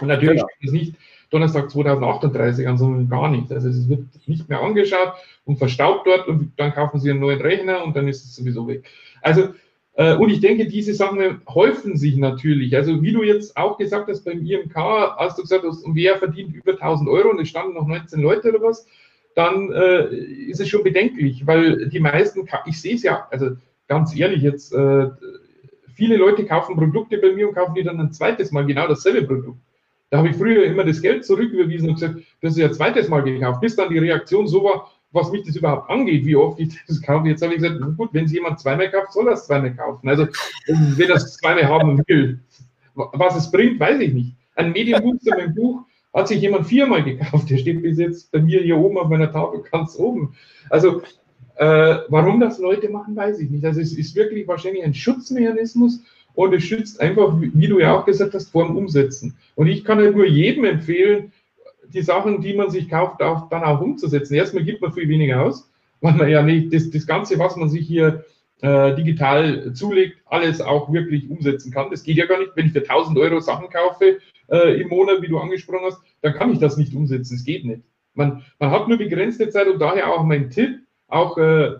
Und 0.00 0.08
natürlich 0.08 0.40
genau. 0.40 0.48
ist 0.60 0.68
es 0.68 0.72
nicht 0.72 0.94
Donnerstag 1.30 1.70
2038 1.70 2.66
an, 2.66 2.78
sondern 2.78 3.08
gar 3.08 3.30
nicht. 3.30 3.52
Also 3.52 3.68
es 3.68 3.88
wird 3.88 4.06
nicht 4.26 4.48
mehr 4.48 4.60
angeschaut 4.60 5.14
und 5.44 5.58
verstaubt 5.58 6.06
dort 6.06 6.26
und 6.26 6.52
dann 6.56 6.72
kaufen 6.72 6.98
sie 6.98 7.10
einen 7.10 7.20
neuen 7.20 7.40
Rechner 7.40 7.84
und 7.84 7.94
dann 7.94 8.08
ist 8.08 8.24
es 8.24 8.34
sowieso 8.34 8.66
weg. 8.66 8.84
Also 9.22 9.54
und 9.96 10.30
ich 10.30 10.40
denke, 10.40 10.66
diese 10.66 10.92
Sachen 10.92 11.40
häufen 11.48 11.96
sich 11.96 12.16
natürlich. 12.16 12.74
Also 12.74 13.00
wie 13.02 13.12
du 13.12 13.22
jetzt 13.22 13.56
auch 13.56 13.78
gesagt 13.78 14.08
hast 14.08 14.24
beim 14.24 14.44
IMK, 14.44 14.76
als 14.76 15.36
du 15.36 15.42
gesagt 15.42 15.64
hast, 15.64 15.84
wer 15.86 16.16
verdient 16.16 16.54
über 16.54 16.72
1000 16.72 17.08
Euro 17.08 17.30
und 17.30 17.40
es 17.40 17.48
standen 17.48 17.74
noch 17.74 17.86
19 17.86 18.20
Leute 18.20 18.50
oder 18.50 18.62
was, 18.62 18.86
dann 19.34 19.72
äh, 19.72 20.14
ist 20.14 20.60
es 20.60 20.68
schon 20.68 20.84
bedenklich, 20.84 21.46
weil 21.46 21.88
die 21.88 22.00
meisten, 22.00 22.48
ich 22.66 22.80
sehe 22.80 22.94
es 22.94 23.02
ja, 23.02 23.26
also 23.30 23.50
ganz 23.88 24.16
ehrlich 24.16 24.42
jetzt, 24.42 24.72
äh, 24.72 25.08
viele 25.94 26.16
Leute 26.16 26.44
kaufen 26.44 26.76
Produkte 26.76 27.18
bei 27.18 27.32
mir 27.32 27.48
und 27.48 27.54
kaufen 27.54 27.74
die 27.74 27.82
dann 27.82 28.00
ein 28.00 28.12
zweites 28.12 28.50
Mal 28.50 28.66
genau 28.66 28.86
dasselbe 28.86 29.26
Produkt. 29.26 29.58
Da 30.10 30.18
habe 30.18 30.28
ich 30.28 30.36
früher 30.36 30.64
immer 30.64 30.84
das 30.84 31.02
Geld 31.02 31.24
zurücküberwiesen 31.24 31.88
und 31.88 31.94
gesagt, 31.94 32.20
das 32.40 32.52
ist 32.52 32.58
ja 32.58 32.66
ein 32.66 32.74
zweites 32.74 33.08
Mal 33.08 33.22
gekauft, 33.22 33.60
bis 33.60 33.74
dann 33.76 33.90
die 33.90 33.98
Reaktion 33.98 34.46
so 34.46 34.62
war, 34.62 34.90
was 35.14 35.30
mich 35.30 35.46
das 35.46 35.56
überhaupt 35.56 35.88
angeht, 35.88 36.26
wie 36.26 36.36
oft 36.36 36.58
ich 36.58 36.76
das 36.86 37.00
kaufe. 37.00 37.28
Jetzt 37.28 37.42
habe 37.42 37.54
ich 37.54 37.62
gesagt, 37.62 37.80
gut, 37.96 38.10
wenn 38.12 38.24
es 38.24 38.32
jemand 38.32 38.58
zweimal 38.58 38.90
kauft, 38.90 39.12
soll 39.12 39.28
er 39.28 39.34
es 39.34 39.46
zweimal 39.46 39.74
kaufen. 39.74 40.08
Also, 40.08 40.26
wenn 40.66 41.08
er 41.08 41.16
es 41.16 41.36
zweimal 41.36 41.68
haben 41.68 42.02
will, 42.06 42.40
was 42.94 43.36
es 43.36 43.50
bringt, 43.50 43.78
weiß 43.78 44.00
ich 44.00 44.12
nicht. 44.12 44.34
Ein 44.56 44.72
Medienbuch 44.72 45.18
zu 45.20 45.30
meinem 45.30 45.54
Buch 45.54 45.82
hat 46.12 46.28
sich 46.28 46.40
jemand 46.40 46.66
viermal 46.66 47.02
gekauft. 47.02 47.48
Der 47.48 47.58
steht 47.58 47.82
bis 47.82 47.98
jetzt 47.98 48.30
bei 48.32 48.40
mir 48.40 48.60
hier 48.60 48.76
oben 48.76 48.98
auf 48.98 49.08
meiner 49.08 49.30
Tafel 49.30 49.62
ganz 49.70 49.96
oben. 49.96 50.34
Also, 50.68 51.02
äh, 51.56 51.98
warum 52.08 52.40
das 52.40 52.58
Leute 52.58 52.88
machen, 52.88 53.14
weiß 53.14 53.38
ich 53.38 53.50
nicht. 53.50 53.64
Also, 53.64 53.80
es 53.80 53.96
ist 53.96 54.16
wirklich 54.16 54.48
wahrscheinlich 54.48 54.82
ein 54.84 54.94
Schutzmechanismus 54.94 56.02
und 56.34 56.52
es 56.52 56.64
schützt 56.64 57.00
einfach, 57.00 57.36
wie 57.38 57.68
du 57.68 57.78
ja 57.78 57.96
auch 57.96 58.04
gesagt 58.04 58.34
hast, 58.34 58.50
vor 58.50 58.66
dem 58.66 58.76
Umsetzen. 58.76 59.36
Und 59.54 59.68
ich 59.68 59.84
kann 59.84 59.98
halt 59.98 60.16
nur 60.16 60.26
jedem 60.26 60.64
empfehlen, 60.64 61.32
die 61.94 62.02
Sachen, 62.02 62.40
die 62.40 62.54
man 62.54 62.70
sich 62.70 62.88
kauft, 62.88 63.22
auch, 63.22 63.48
dann 63.48 63.62
auch 63.62 63.80
umzusetzen. 63.80 64.34
Erstmal 64.34 64.64
gibt 64.64 64.82
man 64.82 64.92
viel 64.92 65.08
weniger 65.08 65.42
aus, 65.42 65.70
weil 66.00 66.14
man 66.14 66.28
ja 66.28 66.42
nicht 66.42 66.72
das, 66.72 66.90
das 66.90 67.06
Ganze, 67.06 67.38
was 67.38 67.56
man 67.56 67.68
sich 67.68 67.86
hier 67.86 68.24
äh, 68.62 68.94
digital 68.94 69.72
zulegt, 69.72 70.18
alles 70.26 70.60
auch 70.60 70.92
wirklich 70.92 71.28
umsetzen 71.30 71.72
kann. 71.72 71.90
Das 71.90 72.02
geht 72.02 72.16
ja 72.16 72.26
gar 72.26 72.38
nicht. 72.38 72.52
Wenn 72.54 72.66
ich 72.66 72.72
für 72.72 72.80
1000 72.80 73.18
Euro 73.18 73.40
Sachen 73.40 73.68
kaufe 73.70 74.18
äh, 74.50 74.80
im 74.80 74.88
Monat, 74.88 75.22
wie 75.22 75.28
du 75.28 75.38
angesprochen 75.38 75.86
hast, 75.86 76.00
dann 76.22 76.34
kann 76.34 76.52
ich 76.52 76.58
das 76.58 76.76
nicht 76.76 76.94
umsetzen. 76.94 77.34
Es 77.34 77.44
geht 77.44 77.64
nicht. 77.64 77.82
Man, 78.14 78.44
man 78.58 78.70
hat 78.70 78.88
nur 78.88 78.98
begrenzte 78.98 79.48
Zeit 79.48 79.66
und 79.66 79.80
daher 79.80 80.10
auch 80.12 80.24
mein 80.24 80.50
Tipp, 80.50 80.78
auch 81.08 81.36
äh, 81.36 81.74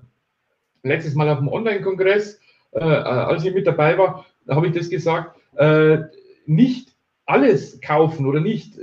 letztes 0.83 1.14
Mal 1.14 1.29
auf 1.29 1.38
dem 1.38 1.48
Online-Kongress, 1.48 2.40
äh, 2.72 2.81
als 2.81 3.44
ich 3.44 3.55
mit 3.55 3.66
dabei 3.66 3.96
war, 3.96 4.27
habe 4.48 4.66
ich 4.66 4.74
das 4.74 4.90
gesagt, 4.90 5.37
äh, 5.57 5.98
nicht 6.46 6.94
alles 7.27 7.81
kaufen 7.81 8.27
oder 8.27 8.40
nicht 8.40 8.79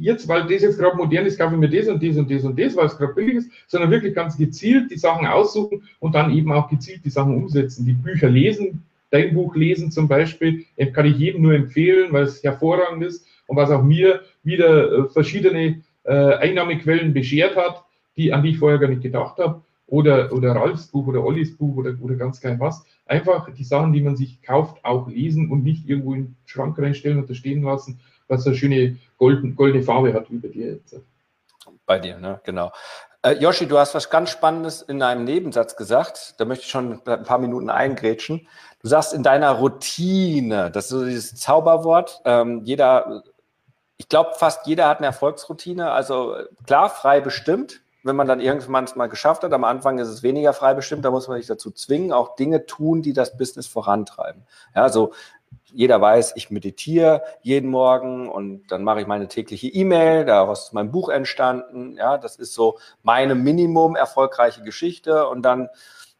jetzt, 0.00 0.28
weil 0.28 0.42
das 0.42 0.62
jetzt 0.62 0.78
gerade 0.78 0.96
modern 0.96 1.26
ist, 1.26 1.38
kaufe 1.38 1.54
ich 1.54 1.60
mir 1.60 1.68
das 1.68 1.88
und 1.88 2.02
das 2.02 2.16
und 2.16 2.30
das 2.30 2.44
und 2.44 2.58
das, 2.58 2.76
weil 2.76 2.86
es 2.86 2.96
gerade 2.96 3.14
billig 3.14 3.36
ist, 3.36 3.50
sondern 3.66 3.90
wirklich 3.90 4.14
ganz 4.14 4.36
gezielt 4.36 4.90
die 4.90 4.98
Sachen 4.98 5.26
aussuchen 5.26 5.82
und 6.00 6.14
dann 6.14 6.32
eben 6.32 6.52
auch 6.52 6.68
gezielt 6.68 7.04
die 7.04 7.10
Sachen 7.10 7.36
umsetzen. 7.36 7.86
Die 7.86 7.92
Bücher 7.92 8.28
lesen, 8.28 8.84
dein 9.10 9.34
Buch 9.34 9.54
lesen 9.54 9.90
zum 9.90 10.08
Beispiel, 10.08 10.64
kann 10.92 11.06
ich 11.06 11.16
jedem 11.16 11.42
nur 11.42 11.54
empfehlen, 11.54 12.12
weil 12.12 12.24
es 12.24 12.42
hervorragend 12.42 13.04
ist 13.04 13.26
und 13.46 13.56
was 13.56 13.70
auch 13.70 13.82
mir 13.82 14.22
wieder 14.42 14.92
äh, 14.92 15.08
verschiedene 15.08 15.82
äh, 16.04 16.12
Einnahmequellen 16.12 17.12
beschert 17.12 17.56
hat, 17.56 17.84
die, 18.16 18.32
an 18.32 18.42
die 18.42 18.50
ich 18.50 18.58
vorher 18.58 18.78
gar 18.78 18.88
nicht 18.88 19.02
gedacht 19.02 19.38
habe. 19.38 19.62
Oder, 19.86 20.32
oder 20.32 20.52
Ralfs 20.52 20.86
Buch 20.86 21.06
oder 21.06 21.22
Ollis 21.22 21.56
Buch 21.56 21.76
oder, 21.76 21.94
oder 22.00 22.14
ganz 22.14 22.40
klein 22.40 22.58
was. 22.58 22.86
Einfach 23.06 23.50
die 23.52 23.64
Sachen, 23.64 23.92
die 23.92 24.00
man 24.00 24.16
sich 24.16 24.40
kauft, 24.40 24.82
auch 24.82 25.08
lesen 25.08 25.50
und 25.50 25.62
nicht 25.62 25.88
irgendwo 25.88 26.14
in 26.14 26.22
den 26.24 26.36
Schrank 26.46 26.78
reinstellen 26.78 27.18
und 27.18 27.28
da 27.28 27.34
stehen 27.34 27.62
lassen, 27.62 28.00
was 28.28 28.46
eine 28.46 28.56
schöne 28.56 28.96
golden, 29.18 29.56
goldene 29.56 29.82
Farbe 29.82 30.12
hat 30.14 30.26
bei 30.28 30.48
dir 30.48 30.72
jetzt. 30.72 30.96
Bei 31.86 31.98
dir, 31.98 32.18
ne? 32.18 32.40
genau. 32.44 32.72
Äh, 33.22 33.32
Joshi, 33.38 33.66
du 33.66 33.78
hast 33.78 33.94
was 33.94 34.10
ganz 34.10 34.30
Spannendes 34.30 34.82
in 34.82 35.02
einem 35.02 35.24
Nebensatz 35.24 35.76
gesagt. 35.76 36.34
Da 36.38 36.44
möchte 36.44 36.64
ich 36.64 36.70
schon 36.70 37.00
ein 37.06 37.22
paar 37.22 37.38
Minuten 37.38 37.70
eingrätschen. 37.70 38.46
Du 38.80 38.88
sagst 38.88 39.14
in 39.14 39.22
deiner 39.22 39.52
Routine, 39.52 40.70
das 40.70 40.84
ist 40.84 40.90
so 40.90 41.04
dieses 41.06 41.34
Zauberwort. 41.36 42.20
Ähm, 42.26 42.60
jeder, 42.64 43.22
ich 43.96 44.10
glaube, 44.10 44.32
fast 44.36 44.66
jeder 44.66 44.88
hat 44.88 44.98
eine 44.98 45.06
Erfolgsroutine. 45.06 45.90
Also 45.90 46.36
klar, 46.66 46.90
frei 46.90 47.22
bestimmt. 47.22 47.80
Wenn 48.02 48.16
man 48.16 48.28
dann 48.28 48.40
irgendwann 48.40 48.84
es 48.84 48.94
mal 48.94 49.06
geschafft 49.06 49.42
hat, 49.42 49.54
am 49.54 49.64
Anfang 49.64 49.98
ist 49.98 50.08
es 50.08 50.22
weniger 50.22 50.52
frei 50.52 50.74
bestimmt, 50.74 51.06
da 51.06 51.10
muss 51.10 51.26
man 51.26 51.38
sich 51.38 51.46
dazu 51.46 51.70
zwingen, 51.70 52.12
auch 52.12 52.36
Dinge 52.36 52.66
tun, 52.66 53.00
die 53.00 53.14
das 53.14 53.38
Business 53.38 53.66
vorantreiben. 53.66 54.42
Ja, 54.74 54.90
so 54.90 55.14
jeder 55.74 56.00
weiß, 56.00 56.32
ich 56.36 56.50
meditiere 56.50 57.22
jeden 57.42 57.70
Morgen 57.70 58.28
und 58.28 58.66
dann 58.68 58.84
mache 58.84 59.00
ich 59.00 59.06
meine 59.06 59.28
tägliche 59.28 59.68
E-Mail, 59.68 60.24
daraus 60.24 60.66
ist 60.66 60.72
mein 60.72 60.90
Buch 60.90 61.08
entstanden. 61.08 61.96
Ja, 61.96 62.16
das 62.18 62.36
ist 62.36 62.54
so 62.54 62.78
meine 63.02 63.34
Minimum 63.34 63.96
erfolgreiche 63.96 64.62
Geschichte 64.62 65.28
und 65.28 65.42
dann 65.42 65.68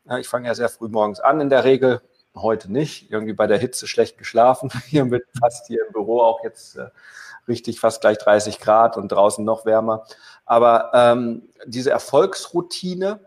Ja, 0.07 0.19
ich 0.19 0.29
fange 0.29 0.49
ja 0.49 0.55
sehr 0.55 0.69
früh 0.69 0.89
morgens 0.89 1.21
an 1.21 1.41
in 1.41 1.49
der 1.49 1.65
Regel, 1.65 2.03
heute 2.37 2.71
nicht. 2.71 3.11
Irgendwie 3.11 3.33
bei 3.33 3.47
der 3.47 3.59
Hitze 3.59 3.87
schlecht 3.87 4.19
geschlafen. 4.19 4.71
Hier 4.87 5.11
wird 5.11 5.25
fast 5.41 5.67
hier 5.67 5.87
im 5.87 5.93
Büro 5.93 6.21
auch 6.21 6.43
jetzt 6.45 6.77
äh, 6.77 6.89
richtig 7.49 7.81
fast 7.81 8.01
gleich 8.01 8.19
30 8.19 8.61
Grad 8.61 8.97
und 8.97 9.09
draußen 9.09 9.45
noch 9.45 9.65
wärmer. 9.65 10.05
Aber 10.45 10.91
ähm, 10.95 11.49
diese 11.67 11.91
Erfolgsroutine, 11.91 13.21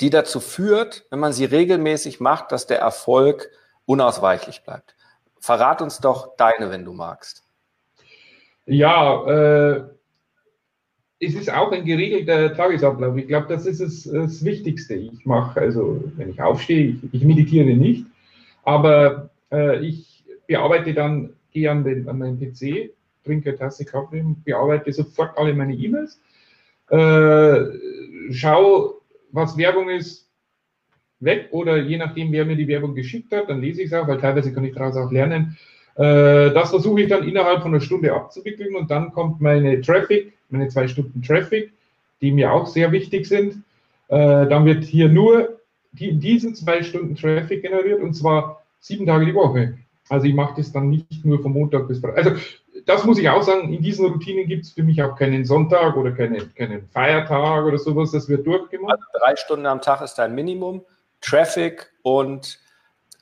die 0.00 0.10
dazu 0.10 0.40
führt, 0.40 1.06
wenn 1.10 1.18
man 1.18 1.32
sie 1.32 1.44
regelmäßig 1.44 2.20
macht, 2.20 2.52
dass 2.52 2.66
der 2.66 2.80
Erfolg 2.80 3.50
unausweichlich 3.84 4.62
bleibt. 4.62 4.94
Verrat 5.40 5.82
uns 5.82 5.98
doch 6.00 6.36
deine, 6.36 6.70
wenn 6.70 6.84
du 6.84 6.92
magst. 6.92 7.44
Ja, 8.66 9.24
äh, 9.26 9.84
es 11.20 11.34
ist 11.34 11.52
auch 11.52 11.72
ein 11.72 11.84
geregelter 11.84 12.54
Tagesablauf. 12.54 13.16
Ich 13.16 13.26
glaube, 13.26 13.46
das 13.48 13.66
ist 13.66 13.80
das, 13.80 14.04
das 14.04 14.44
Wichtigste. 14.44 14.94
Ich 14.94 15.24
mache, 15.24 15.60
also 15.60 16.02
wenn 16.16 16.30
ich 16.30 16.40
aufstehe, 16.40 16.90
ich, 16.90 17.14
ich 17.14 17.24
meditiere 17.24 17.74
nicht, 17.74 18.06
aber 18.64 19.30
äh, 19.50 19.84
ich 19.84 20.24
bearbeite 20.46 20.94
dann, 20.94 21.32
gehe 21.50 21.70
an, 21.70 21.82
den, 21.82 22.08
an 22.08 22.18
meinen 22.18 22.38
PC, 22.38 22.92
trinke 23.24 23.50
eine 23.50 23.58
Tasse 23.58 23.84
Kaffee, 23.84 24.24
bearbeite 24.44 24.92
sofort 24.92 25.36
alle 25.36 25.54
meine 25.54 25.74
E-Mails, 25.74 26.20
äh, 26.90 28.32
schaue, 28.32 28.94
was 29.32 29.56
Werbung 29.56 29.88
ist, 29.90 30.27
weg 31.20 31.48
oder 31.50 31.78
je 31.78 31.96
nachdem, 31.96 32.32
wer 32.32 32.44
mir 32.44 32.56
die 32.56 32.68
Werbung 32.68 32.94
geschickt 32.94 33.32
hat, 33.32 33.48
dann 33.48 33.60
lese 33.60 33.82
ich 33.82 33.88
es 33.88 33.92
auch, 33.92 34.06
weil 34.06 34.20
teilweise 34.20 34.52
kann 34.52 34.64
ich 34.64 34.74
daraus 34.74 34.96
auch 34.96 35.10
lernen. 35.10 35.56
Äh, 35.96 36.52
das 36.52 36.70
versuche 36.70 37.02
ich 37.02 37.08
dann 37.08 37.26
innerhalb 37.26 37.62
von 37.62 37.72
einer 37.72 37.80
Stunde 37.80 38.12
abzuwickeln 38.12 38.76
und 38.76 38.90
dann 38.90 39.12
kommt 39.12 39.40
meine 39.40 39.80
Traffic, 39.80 40.32
meine 40.48 40.68
zwei 40.68 40.86
Stunden 40.86 41.22
Traffic, 41.22 41.72
die 42.20 42.30
mir 42.30 42.52
auch 42.52 42.66
sehr 42.66 42.92
wichtig 42.92 43.26
sind. 43.26 43.62
Äh, 44.08 44.46
dann 44.46 44.64
wird 44.64 44.84
hier 44.84 45.08
nur 45.08 45.58
die, 45.92 46.12
diesen 46.12 46.54
zwei 46.54 46.82
Stunden 46.82 47.16
Traffic 47.16 47.62
generiert 47.62 48.00
und 48.00 48.14
zwar 48.14 48.62
sieben 48.80 49.06
Tage 49.06 49.26
die 49.26 49.34
Woche. 49.34 49.78
Also 50.08 50.26
ich 50.26 50.34
mache 50.34 50.54
das 50.56 50.72
dann 50.72 50.88
nicht 50.88 51.24
nur 51.24 51.42
vom 51.42 51.52
Montag 51.52 51.86
bis 51.88 51.98
Freitag. 51.98 52.16
Also 52.16 52.30
das 52.86 53.04
muss 53.04 53.18
ich 53.18 53.28
auch 53.28 53.42
sagen, 53.42 53.72
in 53.72 53.82
diesen 53.82 54.06
Routinen 54.06 54.46
gibt 54.46 54.64
es 54.64 54.72
für 54.72 54.82
mich 54.82 55.02
auch 55.02 55.16
keinen 55.16 55.44
Sonntag 55.44 55.96
oder 55.96 56.12
keine, 56.12 56.46
keinen 56.46 56.88
Feiertag 56.88 57.64
oder 57.64 57.78
sowas, 57.78 58.12
das 58.12 58.28
wird 58.28 58.46
durchgemacht. 58.46 58.98
Also 58.98 59.18
drei 59.18 59.36
Stunden 59.36 59.66
am 59.66 59.82
Tag 59.82 60.00
ist 60.00 60.14
dein 60.14 60.34
Minimum. 60.34 60.82
Traffic 61.20 61.92
und 62.02 62.58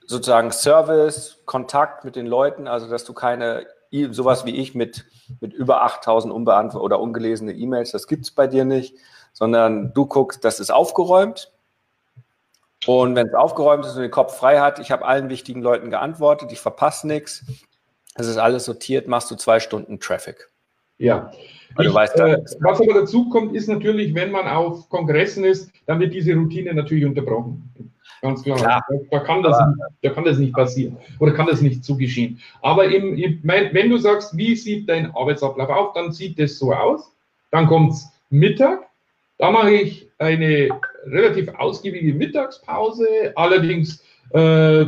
sozusagen 0.06 0.52
Service, 0.52 1.38
Kontakt 1.44 2.04
mit 2.04 2.16
den 2.16 2.26
Leuten, 2.26 2.68
also 2.68 2.88
dass 2.88 3.04
du 3.04 3.12
keine, 3.12 3.66
sowas 4.10 4.44
wie 4.44 4.56
ich 4.56 4.74
mit, 4.74 5.04
mit 5.40 5.52
über 5.52 5.82
8000 5.82 6.32
unbeantwortete 6.32 6.82
oder 6.82 7.00
ungelesene 7.00 7.52
E-Mails, 7.52 7.90
das 7.90 8.06
gibt 8.06 8.24
es 8.24 8.30
bei 8.30 8.46
dir 8.46 8.64
nicht, 8.64 8.96
sondern 9.32 9.92
du 9.92 10.06
guckst, 10.06 10.44
das 10.44 10.60
ist 10.60 10.70
aufgeräumt. 10.70 11.52
Und 12.86 13.16
wenn 13.16 13.26
es 13.26 13.34
aufgeräumt 13.34 13.84
ist 13.84 13.96
und 13.96 14.02
den 14.02 14.10
Kopf 14.10 14.36
frei 14.36 14.60
hat, 14.60 14.78
ich 14.78 14.90
habe 14.90 15.04
allen 15.04 15.28
wichtigen 15.28 15.60
Leuten 15.60 15.90
geantwortet, 15.90 16.52
ich 16.52 16.60
verpasse 16.60 17.06
nichts, 17.06 17.44
es 18.14 18.28
ist 18.28 18.36
alles 18.36 18.64
sortiert, 18.64 19.08
machst 19.08 19.30
du 19.30 19.34
zwei 19.34 19.60
Stunden 19.60 19.98
Traffic. 19.98 20.50
Ja. 20.98 21.30
Ich, 21.78 21.92
weißt, 21.92 22.16
äh, 22.20 22.38
was 22.60 22.80
aber 22.80 22.94
dazu 22.94 23.28
kommt, 23.28 23.54
ist 23.54 23.68
natürlich, 23.68 24.14
wenn 24.14 24.30
man 24.30 24.46
auf 24.46 24.88
Kongressen 24.88 25.44
ist, 25.44 25.70
dann 25.84 26.00
wird 26.00 26.14
diese 26.14 26.34
Routine 26.34 26.72
natürlich 26.72 27.04
unterbrochen. 27.04 27.70
Ganz 28.22 28.42
klar. 28.42 28.56
klar. 28.56 28.82
Da, 29.10 29.20
kann 29.20 29.42
das, 29.42 29.58
da 30.02 30.10
kann 30.10 30.24
das 30.24 30.38
nicht 30.38 30.54
passieren 30.54 30.96
oder 31.20 31.32
kann 31.32 31.46
das 31.46 31.60
nicht 31.60 31.84
zugeschehen. 31.84 32.40
Aber 32.62 32.86
im, 32.86 33.16
im, 33.16 33.40
wenn 33.44 33.90
du 33.90 33.98
sagst, 33.98 34.36
wie 34.36 34.56
sieht 34.56 34.88
dein 34.88 35.14
Arbeitsablauf 35.14 35.68
aus, 35.68 35.92
dann 35.94 36.12
sieht 36.12 36.38
es 36.38 36.58
so 36.58 36.72
aus. 36.72 37.12
Dann 37.50 37.66
kommt 37.66 37.92
es 37.92 38.10
Mittag. 38.30 38.86
Da 39.38 39.50
mache 39.50 39.70
ich 39.72 40.08
eine 40.18 40.70
relativ 41.06 41.48
ausgiebige 41.58 42.14
Mittagspause. 42.14 43.06
Allerdings 43.34 44.02
äh, 44.32 44.84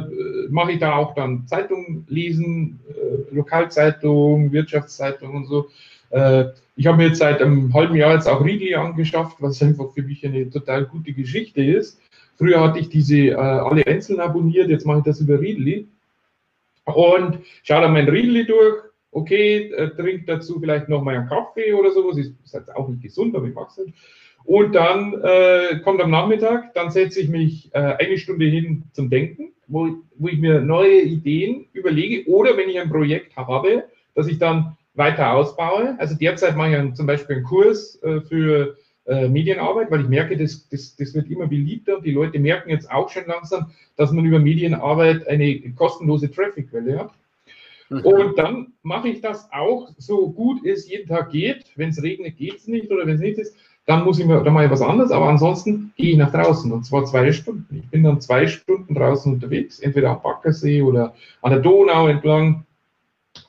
mache 0.49 0.73
ich 0.73 0.79
da 0.79 0.97
auch 0.97 1.15
dann 1.15 1.47
Zeitung 1.47 2.07
lesen, 2.09 2.81
äh, 2.89 3.35
Lokalzeitung, 3.35 4.51
Wirtschaftszeitung 4.53 5.37
und 5.37 5.47
so. 5.47 5.69
Äh, 6.11 6.47
ich 6.77 6.87
habe 6.87 6.99
mir 6.99 7.09
jetzt 7.09 7.19
seit 7.19 7.43
einem 7.43 7.73
halben 7.75 7.97
Jahr 7.97 8.15
jetzt 8.15 8.29
auch 8.29 8.45
Riedli 8.45 8.75
angeschafft, 8.75 9.37
was 9.41 9.63
einfach 9.63 9.93
für 9.93 10.03
mich 10.03 10.25
eine 10.25 10.49
total 10.49 10.87
gute 10.87 11.13
Geschichte 11.13 11.63
ist. 11.63 12.01
Früher 12.37 12.61
hatte 12.61 12.79
ich 12.79 12.89
diese 12.89 13.31
äh, 13.31 13.35
alle 13.35 13.87
einzeln 13.87 14.21
abonniert, 14.21 14.71
jetzt 14.71 14.87
mache 14.87 14.99
ich 14.99 15.05
das 15.05 15.21
über 15.21 15.41
Riedli. 15.41 15.89
Und 16.85 17.41
schaue 17.65 17.83
dann 17.83 17.93
mein 17.93 18.09
Riedli 18.09 18.47
durch. 18.47 18.85
Okay, 19.11 19.73
äh, 19.73 19.91
trinke 19.91 20.25
dazu 20.27 20.61
vielleicht 20.61 20.89
noch 20.89 21.03
mal 21.03 21.17
einen 21.17 21.29
Kaffee 21.29 21.73
oder 21.73 21.91
sowas. 21.91 22.17
Ist, 22.17 22.33
ist 22.45 22.55
jetzt 22.55 22.75
auch 22.75 22.89
nicht 22.89 23.03
gesund, 23.03 23.35
aber 23.35 23.47
ich 23.47 23.55
mag 23.55 23.69
es 23.71 23.85
nicht. 23.85 23.95
Und 24.45 24.75
dann 24.75 25.15
äh, 25.23 25.81
kommt 25.85 26.01
am 26.01 26.11
Nachmittag, 26.11 26.73
dann 26.73 26.91
setze 26.91 27.21
ich 27.21 27.29
mich 27.29 27.75
äh, 27.75 27.97
eine 27.99 28.17
Stunde 28.17 28.47
hin 28.47 28.85
zum 28.93 29.11
Denken, 29.11 29.53
wo, 29.67 29.91
wo 30.17 30.29
ich 30.29 30.39
mir 30.39 30.61
neue 30.61 31.03
Ideen 31.03 31.67
überlege. 31.75 32.27
Oder 32.31 32.57
wenn 32.57 32.71
ich 32.71 32.81
ein 32.81 32.89
Projekt 32.89 33.37
habe, 33.37 33.85
dass 34.15 34.27
ich 34.27 34.39
dann 34.39 34.78
weiter 34.99 35.33
ausbaue. 35.33 35.97
Also 35.99 36.15
derzeit 36.15 36.57
mache 36.57 36.77
ich 36.77 36.95
zum 36.95 37.07
Beispiel 37.07 37.37
einen 37.37 37.45
Kurs 37.45 38.03
äh, 38.03 38.21
für 38.21 38.77
äh, 39.07 39.29
Medienarbeit, 39.29 39.91
weil 39.91 40.03
ich 40.03 40.09
merke, 40.09 40.37
das, 40.37 40.69
das, 40.69 40.95
das 40.97 41.15
wird 41.15 41.31
immer 41.31 41.47
beliebter. 41.47 42.01
Die 42.01 42.13
Leute 42.13 42.39
merken 42.39 42.71
jetzt 42.71 42.91
auch 42.91 43.09
schon 43.09 43.27
langsam, 43.27 43.71
dass 43.97 44.13
man 44.13 44.25
über 44.25 44.39
Medienarbeit 44.39 45.27
eine 45.27 45.61
kostenlose 45.77 46.31
Traffic-Quelle 46.31 46.99
hat. 46.99 47.13
Mhm. 47.89 48.01
Und 48.01 48.39
dann 48.39 48.73
mache 48.83 49.09
ich 49.09 49.21
das 49.23 49.49
auch 49.51 49.89
so 49.97 50.31
gut 50.31 50.65
es 50.67 50.89
jeden 50.89 51.09
Tag 51.09 51.31
geht. 51.31 51.65
Wenn 51.77 51.89
es 51.89 52.03
regnet, 52.03 52.37
geht 52.37 52.57
es 52.57 52.67
nicht 52.67 52.91
oder 52.91 53.07
wenn 53.07 53.15
es 53.15 53.21
nicht 53.21 53.39
ist, 53.39 53.57
dann 53.87 54.05
muss 54.05 54.19
ich 54.19 54.27
mir, 54.27 54.43
dann 54.43 54.53
mache 54.53 54.67
ich 54.67 54.71
was 54.71 54.83
anderes, 54.83 55.11
aber 55.11 55.31
ansonsten 55.31 55.95
gehe 55.97 56.11
ich 56.11 56.19
nach 56.19 56.31
draußen 56.31 56.71
und 56.71 56.85
zwar 56.85 57.07
zwei 57.07 57.33
Stunden. 57.33 57.79
Ich 57.79 57.89
bin 57.89 58.03
dann 58.03 58.21
zwei 58.21 58.47
Stunden 58.47 58.95
draußen 58.95 59.33
unterwegs, 59.33 59.79
entweder 59.79 60.11
am 60.11 60.21
Backersee 60.21 60.83
oder 60.83 61.15
an 61.41 61.53
der 61.53 61.61
Donau 61.61 62.07
entlang 62.07 62.67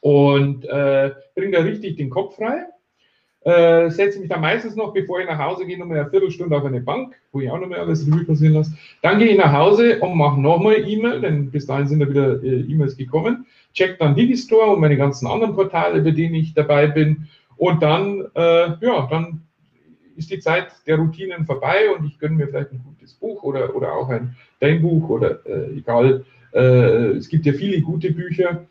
und 0.02 0.66
äh, 0.66 1.12
bringe 1.36 1.52
da 1.52 1.62
richtig 1.62 1.98
den 1.98 2.10
Kopf 2.10 2.36
frei 2.36 2.66
äh, 3.42 3.90
setze 3.90 4.20
mich 4.20 4.30
dann 4.30 4.42
meistens 4.42 4.76
noch, 4.76 4.94
bevor 4.94 5.20
ich 5.22 5.28
nach 5.28 5.40
Hause 5.40 5.66
gehe, 5.66 5.78
nochmal 5.78 6.00
eine 6.00 6.10
Viertelstunde 6.10 6.56
auf 6.56 6.66
eine 6.66 6.82
Bank, 6.82 7.16
wo 7.32 7.40
ich 7.40 7.50
auch 7.50 7.60
nochmal 7.60 7.80
alles 7.80 8.06
Revue 8.06 8.26
passieren 8.26 8.54
lasse. 8.54 8.74
Dann 9.02 9.18
gehe 9.20 9.30
ich 9.30 9.38
nach 9.38 9.54
Hause 9.54 10.00
und 10.00 10.18
mache 10.18 10.40
nochmal 10.40 10.88
E-Mail, 10.88 11.22
denn 11.22 11.50
bis 11.50 11.66
dahin 11.66 11.88
sind 11.88 12.00
da 12.00 12.10
wieder 12.10 12.44
äh, 12.44 12.62
E-Mails 12.62 12.98
gekommen. 12.98 13.46
Check 13.74 13.98
dann 14.00 14.16
Digistore 14.16 14.68
und 14.68 14.82
meine 14.82 14.98
ganzen 14.98 15.28
anderen 15.28 15.56
Portale, 15.56 16.02
bei 16.02 16.12
denen 16.12 16.36
ich 16.36 16.54
dabei 16.54 16.88
bin. 16.88 17.28
Und 17.56 17.82
dann, 17.82 18.26
äh, 18.36 18.74
ja, 18.82 19.08
dann 19.10 19.42
ist 20.18 20.32
die 20.32 20.40
Zeit 20.40 20.68
der 20.86 20.98
Routinen 20.98 21.46
vorbei 21.46 21.90
und 21.98 22.06
ich 22.06 22.20
gönne 22.20 22.36
mir 22.36 22.48
vielleicht 22.48 22.72
ein 22.72 22.84
gutes 22.84 23.14
Buch 23.14 23.42
oder, 23.44 23.74
oder 23.74 23.94
auch 23.94 24.10
ein 24.10 24.36
dein 24.60 24.82
Buch 24.82 25.08
oder 25.08 25.46
äh, 25.46 25.78
egal. 25.78 26.26
Äh, 26.54 27.18
es 27.18 27.30
gibt 27.30 27.46
ja 27.46 27.54
viele 27.54 27.80
gute 27.82 28.12
Bücher. 28.12 28.66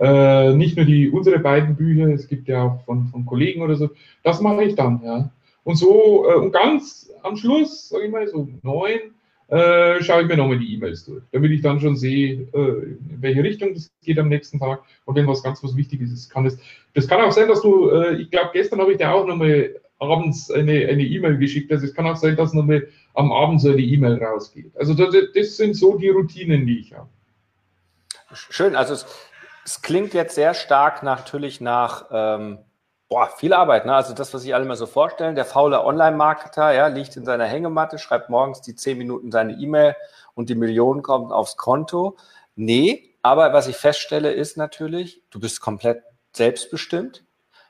Äh, 0.00 0.54
nicht 0.54 0.76
nur 0.76 0.86
die 0.86 1.10
unsere 1.10 1.38
beiden 1.38 1.76
Bücher, 1.76 2.08
es 2.08 2.26
gibt 2.26 2.48
ja 2.48 2.62
auch 2.64 2.84
von, 2.86 3.08
von 3.08 3.26
Kollegen 3.26 3.60
oder 3.60 3.76
so. 3.76 3.90
Das 4.22 4.40
mache 4.40 4.64
ich 4.64 4.74
dann, 4.74 5.02
ja. 5.04 5.30
Und 5.62 5.76
so, 5.76 6.26
äh, 6.26 6.36
und 6.36 6.52
ganz 6.52 7.12
am 7.22 7.36
Schluss, 7.36 7.90
sage 7.90 8.06
ich 8.06 8.10
mal, 8.10 8.26
so 8.26 8.48
neun, 8.62 8.98
äh, 9.48 10.02
schaue 10.02 10.22
ich 10.22 10.28
mir 10.28 10.38
nochmal 10.38 10.58
die 10.58 10.74
E-Mails 10.74 11.04
durch, 11.04 11.22
damit 11.32 11.50
ich 11.50 11.60
dann 11.60 11.80
schon 11.80 11.96
sehe, 11.96 12.48
äh, 12.54 12.82
in 13.10 13.18
welche 13.20 13.44
Richtung 13.44 13.74
das 13.74 13.90
geht 14.02 14.18
am 14.18 14.28
nächsten 14.28 14.58
Tag. 14.58 14.82
Und 15.04 15.16
wenn 15.16 15.26
was 15.26 15.42
ganz 15.42 15.62
was 15.62 15.76
Wichtiges 15.76 16.12
ist, 16.12 16.30
kann 16.30 16.44
das. 16.44 16.56
Das 16.94 17.06
kann 17.06 17.20
auch 17.20 17.32
sein, 17.32 17.48
dass 17.48 17.60
du, 17.60 17.90
äh, 17.90 18.22
ich 18.22 18.30
glaube, 18.30 18.50
gestern 18.54 18.80
habe 18.80 18.92
ich 18.92 18.98
dir 18.98 19.12
auch 19.12 19.26
nochmal 19.26 19.74
abends 19.98 20.50
eine 20.50 21.02
E-Mail 21.02 21.36
geschickt. 21.36 21.70
Also 21.70 21.84
es 21.84 21.94
kann 21.94 22.06
auch 22.06 22.16
sein, 22.16 22.36
dass 22.36 22.54
nochmal 22.54 22.88
am 23.12 23.32
Abend 23.32 23.60
so 23.60 23.70
eine 23.70 23.82
E-Mail 23.82 24.14
rausgeht. 24.14 24.72
Also 24.76 24.94
das, 24.94 25.14
das, 25.34 25.56
sind 25.58 25.74
so 25.74 25.98
die 25.98 26.08
Routinen, 26.08 26.64
die 26.64 26.78
ich 26.78 26.94
habe. 26.94 27.08
Schön, 28.32 28.76
also 28.76 28.94
es, 28.94 29.04
es 29.64 29.82
klingt 29.82 30.14
jetzt 30.14 30.34
sehr 30.34 30.54
stark 30.54 31.02
natürlich 31.02 31.60
nach 31.60 32.06
ähm, 32.10 32.58
boah, 33.10 33.28
viel 33.36 33.52
Arbeit. 33.52 33.84
Ne? 33.84 33.94
Also 33.94 34.14
das, 34.14 34.32
was 34.32 34.42
sich 34.42 34.54
alle 34.54 34.64
mal 34.64 34.76
so 34.76 34.86
vorstellen, 34.86 35.34
der 35.34 35.44
faule 35.44 35.84
Online-Marketer 35.84 36.72
ja, 36.72 36.86
liegt 36.86 37.16
in 37.16 37.26
seiner 37.26 37.44
Hängematte, 37.44 37.98
schreibt 37.98 38.30
morgens 38.30 38.62
die 38.62 38.74
zehn 38.74 38.96
Minuten 38.96 39.30
seine 39.30 39.52
E-Mail 39.52 39.96
und 40.34 40.48
die 40.48 40.54
Millionen 40.54 41.02
kommen 41.02 41.32
aufs 41.32 41.56
Konto. 41.56 42.16
Nee, 42.54 43.14
aber 43.20 43.52
was 43.52 43.66
ich 43.66 43.76
feststelle, 43.76 44.32
ist 44.32 44.56
natürlich, 44.56 45.22
du 45.30 45.40
bist 45.40 45.60
komplett 45.60 46.02
selbstbestimmt. 46.32 47.24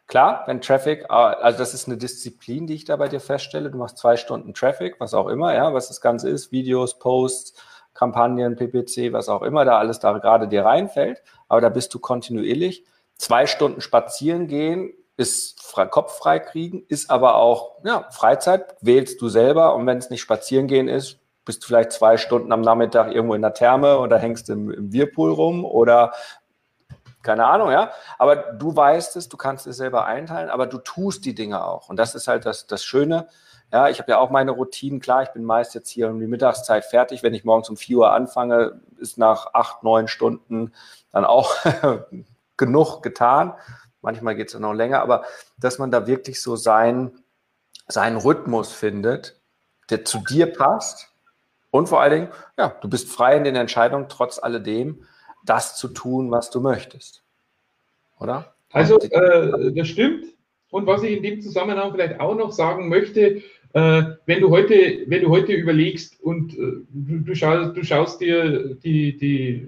Klar, 0.06 0.42
wenn 0.46 0.60
Traffic, 0.60 1.06
ah, 1.08 1.30
also 1.30 1.58
das 1.58 1.72
ist 1.72 1.86
eine 1.86 1.96
Disziplin, 1.96 2.66
die 2.66 2.74
ich 2.74 2.84
da 2.84 2.96
bei 2.96 3.08
dir 3.08 3.20
feststelle. 3.20 3.70
Du 3.70 3.78
machst 3.78 3.96
zwei 3.96 4.16
Stunden 4.16 4.54
Traffic, 4.54 4.96
was 4.98 5.14
auch 5.14 5.28
immer, 5.28 5.54
ja, 5.54 5.72
was 5.72 5.88
das 5.88 6.00
Ganze 6.00 6.28
ist, 6.28 6.52
Videos, 6.52 6.98
Posts, 6.98 7.54
Kampagnen, 8.00 8.56
PPC, 8.56 9.12
was 9.12 9.28
auch 9.28 9.42
immer 9.42 9.66
da 9.66 9.76
alles 9.76 9.98
da 10.00 10.16
gerade 10.16 10.48
dir 10.48 10.64
reinfällt. 10.64 11.22
Aber 11.48 11.60
da 11.60 11.68
bist 11.68 11.92
du 11.92 11.98
kontinuierlich. 11.98 12.86
Zwei 13.18 13.46
Stunden 13.46 13.82
spazieren 13.82 14.48
gehen 14.48 14.94
ist 15.18 15.62
frei, 15.62 15.84
Kopf 15.84 16.16
frei 16.16 16.38
kriegen, 16.38 16.82
ist 16.88 17.10
aber 17.10 17.34
auch 17.34 17.72
ja, 17.84 18.06
Freizeit, 18.10 18.74
wählst 18.80 19.20
du 19.20 19.28
selber. 19.28 19.74
Und 19.74 19.86
wenn 19.86 19.98
es 19.98 20.08
nicht 20.08 20.22
spazieren 20.22 20.66
gehen 20.66 20.88
ist, 20.88 21.18
bist 21.44 21.62
du 21.62 21.66
vielleicht 21.66 21.92
zwei 21.92 22.16
Stunden 22.16 22.52
am 22.52 22.62
Nachmittag 22.62 23.12
irgendwo 23.12 23.34
in 23.34 23.42
der 23.42 23.52
Therme 23.52 23.98
oder 23.98 24.18
hängst 24.18 24.48
im, 24.48 24.70
im 24.70 24.92
Whirlpool 24.94 25.32
rum 25.32 25.66
oder 25.66 26.12
keine 27.22 27.44
Ahnung, 27.44 27.70
ja. 27.70 27.90
Aber 28.18 28.36
du 28.36 28.74
weißt 28.74 29.16
es, 29.16 29.28
du 29.28 29.36
kannst 29.36 29.66
es 29.66 29.76
selber 29.76 30.06
einteilen, 30.06 30.48
aber 30.48 30.66
du 30.66 30.78
tust 30.78 31.26
die 31.26 31.34
Dinge 31.34 31.62
auch. 31.62 31.90
Und 31.90 31.98
das 31.98 32.14
ist 32.14 32.28
halt 32.28 32.46
das, 32.46 32.66
das 32.66 32.82
Schöne 32.82 33.28
Ja, 33.72 33.88
ich 33.88 34.00
habe 34.00 34.10
ja 34.10 34.18
auch 34.18 34.30
meine 34.30 34.50
Routinen. 34.50 35.00
Klar, 35.00 35.22
ich 35.22 35.28
bin 35.30 35.44
meist 35.44 35.74
jetzt 35.74 35.90
hier 35.90 36.08
um 36.08 36.18
die 36.18 36.26
Mittagszeit 36.26 36.84
fertig. 36.84 37.22
Wenn 37.22 37.34
ich 37.34 37.44
morgens 37.44 37.70
um 37.70 37.76
4 37.76 37.98
Uhr 37.98 38.12
anfange, 38.12 38.80
ist 38.98 39.16
nach 39.16 39.54
acht, 39.54 39.84
neun 39.84 40.08
Stunden 40.08 40.72
dann 41.12 41.24
auch 41.24 41.54
genug 42.56 43.02
getan. 43.02 43.54
Manchmal 44.02 44.34
geht 44.34 44.48
es 44.48 44.54
ja 44.54 44.60
noch 44.60 44.72
länger, 44.72 45.02
aber 45.02 45.24
dass 45.58 45.78
man 45.78 45.90
da 45.90 46.06
wirklich 46.06 46.42
so 46.42 46.56
sein, 46.56 47.12
seinen 47.86 48.16
Rhythmus 48.16 48.72
findet, 48.72 49.40
der 49.90 50.04
zu 50.04 50.18
dir 50.18 50.52
passt. 50.52 51.08
Und 51.70 51.88
vor 51.88 52.00
allen 52.00 52.12
Dingen, 52.12 52.28
ja, 52.58 52.74
du 52.80 52.88
bist 52.88 53.08
frei 53.08 53.36
in 53.36 53.44
den 53.44 53.56
Entscheidungen, 53.56 54.08
trotz 54.08 54.38
alledem, 54.38 55.04
das 55.44 55.76
zu 55.76 55.88
tun, 55.88 56.30
was 56.30 56.50
du 56.50 56.60
möchtest. 56.60 57.22
Oder? 58.18 58.54
Also, 58.72 58.98
äh, 58.98 59.72
das 59.72 59.88
stimmt. 59.88 60.26
Und 60.70 60.86
was 60.86 61.02
ich 61.02 61.16
in 61.16 61.22
dem 61.22 61.40
Zusammenhang 61.40 61.90
vielleicht 61.92 62.20
auch 62.20 62.34
noch 62.36 62.52
sagen 62.52 62.88
möchte, 62.88 63.42
äh, 63.72 64.02
wenn, 64.26 64.40
du 64.40 64.50
heute, 64.50 64.74
wenn 65.06 65.22
du 65.22 65.28
heute 65.28 65.52
überlegst 65.52 66.20
und 66.22 66.54
äh, 66.54 66.72
du, 66.90 67.18
du, 67.20 67.34
schaust, 67.34 67.76
du 67.76 67.84
schaust 67.84 68.20
dir 68.20 68.74
die, 68.74 69.16
die 69.16 69.66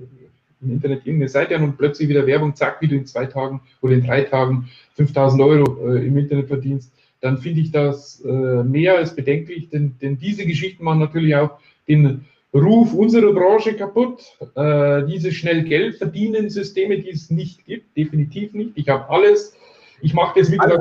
im 0.60 0.72
Internet 0.72 1.06
irgendeine 1.06 1.28
Seite 1.28 1.56
an 1.56 1.64
und 1.64 1.78
plötzlich 1.78 2.08
wieder 2.08 2.26
Werbung, 2.26 2.54
zack, 2.54 2.80
wie 2.80 2.88
du 2.88 2.96
in 2.96 3.06
zwei 3.06 3.26
Tagen 3.26 3.60
oder 3.80 3.94
in 3.94 4.04
drei 4.04 4.22
Tagen 4.22 4.68
5000 4.94 5.42
Euro 5.42 5.92
äh, 5.92 6.06
im 6.06 6.16
Internet 6.16 6.48
verdienst, 6.48 6.92
dann 7.20 7.38
finde 7.38 7.60
ich 7.60 7.70
das 7.70 8.20
äh, 8.24 8.28
mehr 8.64 8.96
als 8.96 9.14
bedenklich, 9.14 9.68
denn, 9.70 9.96
denn 10.00 10.18
diese 10.18 10.44
Geschichten 10.44 10.84
machen 10.84 10.98
natürlich 10.98 11.34
auch 11.36 11.58
den 11.88 12.24
Ruf 12.54 12.92
unserer 12.92 13.32
Branche 13.32 13.74
kaputt. 13.74 14.22
Äh, 14.54 15.04
diese 15.06 15.32
schnell 15.32 15.62
Geld 15.64 15.96
verdienen 15.96 16.50
Systeme, 16.50 16.98
die 16.98 17.10
es 17.10 17.30
nicht 17.30 17.64
gibt, 17.64 17.96
definitiv 17.96 18.52
nicht. 18.52 18.72
Ich 18.74 18.88
habe 18.88 19.08
alles. 19.08 19.56
Ich 20.02 20.12
mache 20.12 20.40
das 20.40 20.50
mit. 20.50 20.60
Alles 20.60 20.80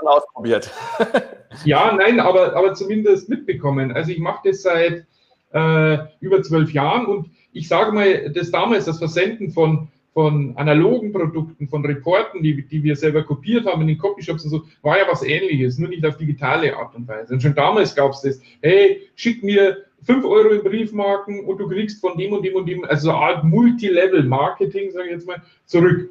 ausprobiert. 0.00 0.70
ja, 1.64 1.94
nein, 1.94 2.20
aber, 2.20 2.56
aber 2.56 2.74
zumindest 2.74 3.28
mitbekommen. 3.28 3.92
Also 3.92 4.10
ich 4.10 4.18
mache 4.18 4.48
das 4.48 4.62
seit 4.62 5.06
äh, 5.52 5.98
über 6.20 6.42
zwölf 6.42 6.72
Jahren 6.72 7.06
und 7.06 7.30
ich 7.52 7.68
sage 7.68 7.92
mal, 7.92 8.30
das 8.30 8.50
damals, 8.50 8.84
das 8.84 8.98
Versenden 8.98 9.50
von, 9.50 9.88
von 10.12 10.56
analogen 10.56 11.12
Produkten, 11.12 11.68
von 11.68 11.84
Reporten, 11.84 12.42
die, 12.42 12.62
die 12.66 12.82
wir 12.82 12.96
selber 12.96 13.22
kopiert 13.22 13.66
haben 13.66 13.82
in 13.82 13.88
den 13.88 13.98
Copyshops 13.98 14.44
und 14.44 14.50
so, 14.50 14.62
war 14.82 14.98
ja 14.98 15.04
was 15.10 15.22
ähnliches, 15.22 15.78
nur 15.78 15.88
nicht 15.88 16.04
auf 16.04 16.16
digitale 16.16 16.76
Art 16.76 16.94
und 16.94 17.08
Weise. 17.08 17.34
Und 17.34 17.42
schon 17.42 17.54
damals 17.54 17.94
gab 17.94 18.12
es 18.12 18.22
das, 18.22 18.40
hey, 18.60 19.08
schick 19.14 19.42
mir 19.42 19.78
5 20.04 20.24
Euro 20.24 20.50
in 20.50 20.62
Briefmarken 20.62 21.44
und 21.44 21.58
du 21.58 21.68
kriegst 21.68 22.00
von 22.00 22.16
dem 22.16 22.32
und 22.32 22.44
dem 22.44 22.54
und 22.54 22.66
dem, 22.66 22.84
also 22.84 23.10
eine 23.10 23.18
Art 23.18 23.44
Multilevel-Marketing, 23.44 24.90
sage 24.90 25.06
ich 25.06 25.12
jetzt 25.12 25.26
mal, 25.26 25.42
zurück. 25.66 26.10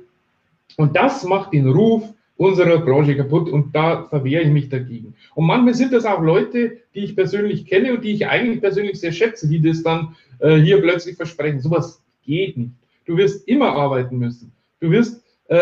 Und 0.76 0.95
das 0.95 1.24
macht 1.24 1.54
den 1.54 1.70
Ruf 1.70 2.04
unserer 2.38 2.79
Branche 2.79 3.15
kaputt 3.17 3.49
und 3.49 3.75
da 3.75 4.03
verwehre 4.03 4.43
ich 4.43 4.49
mich 4.49 4.69
dagegen. 4.69 5.15
Und 5.35 5.45
manchmal 5.45 5.73
sind 5.73 5.91
das 5.91 6.05
auch 6.05 6.21
Leute, 6.21 6.77
die 6.93 7.03
ich 7.03 7.15
persönlich 7.15 7.65
kenne 7.65 7.93
und 7.93 8.03
die 8.03 8.11
ich 8.11 8.27
eigentlich 8.27 8.61
persönlich 8.61 8.99
sehr 8.99 9.11
schätze, 9.11 9.47
die 9.47 9.61
das 9.61 9.83
dann 9.83 10.15
äh, 10.39 10.57
hier 10.57 10.79
plötzlich 10.79 11.15
versprechen. 11.15 11.59
Sowas 11.59 12.01
geht 12.23 12.57
nicht. 12.57 12.71
Du 13.05 13.17
wirst 13.17 13.47
immer 13.47 13.71
arbeiten 13.71 14.17
müssen. 14.17 14.51
Du 14.79 14.91
wirst, 14.91 15.23
äh, 15.47 15.57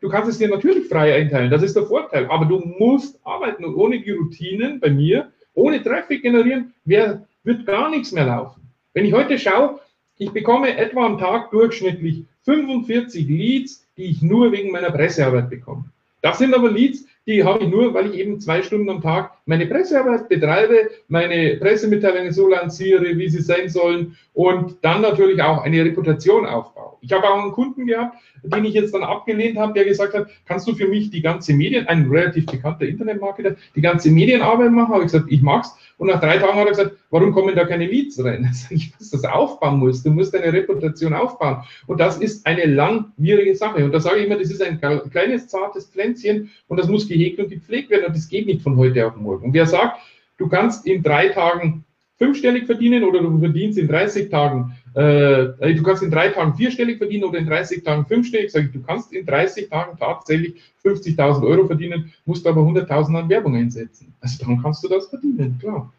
du 0.00 0.08
kannst 0.08 0.30
es 0.30 0.38
dir 0.38 0.48
natürlich 0.48 0.86
frei 0.86 1.14
einteilen, 1.14 1.50
das 1.50 1.62
ist 1.62 1.74
der 1.74 1.86
Vorteil, 1.86 2.26
aber 2.26 2.44
du 2.44 2.58
musst 2.58 3.18
arbeiten 3.24 3.64
und 3.64 3.74
ohne 3.74 4.00
die 4.00 4.12
Routinen 4.12 4.78
bei 4.78 4.90
mir, 4.90 5.30
ohne 5.54 5.82
Traffic 5.82 6.22
generieren, 6.22 6.72
wer 6.84 7.26
wird 7.42 7.66
gar 7.66 7.90
nichts 7.90 8.12
mehr 8.12 8.26
laufen. 8.26 8.60
Wenn 8.92 9.04
ich 9.04 9.12
heute 9.12 9.38
schaue, 9.38 9.80
ich 10.18 10.30
bekomme 10.30 10.76
etwa 10.76 11.06
am 11.06 11.18
Tag 11.18 11.50
durchschnittlich 11.50 12.24
45 12.44 13.26
Leads, 13.26 13.86
die 13.96 14.04
ich 14.04 14.22
nur 14.22 14.52
wegen 14.52 14.70
meiner 14.70 14.90
Pressearbeit 14.90 15.50
bekomme. 15.50 15.84
Das 16.22 16.38
sind 16.38 16.54
aber 16.54 16.70
Leads, 16.70 17.06
die 17.26 17.44
habe 17.44 17.64
ich 17.64 17.70
nur, 17.70 17.94
weil 17.94 18.10
ich 18.10 18.18
eben 18.18 18.40
zwei 18.40 18.62
Stunden 18.62 18.90
am 18.90 19.00
Tag 19.00 19.32
meine 19.46 19.66
Pressearbeit 19.66 20.28
betreibe, 20.28 20.90
meine 21.08 21.56
Pressemitteilungen 21.56 22.32
so 22.32 22.48
lanciere, 22.48 23.16
wie 23.16 23.28
sie 23.28 23.42
sein 23.42 23.68
sollen 23.68 24.16
und 24.32 24.76
dann 24.82 25.02
natürlich 25.02 25.42
auch 25.42 25.62
eine 25.62 25.84
Reputation 25.84 26.46
aufbaue. 26.46 26.89
Ich 27.02 27.12
habe 27.12 27.28
auch 27.28 27.42
einen 27.42 27.52
Kunden 27.52 27.86
gehabt, 27.86 28.16
den 28.42 28.64
ich 28.64 28.74
jetzt 28.74 28.94
dann 28.94 29.02
abgelehnt 29.02 29.58
habe, 29.58 29.72
der 29.72 29.84
gesagt 29.84 30.14
hat, 30.14 30.28
kannst 30.46 30.66
du 30.68 30.74
für 30.74 30.88
mich 30.88 31.10
die 31.10 31.22
ganze 31.22 31.52
Medien, 31.52 31.86
ein 31.88 32.08
relativ 32.08 32.46
bekannter 32.46 32.86
Internetmarketer, 32.86 33.56
die 33.74 33.80
ganze 33.80 34.10
Medienarbeit 34.10 34.70
machen? 34.72 34.92
Habe 34.92 35.04
ich 35.04 35.12
gesagt, 35.12 35.26
ich 35.28 35.42
mag's. 35.42 35.74
Und 35.98 36.08
nach 36.08 36.20
drei 36.20 36.38
Tagen 36.38 36.54
hat 36.54 36.66
er 36.66 36.70
gesagt, 36.70 36.96
warum 37.10 37.32
kommen 37.32 37.54
da 37.54 37.64
keine 37.64 37.86
Leads 37.86 38.22
rein? 38.24 38.44
Also 38.48 38.74
ich 38.74 38.92
muss 38.98 39.10
das 39.10 39.24
aufbauen 39.24 39.78
muss. 39.78 40.02
Du 40.02 40.10
musst 40.10 40.34
deine 40.34 40.52
Reputation 40.52 41.12
aufbauen. 41.12 41.62
Und 41.86 42.00
das 42.00 42.16
ist 42.18 42.46
eine 42.46 42.64
langwierige 42.64 43.54
Sache. 43.54 43.84
Und 43.84 43.92
da 43.92 44.00
sage 44.00 44.20
ich 44.20 44.26
immer, 44.26 44.38
das 44.38 44.50
ist 44.50 44.62
ein 44.62 44.80
kleines, 45.10 45.48
zartes 45.48 45.86
Pflänzchen 45.88 46.50
und 46.68 46.78
das 46.78 46.88
muss 46.88 47.06
gehegt 47.06 47.38
und 47.38 47.50
gepflegt 47.50 47.90
werden. 47.90 48.06
Und 48.06 48.16
das 48.16 48.28
geht 48.28 48.46
nicht 48.46 48.62
von 48.62 48.76
heute 48.76 49.06
auf 49.06 49.16
morgen. 49.16 49.46
Und 49.46 49.54
wer 49.54 49.66
sagt, 49.66 49.98
du 50.38 50.48
kannst 50.48 50.86
in 50.86 51.02
drei 51.02 51.28
Tagen 51.28 51.84
fünfstellig 52.20 52.66
verdienen 52.66 53.04
oder 53.04 53.20
du 53.20 53.38
verdienst 53.38 53.78
in 53.78 53.88
30 53.88 54.30
Tagen, 54.30 54.76
äh, 54.94 55.74
du 55.74 55.82
kannst 55.82 56.02
in 56.02 56.10
drei 56.10 56.30
Tagen 56.30 56.54
vierstellig 56.54 56.98
verdienen 56.98 57.24
oder 57.24 57.38
in 57.38 57.46
30 57.46 57.84
Tagen 57.84 58.06
fünfstellig, 58.06 58.50
sage 58.50 58.66
ich, 58.66 58.72
du 58.72 58.82
kannst 58.82 59.12
in 59.12 59.24
30 59.24 59.68
Tagen 59.68 59.96
tatsächlich 59.98 60.54
50.000 60.84 61.46
Euro 61.46 61.66
verdienen, 61.66 62.12
musst 62.24 62.46
aber 62.46 62.62
100.000 62.62 63.18
an 63.18 63.28
Werbung 63.28 63.56
einsetzen. 63.56 64.12
Also 64.20 64.44
dann 64.44 64.60
kannst 64.62 64.82
du 64.82 64.88
das 64.88 65.06
verdienen, 65.06 65.58
klar. 65.60 65.92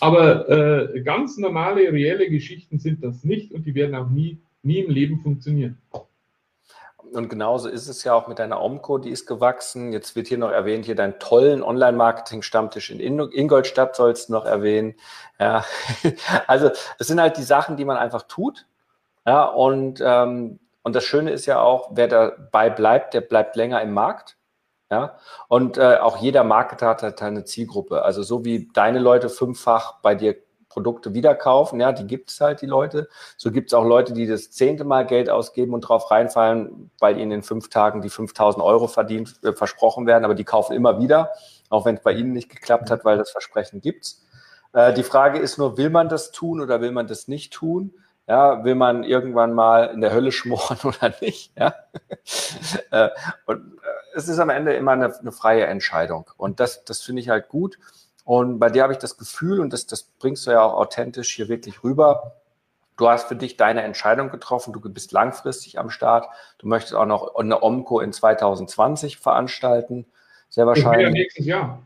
Aber 0.00 0.48
äh, 0.94 1.00
ganz 1.02 1.38
normale, 1.38 1.92
reelle 1.92 2.28
Geschichten 2.28 2.78
sind 2.78 3.02
das 3.02 3.24
nicht 3.24 3.52
und 3.52 3.64
die 3.64 3.74
werden 3.74 3.94
auch 3.94 4.10
nie, 4.10 4.38
nie 4.62 4.80
im 4.80 4.90
Leben 4.90 5.20
funktionieren. 5.20 5.78
Und 7.14 7.28
genauso 7.28 7.68
ist 7.68 7.88
es 7.88 8.04
ja 8.04 8.14
auch 8.14 8.26
mit 8.26 8.38
deiner 8.38 8.60
Omco, 8.60 8.98
die 8.98 9.10
ist 9.10 9.26
gewachsen. 9.26 9.92
Jetzt 9.92 10.16
wird 10.16 10.26
hier 10.26 10.38
noch 10.38 10.50
erwähnt, 10.50 10.84
hier 10.84 10.96
deinen 10.96 11.18
tollen 11.18 11.62
Online-Marketing-Stammtisch 11.62 12.90
in 12.90 13.00
Ingolstadt 13.00 13.96
sollst 13.96 14.28
du 14.28 14.32
noch 14.32 14.44
erwähnen. 14.44 14.94
Ja, 15.38 15.64
also 16.46 16.70
es 16.98 17.06
sind 17.06 17.20
halt 17.20 17.36
die 17.36 17.42
Sachen, 17.42 17.76
die 17.76 17.84
man 17.84 17.96
einfach 17.96 18.22
tut. 18.22 18.66
Ja, 19.26 19.44
und, 19.44 20.02
ähm, 20.04 20.58
und 20.82 20.94
das 20.94 21.04
Schöne 21.04 21.30
ist 21.30 21.46
ja 21.46 21.60
auch, 21.60 21.90
wer 21.92 22.08
dabei 22.08 22.68
bleibt, 22.70 23.14
der 23.14 23.22
bleibt 23.22 23.56
länger 23.56 23.80
im 23.80 23.94
Markt. 23.94 24.36
Ja, 24.90 25.16
und 25.48 25.78
äh, 25.78 25.96
auch 25.96 26.18
jeder 26.18 26.44
Marketer 26.44 26.88
hat 26.88 27.02
halt 27.02 27.22
eine 27.22 27.44
Zielgruppe. 27.44 28.02
Also 28.02 28.22
so 28.22 28.44
wie 28.44 28.68
deine 28.72 28.98
Leute 28.98 29.28
fünffach 29.28 30.00
bei 30.02 30.14
dir 30.14 30.36
Produkte 30.74 31.14
wieder 31.14 31.34
kaufen. 31.34 31.80
Ja, 31.80 31.92
die 31.92 32.06
gibt 32.06 32.30
es 32.30 32.40
halt, 32.40 32.60
die 32.60 32.66
Leute. 32.66 33.08
So 33.36 33.52
gibt 33.52 33.70
es 33.70 33.74
auch 33.74 33.84
Leute, 33.84 34.12
die 34.12 34.26
das 34.26 34.50
zehnte 34.50 34.84
Mal 34.84 35.06
Geld 35.06 35.30
ausgeben 35.30 35.72
und 35.72 35.82
drauf 35.82 36.10
reinfallen, 36.10 36.90
weil 36.98 37.18
ihnen 37.18 37.30
in 37.30 37.42
fünf 37.42 37.70
Tagen 37.70 38.02
die 38.02 38.10
5000 38.10 38.62
Euro 38.62 38.88
verdient, 38.88 39.36
äh, 39.44 39.52
versprochen 39.52 40.06
werden, 40.06 40.24
aber 40.24 40.34
die 40.34 40.44
kaufen 40.44 40.74
immer 40.74 41.00
wieder, 41.00 41.30
auch 41.70 41.86
wenn 41.86 41.96
es 41.96 42.02
bei 42.02 42.12
ihnen 42.12 42.32
nicht 42.32 42.50
geklappt 42.50 42.90
hat, 42.90 43.04
weil 43.04 43.16
das 43.16 43.30
Versprechen 43.30 43.80
gibt's. 43.80 44.26
Äh, 44.72 44.92
die 44.92 45.04
Frage 45.04 45.38
ist 45.38 45.56
nur, 45.56 45.78
will 45.78 45.90
man 45.90 46.08
das 46.08 46.32
tun 46.32 46.60
oder 46.60 46.80
will 46.80 46.90
man 46.90 47.06
das 47.06 47.28
nicht 47.28 47.52
tun? 47.52 47.94
Ja, 48.26 48.64
will 48.64 48.74
man 48.74 49.04
irgendwann 49.04 49.52
mal 49.52 49.84
in 49.86 50.00
der 50.00 50.12
Hölle 50.12 50.32
schmoren 50.32 50.78
oder 50.84 51.14
nicht? 51.20 51.52
Ja. 51.56 51.74
äh, 52.90 53.10
und 53.46 53.78
äh, 53.78 54.16
es 54.16 54.28
ist 54.28 54.38
am 54.38 54.50
Ende 54.50 54.74
immer 54.74 54.92
eine, 54.92 55.16
eine 55.16 55.32
freie 55.32 55.66
Entscheidung. 55.66 56.28
Und 56.36 56.58
das, 56.58 56.84
das 56.84 57.02
finde 57.02 57.22
ich 57.22 57.28
halt 57.28 57.48
gut. 57.48 57.78
Und 58.24 58.58
bei 58.58 58.70
dir 58.70 58.82
habe 58.82 58.92
ich 58.92 58.98
das 58.98 59.16
Gefühl, 59.18 59.60
und 59.60 59.72
das, 59.72 59.86
das 59.86 60.02
bringst 60.02 60.46
du 60.46 60.50
ja 60.50 60.62
auch 60.62 60.74
authentisch 60.74 61.34
hier 61.34 61.48
wirklich 61.48 61.84
rüber, 61.84 62.32
du 62.96 63.08
hast 63.08 63.28
für 63.28 63.36
dich 63.36 63.56
deine 63.56 63.82
Entscheidung 63.82 64.30
getroffen, 64.30 64.72
du 64.72 64.80
bist 64.80 65.12
langfristig 65.12 65.78
am 65.78 65.90
Start, 65.90 66.28
du 66.58 66.66
möchtest 66.66 66.94
auch 66.94 67.06
noch 67.06 67.34
eine 67.36 67.62
OMCO 67.62 68.00
in 68.00 68.12
2020 68.12 69.18
veranstalten, 69.18 70.06
sehr 70.48 70.66
wahrscheinlich. 70.66 71.06
Ja, 71.06 71.10
nächstes 71.10 71.46
Jahr. 71.46 71.82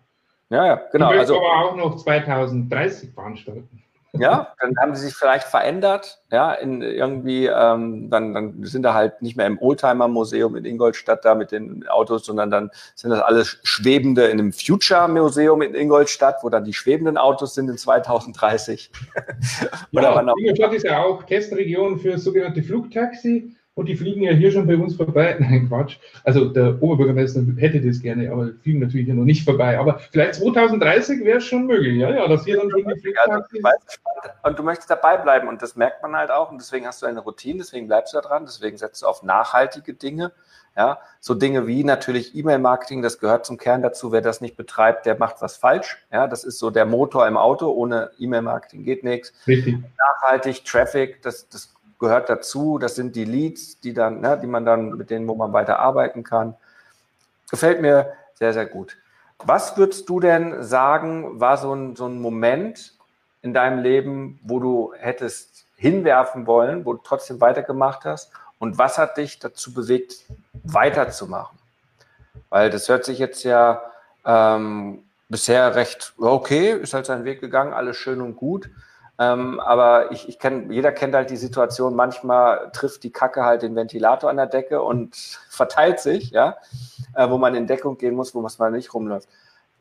Ja, 0.50 0.66
ja, 0.66 0.74
genau. 0.92 1.10
Ich 1.10 1.18
möchte 1.18 1.34
also, 1.34 1.44
aber 1.44 1.70
auch 1.70 1.76
noch 1.76 1.96
2030 1.96 3.12
veranstalten. 3.12 3.82
Ja, 4.12 4.54
dann 4.60 4.74
haben 4.80 4.94
sie 4.94 5.06
sich 5.06 5.14
vielleicht 5.14 5.46
verändert, 5.46 6.20
ja, 6.32 6.52
in 6.52 6.80
irgendwie, 6.80 7.46
ähm, 7.46 8.08
dann, 8.10 8.32
dann 8.32 8.64
sind 8.64 8.82
da 8.82 8.94
halt 8.94 9.20
nicht 9.20 9.36
mehr 9.36 9.46
im 9.46 9.60
Oldtimer-Museum 9.60 10.56
in 10.56 10.64
Ingolstadt 10.64 11.26
da 11.26 11.34
mit 11.34 11.52
den 11.52 11.86
Autos, 11.88 12.24
sondern 12.24 12.50
dann 12.50 12.70
sind 12.94 13.10
das 13.10 13.20
alles 13.20 13.58
schwebende 13.64 14.24
in 14.26 14.40
einem 14.40 14.52
Future-Museum 14.52 15.60
in 15.60 15.74
Ingolstadt, 15.74 16.36
wo 16.42 16.48
dann 16.48 16.64
die 16.64 16.72
schwebenden 16.72 17.18
Autos 17.18 17.54
sind 17.54 17.68
in 17.68 17.76
2030. 17.76 18.90
ja, 19.92 20.20
Ingolstadt 20.38 20.72
ist 20.72 20.84
ja 20.84 21.02
auch 21.02 21.22
Testregion 21.24 21.98
für 21.98 22.18
sogenannte 22.18 22.62
Flugtaxi 22.62 23.57
und 23.78 23.86
die 23.86 23.94
fliegen 23.94 24.22
ja 24.22 24.32
hier 24.32 24.50
schon 24.50 24.66
bei 24.66 24.76
uns 24.76 24.96
vorbei. 24.96 25.36
Nein, 25.40 25.68
Quatsch. 25.68 25.98
Also 26.24 26.46
der 26.46 26.82
Oberbürgermeister 26.82 27.42
hätte 27.58 27.80
das 27.80 28.00
gerne, 28.00 28.28
aber 28.32 28.50
fliegen 28.60 28.80
natürlich 28.80 29.06
hier 29.06 29.14
noch 29.14 29.24
nicht 29.24 29.44
vorbei. 29.44 29.78
Aber 29.78 30.00
vielleicht 30.10 30.34
2030 30.34 31.24
wäre 31.24 31.38
es 31.38 31.44
schon 31.44 31.66
möglich, 31.66 31.96
ja, 31.96 32.10
ja, 32.10 32.26
dass 32.26 32.44
wir 32.44 32.56
dann 32.56 32.70
schon 32.70 32.84
die 32.92 33.00
Flugtaxis... 33.00 33.60
Und 34.42 34.58
du 34.58 34.64
möchtest 34.64 34.90
dabei 34.90 35.16
bleiben 35.16 35.46
und 35.46 35.62
das 35.62 35.76
merkt 35.76 36.02
man 36.02 36.16
halt 36.16 36.32
auch 36.32 36.50
und 36.50 36.60
deswegen 36.60 36.86
hast 36.86 37.02
du 37.02 37.06
eine 37.06 37.20
Routine, 37.20 37.58
deswegen 37.58 37.86
bleibst 37.86 38.14
du 38.14 38.18
da 38.20 38.28
dran, 38.28 38.46
deswegen 38.46 38.76
setzt 38.76 39.02
du 39.02 39.06
auf 39.06 39.22
nachhaltige 39.22 39.94
Dinge. 39.94 40.32
Ja, 40.76 40.98
so 41.20 41.34
Dinge 41.34 41.66
wie 41.66 41.82
natürlich 41.82 42.34
E-Mail-Marketing, 42.34 43.02
das 43.02 43.18
gehört 43.18 43.46
zum 43.46 43.58
Kern 43.58 43.82
dazu. 43.82 44.12
Wer 44.12 44.22
das 44.22 44.40
nicht 44.40 44.56
betreibt, 44.56 45.06
der 45.06 45.18
macht 45.18 45.40
was 45.40 45.56
falsch. 45.56 45.98
Ja, 46.12 46.26
das 46.26 46.44
ist 46.44 46.58
so 46.58 46.70
der 46.70 46.86
Motor 46.86 47.26
im 47.26 47.36
Auto. 47.36 47.70
Ohne 47.70 48.10
E-Mail-Marketing 48.18 48.84
geht 48.84 49.02
nichts. 49.02 49.32
Richtig. 49.46 49.76
Nachhaltig, 49.98 50.64
Traffic, 50.64 51.20
das, 51.22 51.48
das 51.48 51.74
gehört 51.98 52.28
dazu. 52.28 52.78
Das 52.78 52.94
sind 52.94 53.16
die 53.16 53.24
Leads, 53.24 53.80
die 53.80 53.92
dann, 53.92 54.20
ne, 54.20 54.38
die 54.40 54.46
man 54.46 54.64
dann, 54.64 54.90
mit 54.90 55.10
denen, 55.10 55.26
wo 55.28 55.34
man 55.34 55.52
weiter 55.52 55.78
arbeiten 55.78 56.22
kann. 56.22 56.54
Gefällt 57.50 57.80
mir 57.80 58.12
sehr, 58.34 58.52
sehr 58.52 58.66
gut. 58.66 58.96
Was 59.44 59.76
würdest 59.76 60.08
du 60.08 60.20
denn 60.20 60.62
sagen, 60.62 61.40
war 61.40 61.56
so 61.56 61.72
ein, 61.72 61.96
so 61.96 62.06
ein 62.06 62.20
Moment 62.20 62.94
in 63.42 63.54
deinem 63.54 63.82
Leben, 63.82 64.40
wo 64.42 64.58
du 64.58 64.92
hättest 64.96 65.66
hinwerfen 65.76 66.46
wollen, 66.46 66.84
wo 66.84 66.94
du 66.94 67.00
trotzdem 67.02 67.40
weitergemacht 67.40 68.04
hast? 68.04 68.32
Und 68.58 68.78
was 68.78 68.98
hat 68.98 69.16
dich 69.16 69.38
dazu 69.38 69.72
bewegt, 69.72 70.24
weiterzumachen? 70.64 71.58
Weil 72.48 72.70
das 72.70 72.88
hört 72.88 73.04
sich 73.04 73.18
jetzt 73.18 73.44
ja 73.44 73.82
ähm, 74.24 75.04
bisher 75.28 75.74
recht 75.76 76.14
okay, 76.18 76.72
ist 76.72 76.94
halt 76.94 77.06
seinen 77.06 77.24
Weg 77.24 77.40
gegangen, 77.40 77.72
alles 77.72 77.96
schön 77.96 78.20
und 78.20 78.36
gut. 78.36 78.68
Ähm, 79.20 79.58
aber 79.58 80.12
ich, 80.12 80.28
ich 80.28 80.38
kenn, 80.38 80.70
jeder 80.70 80.92
kennt 80.92 81.14
halt 81.14 81.30
die 81.30 81.36
Situation, 81.36 81.96
manchmal 81.96 82.70
trifft 82.72 83.02
die 83.02 83.10
Kacke 83.10 83.44
halt 83.44 83.62
den 83.62 83.74
Ventilator 83.74 84.30
an 84.30 84.36
der 84.36 84.46
Decke 84.46 84.80
und 84.82 85.16
verteilt 85.50 86.00
sich, 86.00 86.30
ja, 86.30 86.56
äh, 87.14 87.28
wo 87.28 87.36
man 87.36 87.54
in 87.54 87.66
Deckung 87.66 87.98
gehen 87.98 88.14
muss, 88.14 88.34
wo 88.34 88.46
man 88.58 88.72
nicht 88.72 88.94
rumläuft. 88.94 89.28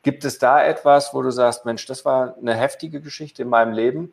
Gibt 0.01 0.25
es 0.25 0.39
da 0.39 0.63
etwas, 0.63 1.13
wo 1.13 1.21
du 1.21 1.31
sagst, 1.31 1.65
Mensch, 1.65 1.85
das 1.85 2.03
war 2.03 2.35
eine 2.37 2.55
heftige 2.55 2.99
Geschichte 3.01 3.43
in 3.43 3.49
meinem 3.49 3.73
Leben 3.73 4.11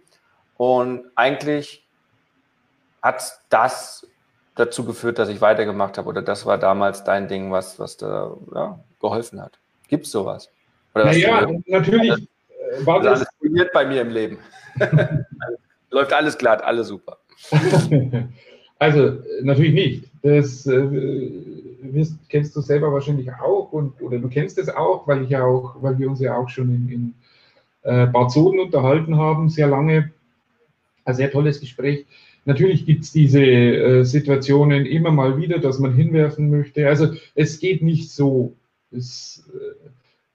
und 0.57 1.07
eigentlich 1.15 1.87
hat 3.01 3.41
das 3.49 4.07
dazu 4.55 4.85
geführt, 4.85 5.19
dass 5.19 5.29
ich 5.29 5.41
weitergemacht 5.41 5.97
habe 5.97 6.09
oder 6.09 6.23
das 6.23 6.45
war 6.45 6.59
damals 6.59 7.05
dein 7.05 7.29
Ding, 7.29 7.51
was, 7.51 7.79
was 7.79 7.97
da 7.97 8.37
ja, 8.55 8.79
geholfen 9.01 9.41
hat? 9.41 9.59
Gibt 9.89 10.07
es 10.07 10.13
sowas? 10.13 10.51
Oder 10.95 11.07
naja, 11.07 11.47
natürlich 11.67 12.11
äh, 12.11 12.87
war 12.87 13.01
das. 13.01 13.27
Alles 13.43 13.69
bei 13.73 13.85
mir 13.85 14.03
im 14.03 14.11
Leben. 14.11 14.39
Läuft 15.91 16.13
alles 16.13 16.37
glatt, 16.39 16.63
alles 16.63 16.89
super. 16.89 17.19
also, 18.79 19.19
natürlich 19.43 19.75
nicht. 19.75 20.05
Das 20.23 20.67
äh, 20.67 20.91
wirst, 21.83 22.17
kennst 22.29 22.57
du 22.57 22.61
selber 22.61 22.93
wahrscheinlich 22.93 23.31
auch 23.33 23.73
und 23.73 24.01
oder 24.01 24.19
du 24.19 24.29
kennst 24.29 24.59
es 24.59 24.69
auch, 24.69 25.07
weil 25.07 25.23
ich 25.23 25.31
ja 25.31 25.45
auch, 25.45 25.77
weil 25.83 25.99
wir 25.99 26.09
uns 26.09 26.21
ja 26.21 26.37
auch 26.37 26.49
schon 26.49 26.75
in, 26.75 26.89
in 26.89 27.15
äh, 27.83 28.07
Bad 28.07 28.37
unterhalten 28.37 29.17
haben, 29.17 29.49
sehr 29.49 29.69
lange. 29.69 30.11
Ein 31.05 31.15
sehr 31.15 31.31
tolles 31.31 31.61
Gespräch. 31.61 32.07
Natürlich 32.47 32.87
gibt 32.87 33.05
es 33.05 33.13
diese 33.13 33.43
äh, 33.43 34.05
Situationen 34.05 34.87
immer 34.87 35.11
mal 35.11 35.37
wieder, 35.37 35.59
dass 35.59 35.79
man 35.79 35.95
hinwerfen 35.95 36.51
möchte. 36.51 36.89
Also 36.89 37.13
es 37.35 37.59
geht 37.59 37.83
nicht 37.83 38.11
so. 38.11 38.55
Es, 38.91 39.49
äh, 39.53 39.89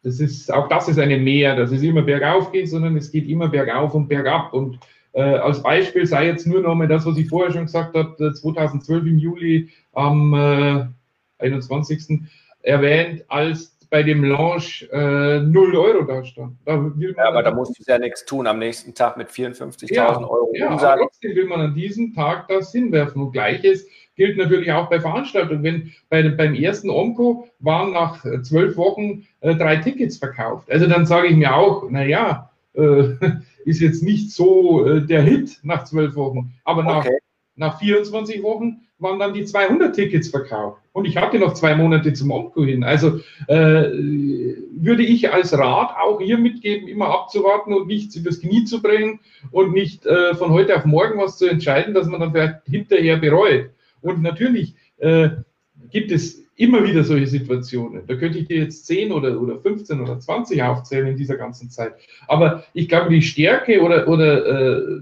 das 0.04 0.20
ist, 0.20 0.52
auch 0.54 0.68
das 0.70 0.88
ist 0.88 1.00
eine 1.00 1.18
Meer, 1.18 1.56
dass 1.56 1.72
es 1.72 1.82
immer 1.82 2.02
bergauf 2.02 2.52
geht, 2.52 2.70
sondern 2.70 2.96
es 2.96 3.12
geht 3.12 3.28
immer 3.28 3.50
bergauf 3.50 3.94
und 3.94 4.08
bergab. 4.08 4.54
Und 4.54 4.80
äh, 5.14 5.22
als 5.22 5.62
Beispiel 5.62 6.06
sei 6.06 6.28
jetzt 6.28 6.48
nur 6.48 6.62
noch 6.62 6.76
mal 6.76 6.88
das, 6.88 7.06
was 7.06 7.18
ich 7.18 7.28
vorher 7.28 7.52
schon 7.52 7.66
gesagt 7.66 7.96
habe, 7.96 8.34
2012 8.34 9.06
im 9.06 9.18
Juli 9.18 9.70
am 9.94 10.34
äh, 10.34 10.86
21. 11.44 12.22
erwähnt, 12.62 13.26
als 13.28 13.78
bei 13.90 14.04
dem 14.04 14.24
Launch 14.24 14.88
äh, 14.92 15.40
0 15.40 15.76
Euro 15.76 16.04
da 16.04 16.24
stand. 16.24 16.58
Da 16.64 16.92
ja, 16.98 17.26
aber 17.26 17.42
da 17.42 17.52
musst 17.52 17.78
du 17.80 17.84
ja 17.88 17.98
nichts 17.98 18.24
tun 18.24 18.46
am 18.46 18.60
nächsten 18.60 18.94
Tag 18.94 19.18
mit 19.18 19.30
54.000 19.30 19.94
ja, 19.94 20.16
Euro 20.16 20.52
ja, 20.54 20.70
Umsatz. 20.70 21.00
Trotzdem 21.00 21.36
will 21.36 21.48
man 21.48 21.62
an 21.62 21.74
diesem 21.74 22.14
Tag 22.14 22.48
das 22.50 22.72
hinwerfen. 22.72 23.22
Und 23.22 23.32
gleiches 23.32 23.88
gilt 24.20 24.38
natürlich 24.38 24.70
auch 24.74 24.90
bei 24.90 25.00
Veranstaltungen. 25.00 25.64
Wenn 25.64 25.92
bei, 26.10 26.28
beim 26.28 26.54
ersten 26.54 26.90
Omco 26.90 27.48
waren 27.60 27.94
nach 27.94 28.26
äh, 28.26 28.42
zwölf 28.42 28.76
Wochen 28.76 29.26
äh, 29.40 29.56
drei 29.56 29.78
Tickets 29.78 30.18
verkauft. 30.18 30.70
Also 30.70 30.88
dann 30.88 31.06
sage 31.06 31.28
ich 31.28 31.38
mir 31.38 31.56
auch, 31.56 31.90
naja, 31.90 32.52
äh, 32.74 33.14
ist 33.66 33.80
jetzt 33.80 34.04
nicht 34.04 34.32
so 34.32 34.86
äh, 34.86 35.06
der 35.06 35.24
Hit 35.24 35.60
nach 35.64 35.86
zwölf 35.86 36.16
Wochen. 36.18 36.52
Aber 36.66 36.84
nach, 36.84 37.06
okay. 37.06 37.18
nach 37.56 37.80
24 37.80 38.44
Wochen 38.44 38.82
waren 38.98 39.20
dann 39.20 39.34
die 39.34 39.46
200 39.46 39.96
Tickets 39.96 40.28
verkauft. 40.28 40.82
Und 40.92 41.06
ich 41.06 41.16
hatte 41.16 41.40
noch 41.40 41.54
zwei 41.54 41.74
Monate 41.76 42.12
zum 42.12 42.32
Omco 42.32 42.66
hin. 42.66 42.84
Also 42.84 43.22
äh, 43.48 43.54
würde 43.54 45.04
ich 45.04 45.32
als 45.32 45.58
Rat 45.58 45.96
auch 45.98 46.20
hier 46.20 46.38
mitgeben, 46.38 46.90
immer 46.90 47.08
abzuwarten 47.08 47.74
und 47.74 47.88
nichts 47.88 48.18
übers 48.18 48.42
Knie 48.42 48.66
zu 48.66 48.82
bringen 48.82 49.22
und 49.52 49.72
nicht 49.72 50.06
äh, 50.06 50.36
von 50.36 50.52
heute 50.52 50.76
auf 50.76 50.84
morgen 50.84 51.18
was 51.18 51.38
zu 51.38 51.48
entscheiden, 51.48 51.94
dass 51.94 52.08
man 52.08 52.20
dann 52.20 52.34
vielleicht 52.34 52.66
hinterher 52.66 53.16
bereut. 53.16 53.70
Und 54.02 54.22
natürlich 54.22 54.76
äh, 54.98 55.30
gibt 55.92 56.12
es 56.12 56.44
immer 56.56 56.84
wieder 56.84 57.04
solche 57.04 57.28
Situationen. 57.28 58.06
Da 58.06 58.16
könnte 58.16 58.38
ich 58.40 58.48
dir 58.48 58.58
jetzt 58.58 58.86
10 58.86 59.12
oder, 59.12 59.40
oder 59.40 59.60
15 59.60 60.02
oder 60.02 60.20
20 60.20 60.62
aufzählen 60.62 61.08
in 61.08 61.18
dieser 61.18 61.38
ganzen 61.38 61.70
Zeit. 61.70 61.94
Aber 62.28 62.66
ich 62.74 62.90
glaube, 62.90 63.10
die 63.10 63.22
Stärke 63.22 63.82
oder, 63.82 64.08
oder 64.10 64.46
äh, 64.46 65.02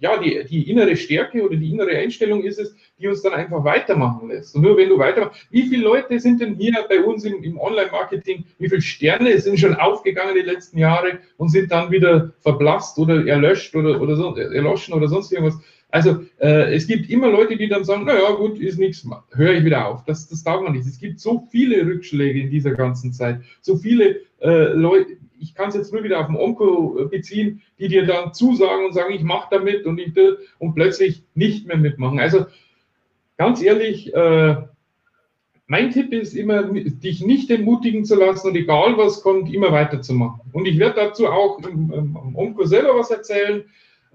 ja, 0.00 0.18
die, 0.18 0.44
die 0.44 0.70
innere 0.70 0.96
Stärke 0.96 1.42
oder 1.42 1.56
die 1.56 1.70
innere 1.70 1.96
Einstellung 1.96 2.42
ist 2.42 2.58
es, 2.58 2.74
die 2.98 3.08
uns 3.08 3.22
dann 3.22 3.32
einfach 3.32 3.64
weitermachen 3.64 4.28
lässt. 4.28 4.54
Und 4.54 4.62
nur 4.62 4.76
wenn 4.76 4.88
du 4.88 4.98
weitermachst, 4.98 5.46
wie 5.50 5.62
viele 5.62 5.84
Leute 5.84 6.18
sind 6.20 6.40
denn 6.40 6.56
hier 6.56 6.74
bei 6.88 7.00
uns 7.00 7.24
im, 7.24 7.42
im 7.42 7.58
Online-Marketing, 7.58 8.44
wie 8.58 8.68
viele 8.68 8.82
Sterne 8.82 9.38
sind 9.38 9.58
schon 9.58 9.74
aufgegangen 9.74 10.34
die 10.34 10.42
letzten 10.42 10.78
Jahre 10.78 11.20
und 11.38 11.48
sind 11.48 11.70
dann 11.70 11.90
wieder 11.90 12.32
verblasst 12.40 12.98
oder 12.98 13.26
erlöscht 13.26 13.74
oder, 13.74 14.00
oder 14.00 14.16
so, 14.16 14.36
erloschen 14.36 14.92
oder 14.92 15.08
sonst 15.08 15.32
irgendwas? 15.32 15.58
Also 15.90 16.24
äh, 16.40 16.74
es 16.74 16.86
gibt 16.86 17.08
immer 17.10 17.30
Leute, 17.30 17.56
die 17.56 17.68
dann 17.68 17.84
sagen, 17.84 18.04
naja 18.04 18.30
gut, 18.32 18.58
ist 18.58 18.78
nichts, 18.78 19.08
höre 19.32 19.54
ich 19.54 19.64
wieder 19.64 19.86
auf. 19.86 20.04
Das, 20.04 20.28
das 20.28 20.42
darf 20.42 20.60
man 20.60 20.72
nicht. 20.72 20.86
Es 20.86 20.98
gibt 20.98 21.20
so 21.20 21.46
viele 21.50 21.86
Rückschläge 21.86 22.40
in 22.40 22.50
dieser 22.50 22.72
ganzen 22.72 23.12
Zeit, 23.12 23.40
so 23.60 23.76
viele 23.76 24.20
äh, 24.40 24.72
Leute, 24.72 25.16
ich 25.38 25.54
kann 25.54 25.68
es 25.68 25.74
jetzt 25.74 25.92
nur 25.92 26.02
wieder 26.02 26.20
auf 26.20 26.26
den 26.26 26.36
Onko 26.36 26.98
äh, 27.00 27.04
beziehen, 27.06 27.62
die 27.78 27.88
dir 27.88 28.04
dann 28.04 28.34
zusagen 28.34 28.86
und 28.86 28.94
sagen, 28.94 29.14
ich 29.14 29.22
mache 29.22 29.48
damit 29.50 29.86
und 29.86 29.98
ich 29.98 30.12
und 30.58 30.74
plötzlich 30.74 31.22
nicht 31.34 31.66
mehr 31.66 31.76
mitmachen. 31.76 32.18
Also 32.18 32.46
ganz 33.36 33.62
ehrlich, 33.62 34.12
äh, 34.14 34.56
mein 35.68 35.90
Tipp 35.90 36.12
ist 36.12 36.34
immer, 36.34 36.62
dich 36.64 37.24
nicht 37.24 37.50
entmutigen 37.50 38.04
zu 38.04 38.14
lassen 38.16 38.48
und 38.48 38.56
egal 38.56 38.96
was 38.96 39.22
kommt, 39.22 39.52
immer 39.52 39.72
weiterzumachen. 39.72 40.40
Und 40.52 40.66
ich 40.66 40.78
werde 40.78 40.96
dazu 40.96 41.26
auch 41.26 41.58
im, 41.58 41.92
im 41.92 42.36
Onko 42.36 42.64
selber 42.66 42.96
was 42.98 43.10
erzählen. 43.10 43.64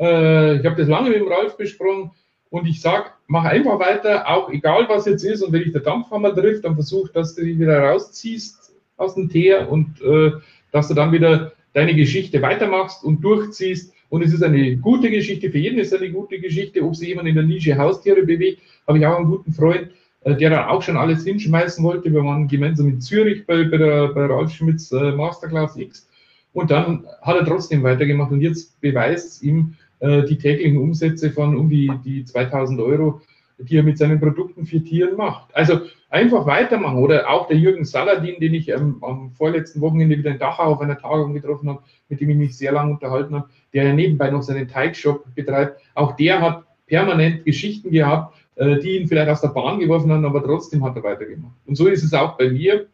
Äh, 0.01 0.57
ich 0.57 0.65
habe 0.65 0.75
das 0.75 0.87
lange 0.87 1.09
mit 1.09 1.19
dem 1.19 1.27
Ralf 1.27 1.55
besprochen 1.55 2.11
und 2.49 2.67
ich 2.67 2.81
sage, 2.81 3.05
mach 3.27 3.45
einfach 3.45 3.79
weiter, 3.79 4.27
auch 4.27 4.51
egal 4.51 4.87
was 4.89 5.05
jetzt 5.05 5.23
ist. 5.23 5.43
Und 5.43 5.53
wenn 5.53 5.63
dich 5.63 5.71
der 5.71 5.81
Dampfhammer 5.81 6.33
trifft, 6.33 6.65
dann 6.65 6.75
versuch, 6.75 7.09
dass 7.09 7.35
du 7.35 7.43
dich 7.43 7.59
wieder 7.59 7.79
rausziehst 7.79 8.73
aus 8.97 9.15
dem 9.15 9.29
Teer 9.29 9.71
und 9.71 10.01
äh, 10.01 10.31
dass 10.71 10.87
du 10.87 10.93
dann 10.93 11.11
wieder 11.11 11.53
deine 11.73 11.95
Geschichte 11.95 12.41
weitermachst 12.41 13.03
und 13.03 13.21
durchziehst. 13.21 13.93
Und 14.09 14.23
es 14.23 14.33
ist 14.33 14.43
eine 14.43 14.75
gute 14.77 15.09
Geschichte, 15.09 15.49
für 15.49 15.59
jeden 15.59 15.79
ist 15.79 15.95
eine 15.95 16.11
gute 16.11 16.39
Geschichte, 16.39 16.83
ob 16.83 16.95
sich 16.95 17.07
jemand 17.09 17.29
in 17.29 17.35
der 17.35 17.45
Nische 17.45 17.77
Haustiere 17.77 18.23
bewegt. 18.23 18.61
Habe 18.87 18.97
ich 18.97 19.05
auch 19.05 19.17
einen 19.17 19.29
guten 19.29 19.53
Freund, 19.53 19.91
äh, 20.23 20.35
der 20.35 20.49
dann 20.49 20.67
auch 20.67 20.81
schon 20.81 20.97
alles 20.97 21.23
hinschmeißen 21.23 21.83
wollte. 21.83 22.11
Wir 22.11 22.23
waren 22.23 22.47
gemeinsam 22.47 22.89
in 22.89 22.99
Zürich 22.99 23.45
bei, 23.45 23.63
bei, 23.63 23.77
der, 23.77 24.07
bei 24.09 24.25
Ralf 24.25 24.51
Schmitz 24.51 24.91
äh, 24.91 25.11
Masterclass 25.11 25.77
X. 25.77 26.07
Und 26.53 26.69
dann 26.69 27.05
hat 27.21 27.37
er 27.37 27.45
trotzdem 27.45 27.83
weitergemacht 27.83 28.31
und 28.31 28.41
jetzt 28.41 28.81
beweist 28.81 29.27
es 29.29 29.43
ihm 29.43 29.75
äh, 30.01 30.23
die 30.23 30.37
täglichen 30.37 30.77
Umsätze 30.77 31.31
von 31.31 31.55
um 31.55 31.69
die, 31.69 31.89
die 32.03 32.25
2000 32.25 32.81
Euro, 32.81 33.21
die 33.59 33.77
er 33.77 33.83
mit 33.83 33.97
seinen 33.97 34.19
Produkten 34.19 34.65
für 34.65 34.83
Tieren 34.83 35.15
macht. 35.15 35.55
Also 35.55 35.81
einfach 36.09 36.45
weitermachen. 36.45 36.97
Oder 36.97 37.29
auch 37.29 37.47
der 37.47 37.57
Jürgen 37.57 37.85
Saladin, 37.85 38.39
den 38.39 38.53
ich 38.55 38.69
ähm, 38.69 38.97
am 39.01 39.31
vorletzten 39.31 39.79
Wochenende 39.81 40.17
wieder 40.17 40.31
in 40.31 40.39
Dachau 40.39 40.73
auf 40.73 40.81
einer 40.81 40.97
Tagung 40.97 41.33
getroffen 41.33 41.69
habe, 41.69 41.83
mit 42.09 42.19
dem 42.19 42.31
ich 42.31 42.35
mich 42.35 42.57
sehr 42.57 42.71
lange 42.71 42.93
unterhalten 42.93 43.35
habe, 43.35 43.49
der 43.73 43.85
ja 43.85 43.93
nebenbei 43.93 44.29
noch 44.31 44.41
seinen 44.41 44.67
Teigshop 44.67 45.23
betreibt. 45.35 45.79
Auch 45.93 46.15
der 46.15 46.41
hat 46.41 46.63
permanent 46.87 47.45
Geschichten 47.45 47.91
gehabt, 47.91 48.35
äh, 48.55 48.79
die 48.79 48.97
ihn 48.97 49.07
vielleicht 49.07 49.29
aus 49.29 49.41
der 49.41 49.49
Bahn 49.49 49.79
geworfen 49.79 50.11
haben, 50.11 50.25
aber 50.25 50.43
trotzdem 50.43 50.83
hat 50.83 50.95
er 50.95 51.03
weitergemacht. 51.03 51.55
Und 51.65 51.75
so 51.75 51.87
ist 51.87 52.03
es 52.03 52.13
auch 52.13 52.37
bei 52.37 52.49
mir. 52.49 52.87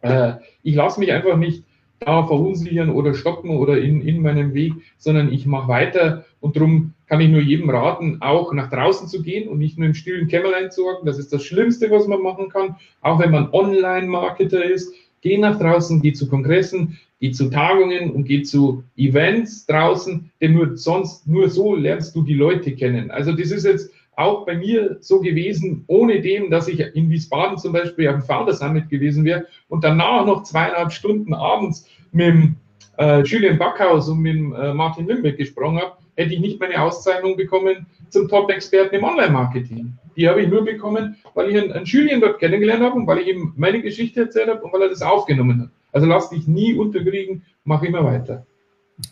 Äh, 0.00 0.34
ich 0.62 0.74
lasse 0.74 1.00
mich 1.00 1.12
einfach 1.12 1.36
nicht 1.36 1.64
da 2.04 2.26
verunsichern 2.26 2.90
oder 2.90 3.14
stoppen 3.14 3.50
oder 3.50 3.80
in, 3.80 4.00
in 4.00 4.22
meinem 4.22 4.54
Weg, 4.54 4.72
sondern 4.98 5.32
ich 5.32 5.46
mache 5.46 5.68
weiter 5.68 6.24
und 6.40 6.56
darum 6.56 6.94
kann 7.06 7.20
ich 7.20 7.28
nur 7.28 7.40
jedem 7.40 7.70
raten, 7.70 8.18
auch 8.20 8.52
nach 8.52 8.70
draußen 8.70 9.06
zu 9.06 9.22
gehen 9.22 9.48
und 9.48 9.58
nicht 9.58 9.78
nur 9.78 9.86
im 9.86 9.94
stillen 9.94 10.28
Kämmerlein 10.28 10.70
zu 10.70 10.82
sorgen. 10.82 11.06
Das 11.06 11.18
ist 11.18 11.32
das 11.32 11.44
Schlimmste, 11.44 11.90
was 11.90 12.06
man 12.06 12.22
machen 12.22 12.48
kann, 12.48 12.76
auch 13.00 13.18
wenn 13.18 13.30
man 13.30 13.50
Online-Marketer 13.52 14.64
ist. 14.64 14.94
Geh 15.20 15.38
nach 15.38 15.58
draußen, 15.58 16.02
geh 16.02 16.12
zu 16.12 16.28
Kongressen, 16.28 16.98
geh 17.20 17.30
zu 17.30 17.48
Tagungen 17.48 18.10
und 18.10 18.24
geh 18.24 18.42
zu 18.42 18.82
Events 18.96 19.66
draußen, 19.66 20.30
denn 20.40 20.54
nur 20.54 20.76
sonst, 20.76 21.28
nur 21.28 21.48
so 21.48 21.76
lernst 21.76 22.16
du 22.16 22.22
die 22.22 22.34
Leute 22.34 22.74
kennen. 22.74 23.10
Also 23.10 23.32
das 23.32 23.52
ist 23.52 23.64
jetzt 23.64 23.92
auch 24.22 24.46
bei 24.46 24.56
mir 24.56 24.98
so 25.00 25.20
gewesen, 25.20 25.84
ohne 25.86 26.20
dem, 26.20 26.50
dass 26.50 26.68
ich 26.68 26.80
in 26.80 27.10
Wiesbaden 27.10 27.58
zum 27.58 27.72
Beispiel 27.72 28.08
auf 28.08 28.16
dem 28.16 28.22
Founder 28.22 28.54
Summit 28.54 28.88
gewesen 28.88 29.24
wäre 29.24 29.46
und 29.68 29.84
danach 29.84 30.24
noch 30.26 30.42
zweieinhalb 30.42 30.92
Stunden 30.92 31.34
abends 31.34 31.88
mit 32.12 32.26
dem 32.26 32.56
äh, 32.98 33.22
Julian 33.22 33.58
Backhaus 33.58 34.08
und 34.08 34.20
mit 34.20 34.34
dem, 34.34 34.54
äh, 34.54 34.74
Martin 34.74 35.06
Limbeck 35.06 35.36
gesprochen 35.36 35.78
habe, 35.78 35.92
hätte 36.16 36.34
ich 36.34 36.40
nicht 36.40 36.60
meine 36.60 36.80
Auszeichnung 36.80 37.36
bekommen 37.36 37.86
zum 38.10 38.28
Top-Experten 38.28 38.96
im 38.96 39.04
Online-Marketing. 39.04 39.92
Die 40.16 40.28
habe 40.28 40.42
ich 40.42 40.48
nur 40.48 40.64
bekommen, 40.64 41.16
weil 41.34 41.50
ich 41.50 41.58
einen, 41.58 41.72
einen 41.72 41.86
Julian 41.86 42.20
dort 42.20 42.38
kennengelernt 42.38 42.82
habe 42.82 42.96
und 42.96 43.06
weil 43.06 43.18
ich 43.18 43.28
ihm 43.28 43.54
meine 43.56 43.80
Geschichte 43.80 44.20
erzählt 44.20 44.48
habe 44.48 44.62
und 44.62 44.72
weil 44.72 44.82
er 44.82 44.88
das 44.90 45.02
aufgenommen 45.02 45.62
hat. 45.62 45.68
Also 45.92 46.06
lass 46.06 46.30
dich 46.30 46.46
nie 46.46 46.74
unterkriegen, 46.74 47.42
mach 47.64 47.82
immer 47.82 48.04
weiter. 48.04 48.46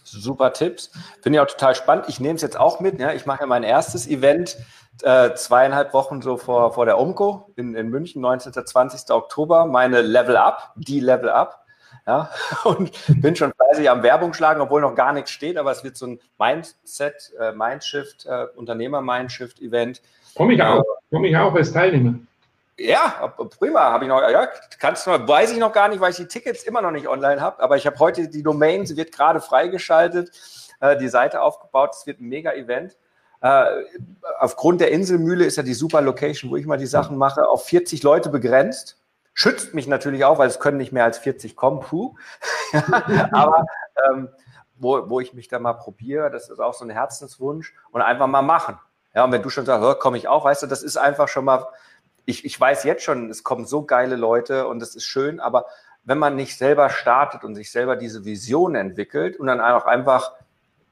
Super 0.05 0.53
Tipps. 0.53 0.91
Finde 1.23 1.39
ich 1.39 1.41
auch 1.41 1.47
total 1.47 1.75
spannend. 1.75 2.07
Ich 2.09 2.21
nehme 2.21 2.35
es 2.35 2.43
jetzt 2.43 2.59
auch 2.59 2.81
mit. 2.81 3.01
Ja. 3.01 3.13
Ich 3.13 3.27
mache 3.27 3.41
ja 3.41 3.47
mein 3.47 3.63
erstes 3.63 4.07
Event 4.09 4.57
äh, 5.03 5.35
zweieinhalb 5.35 5.95
Wochen 5.95 6.23
so 6.23 6.37
vor, 6.37 6.73
vor 6.75 6.85
der 6.85 6.99
UMCO 6.99 7.53
in, 7.57 7.75
in 7.75 7.89
München, 7.89 8.21
19. 8.21 8.53
20. 8.53 9.11
Oktober. 9.11 9.67
Meine 9.67 10.03
Level 10.03 10.37
Up, 10.37 10.73
die 10.77 11.01
Level 11.01 11.31
Up. 11.31 11.65
Ja, 12.07 12.31
und 12.65 12.93
bin 13.21 13.37
schon 13.37 13.53
fleißig 13.53 13.91
am 13.91 14.03
Werbung 14.03 14.33
schlagen, 14.33 14.61
obwohl 14.61 14.81
noch 14.81 14.95
gar 14.95 15.13
nichts 15.13 15.31
steht, 15.31 15.57
aber 15.57 15.71
es 15.71 15.85
wird 15.85 15.97
so 15.97 16.07
ein 16.07 16.21
Mindset, 16.39 17.33
äh, 17.39 17.53
Mindshift, 17.53 18.27
äh, 18.27 18.47
Unternehmer-Mindshift-Event. 18.57 20.01
Komme 20.35 20.55
ich 20.55 20.63
auch, 20.63 20.83
komme 21.11 21.29
ich 21.29 21.37
auch 21.37 21.55
als 21.55 21.73
Teilnehmer. 21.73 22.15
Ja, 22.83 23.35
prima, 23.59 23.93
habe 23.93 24.07
ich 24.07 24.09
noch, 24.09 24.23
ja, 24.23 24.49
kannst 24.79 25.07
du, 25.07 25.11
weiß 25.11 25.53
ich 25.53 25.59
noch 25.59 25.71
gar 25.71 25.89
nicht, 25.89 26.01
weil 26.01 26.13
ich 26.13 26.17
die 26.17 26.27
Tickets 26.27 26.63
immer 26.63 26.81
noch 26.81 26.93
nicht 26.93 27.09
online 27.09 27.39
habe, 27.39 27.63
aber 27.63 27.77
ich 27.77 27.87
habe 27.87 27.99
heute 27.99 28.29
die 28.29 28.43
Domain, 28.43 28.87
sie 28.87 28.97
wird 28.97 29.13
gerade 29.13 29.43
freigeschaltet, 29.43 30.31
äh, 30.81 30.97
die 30.97 31.09
Seite 31.09 31.43
aufgebaut, 31.43 31.91
es 31.93 32.07
wird 32.07 32.21
ein 32.21 32.29
Mega-Event. 32.29 32.97
Äh, 33.43 33.65
aufgrund 34.39 34.81
der 34.81 34.93
Inselmühle 34.93 35.45
ist 35.45 35.57
ja 35.57 35.63
die 35.63 35.75
super 35.75 36.01
Location, 36.01 36.51
wo 36.51 36.57
ich 36.57 36.65
mal 36.65 36.79
die 36.79 36.87
Sachen 36.87 37.19
mache, 37.19 37.47
auf 37.47 37.67
40 37.67 38.03
Leute 38.03 38.31
begrenzt. 38.31 38.99
Schützt 39.35 39.75
mich 39.75 39.87
natürlich 39.87 40.25
auch, 40.25 40.39
weil 40.39 40.49
es 40.49 40.59
können 40.59 40.79
nicht 40.79 40.91
mehr 40.91 41.05
als 41.05 41.19
40 41.19 41.57
kommen, 41.57 41.81
puh. 41.81 42.15
aber 43.31 43.67
ähm, 44.09 44.31
wo, 44.77 45.11
wo 45.11 45.21
ich 45.21 45.35
mich 45.35 45.49
da 45.49 45.59
mal 45.59 45.75
probiere, 45.75 46.31
das 46.31 46.49
ist 46.49 46.61
auch 46.61 46.73
so 46.73 46.87
ein 46.87 46.91
Herzenswunsch 46.91 47.75
und 47.91 48.01
einfach 48.01 48.27
mal 48.27 48.41
machen. 48.41 48.79
Ja, 49.15 49.25
und 49.25 49.33
wenn 49.33 49.43
du 49.43 49.51
schon 49.51 49.67
sagst, 49.67 50.01
komme 50.01 50.17
ich 50.17 50.29
auch, 50.29 50.45
weißt 50.45 50.63
du, 50.63 50.67
das 50.67 50.83
ist 50.83 50.97
einfach 50.97 51.29
schon 51.29 51.45
mal 51.45 51.67
ich, 52.31 52.45
ich 52.45 52.59
weiß 52.59 52.85
jetzt 52.85 53.03
schon, 53.03 53.29
es 53.29 53.45
kommen 53.45 53.67
so 53.67 53.85
geile 53.85 54.17
Leute 54.17 54.67
und 54.69 54.81
es 54.83 54.95
ist 54.95 55.05
schön, 55.05 55.41
aber 55.41 55.67
wenn 56.05 56.19
man 56.19 56.37
nicht 56.37 56.57
selber 56.57 56.89
startet 56.89 57.45
und 57.45 57.55
sich 57.55 57.71
selber 57.71 57.97
diese 57.97 58.25
Vision 58.25 58.75
entwickelt 58.75 59.37
und 59.39 59.49
dann 59.49 59.61
auch 59.61 59.85
einfach 59.85 60.33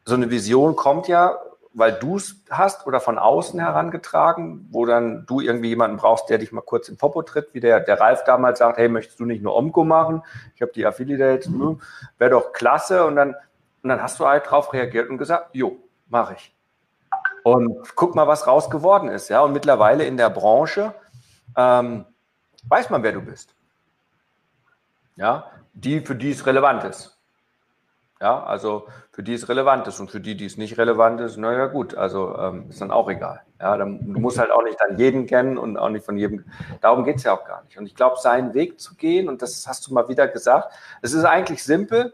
so 0.05 0.14
eine 0.14 0.30
Vision 0.30 0.76
kommt 0.76 1.09
ja, 1.09 1.39
weil 1.72 1.93
du 1.93 2.16
es 2.16 2.43
hast 2.51 2.86
oder 2.86 3.01
von 3.01 3.18
außen 3.18 3.61
herangetragen, 3.61 4.66
wo 4.70 4.84
dann 4.84 5.24
du 5.26 5.41
irgendwie 5.41 5.68
jemanden 5.68 5.97
brauchst, 5.97 6.28
der 6.28 6.39
dich 6.39 6.51
mal 6.51 6.62
kurz 6.62 6.89
in 6.89 6.97
Popo 6.97 7.22
tritt, 7.22 7.49
wie 7.53 7.61
der, 7.61 7.80
der 7.80 8.01
Ralf 8.01 8.24
damals 8.24 8.59
sagt, 8.59 8.78
hey, 8.78 8.89
möchtest 8.89 9.20
du 9.20 9.24
nicht 9.24 9.43
nur 9.43 9.55
Omco 9.55 9.84
machen? 9.84 10.22
Ich 10.55 10.62
habe 10.62 10.72
die 10.72 10.84
Affiliate, 10.86 11.49
hm, 11.49 11.80
wäre 12.18 12.30
doch 12.30 12.53
klasse. 12.53 13.05
Und 13.05 13.16
dann, 13.16 13.34
und 13.82 13.91
dann 13.91 14.03
hast 14.03 14.18
du 14.18 14.26
halt 14.26 14.51
drauf 14.51 14.72
reagiert 14.72 15.09
und 15.09 15.18
gesagt, 15.18 15.51
jo, 15.53 15.76
mache 16.09 16.34
ich. 16.34 16.55
Und 17.45 17.95
guck 17.95 18.14
mal, 18.14 18.26
was 18.26 18.47
raus 18.47 18.70
geworden 18.70 19.09
ist. 19.09 19.28
Ja, 19.28 19.43
und 19.43 19.53
mittlerweile 19.53 20.05
in 20.05 20.16
der 20.16 20.30
Branche, 20.30 20.95
ähm, 21.57 22.05
weiß 22.68 22.90
man, 22.90 23.03
wer 23.03 23.12
du 23.12 23.20
bist. 23.20 23.55
Ja, 25.16 25.51
die, 25.72 26.01
für 26.01 26.14
die 26.14 26.30
es 26.30 26.46
relevant 26.46 26.84
ist. 26.84 27.18
Ja, 28.20 28.42
also 28.42 28.88
für 29.12 29.22
die 29.22 29.34
es 29.34 29.49
relevant 29.49 29.86
ist 29.86 30.01
und 30.01 30.11
für 30.11 30.20
die, 30.20 30.36
die 30.36 30.46
es 30.46 30.57
nicht 30.57 30.76
relevant 30.76 31.20
ist, 31.20 31.36
naja 31.36 31.66
gut, 31.66 31.94
also 31.94 32.36
ähm, 32.36 32.66
ist 32.68 32.80
dann 32.80 32.90
auch 32.90 33.09
egal. 33.09 33.42
Ja, 33.61 33.76
dann, 33.76 34.12
du 34.12 34.18
musst 34.18 34.38
halt 34.38 34.51
auch 34.51 34.64
nicht 34.64 34.78
dann 34.80 34.99
jeden 34.99 35.26
kennen 35.26 35.57
und 35.57 35.76
auch 35.76 35.88
nicht 35.88 36.05
von 36.05 36.16
jedem, 36.16 36.44
darum 36.80 37.05
geht 37.05 37.16
es 37.16 37.22
ja 37.22 37.32
auch 37.32 37.44
gar 37.44 37.62
nicht. 37.64 37.78
Und 37.78 37.86
ich 37.86 37.94
glaube, 37.94 38.16
seinen 38.20 38.55
Weg 38.55 38.80
zu 38.80 38.96
gehen, 38.96 39.28
und 39.28 39.40
das 39.40 39.66
hast 39.68 39.86
du 39.86 39.94
mal 39.94 40.09
wieder 40.09 40.26
gesagt, 40.26 40.72
es 41.01 41.12
ist 41.12 41.24
eigentlich 41.24 41.62
simpel 41.62 42.12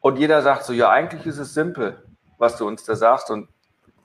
und 0.00 0.16
jeder 0.16 0.42
sagt 0.42 0.64
so, 0.64 0.72
ja, 0.72 0.90
eigentlich 0.90 1.26
ist 1.26 1.38
es 1.38 1.54
simpel, 1.54 2.00
was 2.38 2.56
du 2.56 2.66
uns 2.66 2.84
da 2.84 2.94
sagst 2.94 3.30
und 3.30 3.48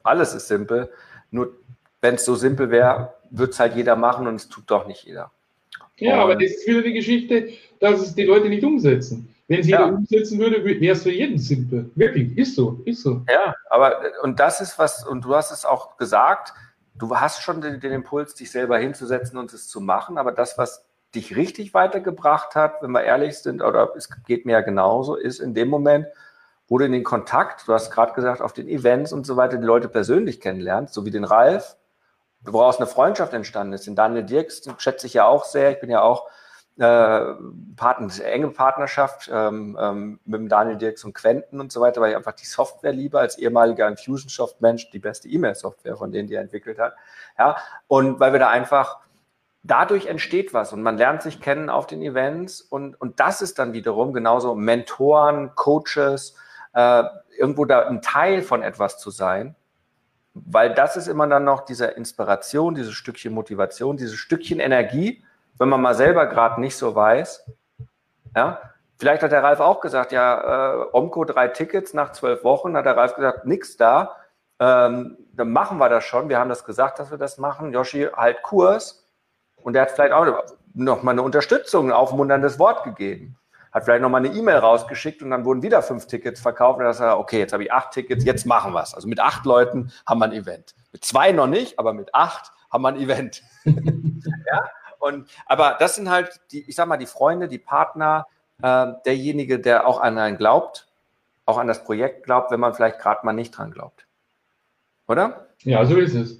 alles 0.04 0.34
ist 0.34 0.48
simpel, 0.48 0.92
nur 1.30 1.54
wenn 2.02 2.16
es 2.16 2.26
so 2.26 2.36
simpel 2.36 2.70
wäre, 2.70 3.15
wird 3.32 3.54
es 3.54 3.60
halt 3.60 3.76
jeder 3.76 3.96
machen 3.96 4.28
und 4.28 4.36
es 4.36 4.50
tut 4.50 4.66
doch 4.68 4.88
nicht 4.88 5.04
jeder. 5.04 5.32
Ja, 5.98 6.16
und 6.16 6.20
aber 6.22 6.36
das 6.36 6.52
ist 6.52 6.68
wieder 6.68 6.82
die 6.82 6.94
Geschichte, 6.94 7.50
dass 7.80 8.02
es 8.02 8.16
die 8.16 8.24
Leute 8.24 8.50
nicht 8.50 8.64
umsetzen. 8.64 9.34
Wenn 9.48 9.60
es 9.60 9.68
jeder 9.68 9.88
umsetzen 9.94 10.40
würde, 10.40 10.64
wäre 10.64 10.94
es 10.94 11.04
für 11.04 11.12
jeden 11.12 11.38
simpel. 11.38 11.92
Wirklich, 11.96 12.38
ist 12.38 12.56
so, 12.56 12.82
ist 12.86 13.04
so. 13.04 13.22
Ja, 13.30 13.56
aber 13.70 14.02
und 14.24 14.40
das 14.40 14.60
ist 14.60 14.80
was, 14.80 15.06
und 15.06 15.24
du 15.24 15.36
hast 15.36 15.52
es 15.52 15.66
auch 15.66 15.98
gesagt, 15.98 16.54
du 16.96 17.16
hast 17.16 17.42
schon 17.42 17.62
den, 17.62 17.80
den 17.80 17.92
Impuls, 17.92 18.34
dich 18.34 18.52
selber 18.52 18.78
hinzusetzen 18.80 19.38
und 19.38 19.54
es 19.54 19.68
zu 19.68 19.82
machen, 19.82 20.18
aber 20.18 20.32
das, 20.32 20.58
was 20.58 20.86
dich 21.14 21.36
richtig 21.36 21.74
weitergebracht 21.74 22.56
hat, 22.56 22.82
wenn 22.82 22.92
wir 22.92 23.04
ehrlich 23.04 23.38
sind, 23.38 23.62
oder 23.62 23.94
es 23.96 24.10
geht 24.26 24.46
mir 24.46 24.54
ja 24.54 24.62
genauso, 24.62 25.16
ist 25.16 25.40
in 25.40 25.54
dem 25.54 25.70
Moment, 25.70 26.08
wo 26.68 26.78
du 26.78 26.86
in 26.86 26.92
den 26.92 27.04
Kontakt, 27.04 27.68
du 27.68 27.74
hast 27.74 27.92
gerade 27.92 28.14
gesagt, 28.14 28.42
auf 28.42 28.54
den 28.54 28.68
Events 28.68 29.14
und 29.14 29.26
so 29.26 29.38
weiter, 29.38 29.58
die 29.58 29.66
Leute 29.66 29.88
persönlich 29.88 30.42
kennenlernst, 30.42 30.94
so 30.94 31.06
wie 31.06 31.12
den 31.12 31.24
Ralf, 31.24 31.78
woraus 32.46 32.78
eine 32.78 32.88
Freundschaft 32.88 33.34
entstanden 33.34 33.74
ist. 33.74 33.88
Den 33.88 33.96
Daniel 33.96 34.24
Dirks 34.24 34.64
schätze 34.78 35.08
ich 35.08 35.14
ja 35.14 35.26
auch 35.26 35.46
sehr. 35.46 35.72
Ich 35.72 35.80
bin 35.80 35.90
ja 35.90 36.02
auch 36.02 36.28
äh, 36.78 37.36
Partner, 37.78 38.10
enge 38.26 38.50
Partnerschaft 38.50 39.30
ähm, 39.32 39.78
ähm, 39.80 40.20
mit 40.26 40.40
dem 40.42 40.50
Daniel 40.50 40.78
Dirks 40.78 41.06
und 41.06 41.14
Quenten 41.14 41.62
und 41.62 41.72
so 41.72 41.80
weiter, 41.80 42.02
weil 42.02 42.12
ich 42.12 42.18
einfach 42.18 42.34
die 42.34 42.46
Software 42.46 42.92
liebe, 42.92 43.20
als 43.20 43.38
ehemaliger 43.38 43.88
Infusionsoft-Mensch, 43.88 44.90
die 44.90 45.00
beste 45.00 45.30
E-Mail-Software 45.30 45.96
von 45.96 46.12
denen, 46.12 46.28
die 46.28 46.36
er 46.36 46.42
entwickelt 46.42 46.78
hat. 46.78 46.96
Ja, 47.40 47.58
und 47.88 48.20
weil 48.20 48.34
wir 48.34 48.40
da 48.40 48.50
einfach 48.50 49.00
dadurch 49.64 50.08
entsteht 50.08 50.54
was 50.54 50.74
und 50.74 50.84
man 50.84 50.98
lernt 50.98 51.22
sich 51.22 51.42
kennen 51.42 51.70
auf 51.70 51.88
den 51.88 52.02
Events 52.02 52.62
und, 52.62 53.00
und 53.02 53.20
das 53.20 53.42
ist 53.42 53.58
dann 53.58 53.74
wiederum 53.74 54.14
genauso 54.14 54.54
Mentoren, 54.54 55.56
Coaches, 55.56 56.36
äh, 56.74 57.04
irgendwo 57.38 57.66
da 57.66 57.88
ein 57.88 58.02
Teil 58.02 58.42
von 58.42 58.62
etwas 58.62 59.00
zu 59.00 59.10
sein 59.10 59.56
weil 60.36 60.74
das 60.74 60.98
ist 60.98 61.08
immer 61.08 61.28
dann 61.28 61.46
noch 61.46 61.62
diese 61.62 61.86
Inspiration, 61.86 62.76
dieses 62.76 62.94
Stückchen 62.94 63.34
Motivation, 63.34 63.96
dieses 63.96 64.18
Stückchen 64.18 64.60
Energie, 64.60 65.24
wenn 65.58 65.70
man 65.70 65.82
mal 65.82 65.96
selber 65.96 66.26
gerade 66.28 66.60
nicht 66.60 66.76
so 66.76 66.94
weiß. 66.94 67.50
Ja, 68.36 68.62
vielleicht 68.98 69.24
hat 69.24 69.32
der 69.32 69.44
Ralf 69.44 69.62
auch 69.62 69.80
gesagt, 69.80 70.12
ja, 70.12 70.84
äh, 70.84 70.86
Omco 70.92 71.24
drei 71.24 71.48
Tickets 71.48 71.94
nach 71.94 72.12
zwölf 72.12 72.44
Wochen, 72.44 72.76
hat 72.76 72.86
der 72.86 72.98
Ralf 72.98 73.16
gesagt, 73.16 73.46
nix 73.46 73.78
da. 73.78 74.18
Ähm, 74.60 75.18
dann 75.34 75.52
machen 75.52 75.78
wir 75.78 75.90
das 75.90 76.04
schon. 76.04 76.28
Wir 76.28 76.38
haben 76.38 76.50
das 76.50 76.66
gesagt, 76.66 77.00
dass 77.00 77.12
wir 77.12 77.18
das 77.18 77.38
machen. 77.38 77.72
Yoshi 77.72 78.10
halt 78.14 78.44
Kurs. 78.44 79.06
Und 79.56 79.74
der 79.74 79.84
hat 79.84 79.92
vielleicht 79.92 80.14
auch 80.14 80.44
noch 80.74 81.02
mal 81.02 81.12
eine 81.12 81.22
Unterstützung, 81.22 81.88
ein 81.88 81.94
aufmunterndes 81.94 82.60
Wort 82.60 82.84
gegeben 82.84 83.38
hat 83.76 83.84
vielleicht 83.84 84.02
nochmal 84.02 84.26
eine 84.26 84.34
E-Mail 84.34 84.56
rausgeschickt 84.56 85.22
und 85.22 85.32
dann 85.32 85.44
wurden 85.44 85.62
wieder 85.62 85.84
fünf 85.84 86.08
Tickets 86.08 86.40
verkauft. 86.40 86.80
Und 86.80 86.86
dann 86.86 86.94
sagt 86.94 87.10
er, 87.10 87.20
okay, 87.20 87.40
jetzt 87.40 87.52
habe 87.52 87.66
ich 87.66 87.74
acht 87.74 87.92
Tickets, 87.92 88.24
jetzt 88.24 88.46
machen 88.46 88.72
wir 88.72 88.82
es. 88.82 88.94
Also 88.94 89.06
mit 89.10 89.20
acht 89.20 89.46
Leuten 89.46 89.92
haben 90.08 90.20
wir 90.20 90.26
ein 90.26 90.32
Event. 90.32 90.76
Mit 90.94 91.04
zwei 91.04 91.34
noch 91.34 91.48
nicht, 91.48 91.78
aber 91.78 91.92
mit 91.92 92.16
acht 92.16 92.54
haben 92.72 92.84
wir 92.84 92.88
ein 92.88 92.96
Event. 92.96 93.44
ja, 93.66 94.70
und, 95.00 95.30
aber 95.46 95.76
das 95.78 95.96
sind 95.96 96.10
halt 96.10 96.40
die, 96.52 96.62
ich 96.70 96.74
sag 96.74 96.88
mal, 96.88 96.96
die 96.96 97.06
Freunde, 97.06 97.50
die 97.50 97.60
Partner, 97.60 98.28
äh, 98.64 98.94
derjenige, 99.06 99.60
der 99.60 99.86
auch 99.86 100.00
an 100.00 100.18
einen 100.18 100.38
glaubt, 100.38 100.88
auch 101.46 101.58
an 101.58 101.68
das 101.68 101.84
Projekt 101.84 102.24
glaubt, 102.24 102.52
wenn 102.52 102.62
man 102.62 102.74
vielleicht 102.74 103.00
gerade 103.00 103.26
mal 103.26 103.34
nicht 103.34 103.58
dran 103.58 103.72
glaubt. 103.72 104.08
Oder? 105.06 105.48
Ja, 105.64 105.86
so 105.86 105.98
ist 105.98 106.16
es. 106.16 106.40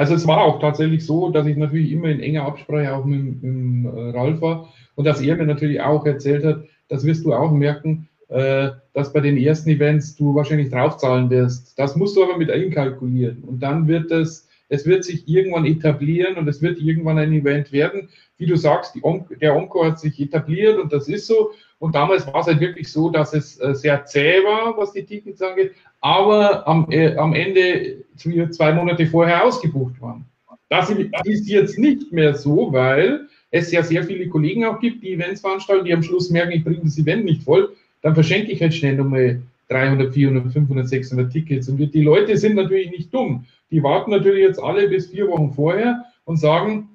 Also 0.00 0.14
es 0.14 0.26
war 0.26 0.40
auch 0.40 0.60
tatsächlich 0.60 1.04
so, 1.04 1.28
dass 1.28 1.46
ich 1.46 1.58
natürlich 1.58 1.92
immer 1.92 2.08
in 2.08 2.20
enger 2.20 2.46
Absprache 2.46 2.94
auch 2.94 3.04
mit, 3.04 3.42
mit 3.42 3.92
äh, 3.92 4.10
Ralf 4.16 4.40
war 4.40 4.72
und 4.94 5.04
dass 5.04 5.20
er 5.20 5.36
mir 5.36 5.44
natürlich 5.44 5.82
auch 5.82 6.06
erzählt 6.06 6.42
hat, 6.42 6.64
das 6.88 7.04
wirst 7.04 7.22
du 7.26 7.34
auch 7.34 7.52
merken, 7.52 8.08
äh, 8.28 8.70
dass 8.94 9.12
bei 9.12 9.20
den 9.20 9.36
ersten 9.36 9.68
Events 9.68 10.16
du 10.16 10.34
wahrscheinlich 10.34 10.70
draufzahlen 10.70 11.28
wirst. 11.28 11.78
Das 11.78 11.96
musst 11.96 12.16
du 12.16 12.24
aber 12.24 12.38
mit 12.38 12.50
einkalkulieren. 12.50 13.44
Und 13.46 13.62
dann 13.62 13.88
wird 13.88 14.10
es, 14.10 14.48
es 14.70 14.86
wird 14.86 15.04
sich 15.04 15.28
irgendwann 15.28 15.66
etablieren 15.66 16.38
und 16.38 16.48
es 16.48 16.62
wird 16.62 16.80
irgendwann 16.80 17.18
ein 17.18 17.34
Event 17.34 17.70
werden. 17.70 18.08
Wie 18.38 18.46
du 18.46 18.56
sagst, 18.56 18.96
Om 19.02 19.26
der 19.42 19.54
Onco 19.54 19.84
hat 19.84 20.00
sich 20.00 20.18
etabliert 20.18 20.78
und 20.78 20.94
das 20.94 21.08
ist 21.08 21.26
so. 21.26 21.50
Und 21.80 21.94
damals 21.94 22.26
war 22.26 22.40
es 22.40 22.46
halt 22.46 22.60
wirklich 22.60 22.92
so, 22.92 23.10
dass 23.10 23.32
es 23.32 23.58
äh, 23.58 23.74
sehr 23.74 24.04
zäh 24.04 24.44
war, 24.44 24.76
was 24.76 24.92
die 24.92 25.04
Tickets 25.04 25.42
angeht 25.42 25.72
aber 26.00 26.66
am, 26.66 26.86
äh, 26.90 27.16
am 27.16 27.34
Ende 27.34 28.04
zwei 28.16 28.72
Monate 28.72 29.06
vorher 29.06 29.44
ausgebucht 29.44 30.00
waren. 30.00 30.24
Das 30.68 30.90
ist 30.90 31.48
jetzt 31.48 31.78
nicht 31.78 32.12
mehr 32.12 32.34
so, 32.34 32.72
weil 32.72 33.26
es 33.50 33.72
ja 33.72 33.82
sehr 33.82 34.04
viele 34.04 34.28
Kollegen 34.28 34.64
auch 34.64 34.78
gibt, 34.78 35.02
die 35.02 35.12
Events 35.12 35.40
veranstalten, 35.40 35.84
die 35.84 35.92
am 35.92 36.02
Schluss 36.02 36.30
merken, 36.30 36.52
ich 36.52 36.64
bringe 36.64 36.80
das 36.84 36.96
Event 36.96 37.24
nicht 37.24 37.42
voll, 37.42 37.74
dann 38.02 38.14
verschenke 38.14 38.52
ich 38.52 38.62
halt 38.62 38.72
schnell 38.72 38.94
nochmal 38.94 39.42
300, 39.68 40.14
400, 40.14 40.52
500, 40.52 40.88
600 40.88 41.32
Tickets. 41.32 41.68
Und 41.68 41.78
die 41.78 42.02
Leute 42.02 42.36
sind 42.36 42.54
natürlich 42.54 42.90
nicht 42.90 43.12
dumm. 43.12 43.44
Die 43.70 43.82
warten 43.82 44.10
natürlich 44.10 44.42
jetzt 44.42 44.62
alle 44.62 44.88
bis 44.88 45.08
vier 45.08 45.28
Wochen 45.28 45.52
vorher 45.52 46.04
und 46.24 46.36
sagen, 46.36 46.88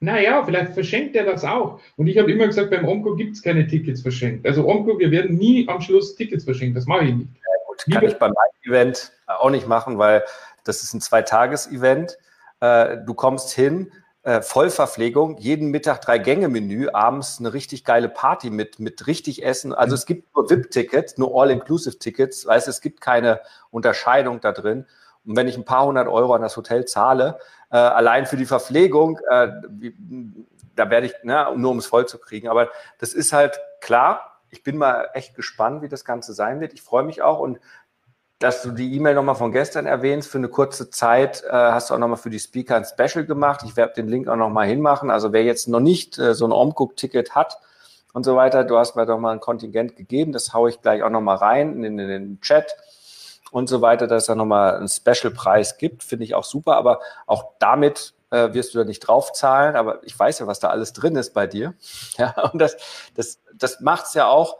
naja, 0.00 0.44
vielleicht 0.44 0.74
verschenkt 0.74 1.16
er 1.16 1.24
das 1.24 1.44
auch. 1.44 1.80
Und 1.96 2.06
ich 2.06 2.18
habe 2.18 2.30
immer 2.30 2.46
gesagt, 2.46 2.70
beim 2.70 2.86
Omco 2.86 3.14
gibt 3.16 3.36
es 3.36 3.42
keine 3.42 3.66
Tickets 3.66 4.02
verschenkt. 4.02 4.46
Also 4.46 4.66
Omco, 4.66 4.98
wir 4.98 5.10
werden 5.10 5.36
nie 5.36 5.66
am 5.68 5.80
Schluss 5.80 6.14
Tickets 6.14 6.44
verschenken. 6.44 6.74
Das 6.74 6.86
mache 6.86 7.04
ich 7.06 7.14
nicht 7.14 7.28
gut, 7.84 7.94
kann 7.94 8.04
ich 8.04 8.18
beim 8.18 8.34
Event 8.64 9.12
auch 9.26 9.50
nicht 9.50 9.66
machen, 9.66 9.98
weil 9.98 10.24
das 10.64 10.82
ist 10.82 10.94
ein 10.94 11.00
Zweitages-Event. 11.00 12.18
Äh, 12.60 12.98
du 13.06 13.14
kommst 13.14 13.50
hin, 13.50 13.92
äh, 14.22 14.42
Vollverpflegung, 14.42 15.38
jeden 15.38 15.70
Mittag 15.70 16.00
drei 16.00 16.18
Gänge-Menü, 16.18 16.88
abends 16.88 17.38
eine 17.38 17.52
richtig 17.52 17.84
geile 17.84 18.08
Party 18.08 18.50
mit, 18.50 18.80
mit 18.80 19.06
richtig 19.06 19.44
Essen. 19.44 19.72
Also 19.72 19.94
es 19.94 20.06
gibt 20.06 20.34
nur 20.34 20.50
VIP-Tickets, 20.50 21.18
nur 21.18 21.40
All-Inclusive-Tickets. 21.40 22.46
Weißt 22.46 22.68
es 22.68 22.80
gibt 22.80 23.00
keine 23.00 23.40
Unterscheidung 23.70 24.40
da 24.40 24.52
drin. 24.52 24.86
Und 25.24 25.36
wenn 25.36 25.48
ich 25.48 25.56
ein 25.56 25.64
paar 25.64 25.86
hundert 25.86 26.08
Euro 26.08 26.34
an 26.34 26.42
das 26.42 26.56
Hotel 26.56 26.84
zahle, 26.86 27.38
äh, 27.70 27.76
allein 27.76 28.26
für 28.26 28.36
die 28.36 28.46
Verpflegung, 28.46 29.18
äh, 29.30 29.48
da 30.74 30.90
werde 30.90 31.06
ich, 31.06 31.14
ne, 31.22 31.46
nur 31.56 31.70
um 31.70 31.78
es 31.78 31.86
voll 31.86 32.06
zu 32.06 32.18
kriegen. 32.18 32.48
Aber 32.48 32.70
das 32.98 33.12
ist 33.12 33.32
halt 33.32 33.58
klar, 33.80 34.40
ich 34.50 34.62
bin 34.62 34.76
mal 34.76 35.10
echt 35.14 35.34
gespannt, 35.34 35.82
wie 35.82 35.88
das 35.88 36.04
Ganze 36.04 36.32
sein 36.32 36.60
wird. 36.60 36.72
Ich 36.72 36.82
freue 36.82 37.04
mich 37.04 37.22
auch 37.22 37.40
und 37.40 37.58
dass 38.38 38.62
du 38.62 38.70
die 38.70 38.94
E-Mail 38.94 39.14
nochmal 39.14 39.34
von 39.34 39.50
gestern 39.50 39.86
erwähnst, 39.86 40.30
für 40.30 40.38
eine 40.38 40.48
kurze 40.48 40.90
Zeit 40.90 41.42
äh, 41.44 41.50
hast 41.50 41.88
du 41.88 41.94
auch 41.94 41.98
nochmal 41.98 42.18
für 42.18 42.28
die 42.28 42.38
Speaker 42.38 42.76
ein 42.76 42.84
Special 42.84 43.24
gemacht. 43.24 43.62
Ich 43.64 43.76
werde 43.76 43.94
den 43.94 44.08
Link 44.08 44.28
auch 44.28 44.36
nochmal 44.36 44.66
hinmachen. 44.66 45.10
Also 45.10 45.32
wer 45.32 45.42
jetzt 45.42 45.68
noch 45.68 45.80
nicht 45.80 46.18
äh, 46.18 46.34
so 46.34 46.46
ein 46.46 46.52
Omcook-Ticket 46.52 47.34
hat 47.34 47.58
und 48.12 48.24
so 48.24 48.36
weiter. 48.36 48.64
Du 48.64 48.76
hast 48.76 48.94
mir 48.94 49.06
doch 49.06 49.18
mal 49.18 49.32
ein 49.32 49.40
Kontingent 49.40 49.96
gegeben, 49.96 50.32
das 50.32 50.52
haue 50.52 50.68
ich 50.68 50.82
gleich 50.82 51.02
auch 51.02 51.10
nochmal 51.10 51.36
rein 51.36 51.82
in, 51.82 51.98
in 51.98 52.08
den 52.08 52.40
Chat 52.42 52.76
und 53.50 53.68
so 53.68 53.80
weiter, 53.80 54.06
dass 54.06 54.24
es 54.24 54.26
da 54.26 54.34
nochmal 54.34 54.76
einen 54.76 54.88
Special-Preis 54.88 55.78
gibt, 55.78 56.02
finde 56.02 56.24
ich 56.24 56.34
auch 56.34 56.44
super, 56.44 56.76
aber 56.76 57.00
auch 57.26 57.52
damit 57.58 58.14
äh, 58.30 58.52
wirst 58.54 58.74
du 58.74 58.78
da 58.78 58.84
nicht 58.84 59.00
draufzahlen, 59.00 59.76
aber 59.76 60.02
ich 60.04 60.18
weiß 60.18 60.40
ja, 60.40 60.46
was 60.46 60.60
da 60.60 60.68
alles 60.68 60.92
drin 60.92 61.16
ist 61.16 61.32
bei 61.32 61.46
dir. 61.46 61.74
Ja, 62.18 62.34
und 62.52 62.60
das, 62.60 62.76
das, 63.14 63.40
das 63.54 63.80
macht 63.80 64.06
es 64.06 64.14
ja 64.14 64.26
auch. 64.26 64.58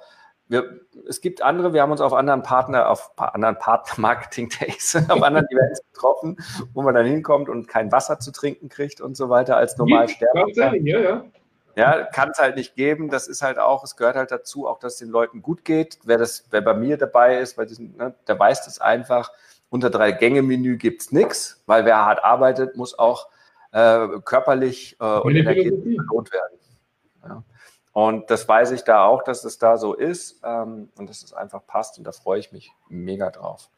Wir, 0.49 0.81
es 1.09 1.21
gibt 1.21 1.43
andere, 1.43 1.73
wir 1.73 1.83
haben 1.83 1.91
uns 1.91 2.01
auf 2.01 2.13
anderen 2.13 2.43
Partner, 2.43 2.89
auf 2.91 3.13
anderen 3.17 3.59
Partner-Marketing-Days, 3.59 4.97
auf 5.09 5.23
anderen 5.23 5.47
Events 5.49 5.81
getroffen, 5.93 6.37
wo 6.75 6.83
man 6.83 6.95
dann 6.95 7.07
hinkommt 7.07 7.49
und 7.49 7.67
kein 7.67 7.91
Wasser 7.91 8.19
zu 8.21 8.31
trinken 8.31 8.69
kriegt 8.69 9.01
und 9.01 9.17
so 9.17 9.29
weiter 9.29 9.57
als 9.57 9.77
normal 9.77 10.09
sterben. 10.09 10.87
Ja, 10.87 11.01
ja. 11.01 11.25
Ja, 11.77 12.05
kann 12.05 12.31
es 12.31 12.39
halt 12.39 12.57
nicht 12.57 12.75
geben. 12.75 13.11
Das 13.11 13.29
ist 13.29 13.43
halt 13.43 13.59
auch, 13.59 13.85
es 13.85 13.97
gehört 13.97 14.17
halt 14.17 14.31
dazu, 14.31 14.67
auch 14.67 14.79
dass 14.79 14.95
es 14.95 14.99
den 15.01 15.11
Leuten 15.11 15.43
gut 15.43 15.63
geht. 15.63 15.99
Wer 16.05 16.17
das, 16.17 16.47
wer 16.51 16.63
bei 16.63 16.73
mir 16.73 16.97
dabei 16.97 17.39
ist, 17.39 17.57
bei 17.57 17.67
diesen, 17.67 17.95
ne, 17.99 18.15
der 18.27 18.39
weiß 18.39 18.65
das 18.65 18.81
einfach. 18.81 19.31
Unter 19.69 19.91
drei 19.91 20.13
Gänge-Menü 20.13 20.79
gibt 20.79 21.03
es 21.03 21.13
nichts, 21.13 21.63
weil 21.67 21.85
wer 21.85 21.99
hart 21.99 22.25
arbeitet, 22.25 22.77
muss 22.77 22.99
auch 22.99 23.29
äh, 23.73 24.09
körperlich 24.25 24.97
äh, 25.01 25.05
und 25.05 25.37
energetisch 25.37 25.97
belohnt 25.97 26.33
werden. 26.33 26.59
Ja. 27.23 27.43
Und 27.93 28.31
das 28.31 28.49
weiß 28.49 28.71
ich 28.71 28.85
da 28.85 29.05
auch, 29.05 29.23
dass 29.23 29.45
es 29.45 29.59
da 29.59 29.77
so 29.77 29.93
ist 29.93 30.41
ähm, 30.45 30.91
und 30.97 31.11
dass 31.11 31.23
es 31.23 31.35
einfach 31.35 31.67
passt 31.67 31.99
und 31.99 32.05
da 32.05 32.13
freue 32.13 32.39
ich 32.39 32.53
mich 32.53 32.73
mega 32.89 33.31
drauf. 33.31 33.69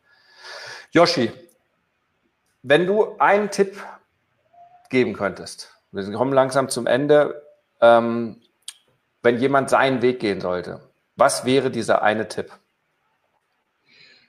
Yoshi, 0.92 1.32
wenn 2.62 2.86
du 2.86 3.16
einen 3.18 3.50
Tipp 3.50 3.82
geben 4.88 5.14
könntest, 5.14 5.74
wir 5.90 6.12
kommen 6.12 6.32
langsam 6.32 6.68
zum 6.68 6.86
Ende, 6.86 7.42
ähm, 7.80 8.36
wenn 9.22 9.38
jemand 9.38 9.70
seinen 9.70 10.02
Weg 10.02 10.20
gehen 10.20 10.40
sollte, 10.40 10.80
was 11.16 11.44
wäre 11.44 11.70
dieser 11.70 12.02
eine 12.02 12.28
Tipp? 12.28 12.50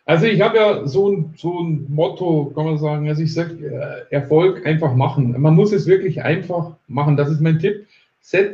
Also 0.09 0.25
ich 0.25 0.41
habe 0.41 0.57
ja 0.57 0.87
so 0.87 1.11
ein, 1.11 1.35
so 1.37 1.59
ein 1.59 1.85
Motto, 1.87 2.51
kann 2.55 2.65
man 2.65 2.79
sagen, 2.79 3.07
also 3.07 3.21
ich 3.21 3.31
sage, 3.31 3.63
äh, 4.09 4.11
Erfolg 4.11 4.65
einfach 4.65 4.95
machen. 4.95 5.39
Man 5.39 5.53
muss 5.53 5.71
es 5.71 5.85
wirklich 5.85 6.23
einfach 6.23 6.75
machen. 6.87 7.15
Das 7.15 7.29
ist 7.29 7.41
mein 7.41 7.59
Tipp. 7.59 7.85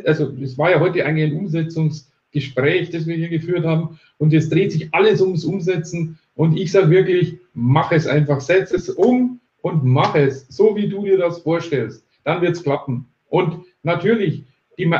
Also 0.05 0.33
es 0.41 0.57
war 0.57 0.71
ja 0.71 0.81
heute 0.81 1.05
eigentlich 1.05 1.31
ein 1.31 1.37
Umsetzungsgespräch, 1.37 2.89
das 2.89 3.07
wir 3.07 3.15
hier 3.15 3.29
geführt 3.29 3.65
haben. 3.65 3.97
Und 4.17 4.33
es 4.33 4.49
dreht 4.49 4.73
sich 4.73 4.93
alles 4.93 5.21
ums 5.21 5.45
Umsetzen. 5.45 6.19
Und 6.35 6.57
ich 6.57 6.73
sage 6.73 6.89
wirklich, 6.89 7.37
mach 7.53 7.93
es 7.93 8.05
einfach. 8.05 8.41
Setz 8.41 8.71
es 8.71 8.89
um 8.89 9.39
und 9.61 9.85
mach 9.85 10.13
es, 10.15 10.45
so 10.49 10.75
wie 10.75 10.89
du 10.89 11.05
dir 11.05 11.17
das 11.17 11.39
vorstellst. 11.39 12.05
Dann 12.25 12.41
wird 12.41 12.57
es 12.57 12.63
klappen. 12.63 13.07
Und 13.29 13.63
natürlich, 13.81 14.43
die, 14.77 14.91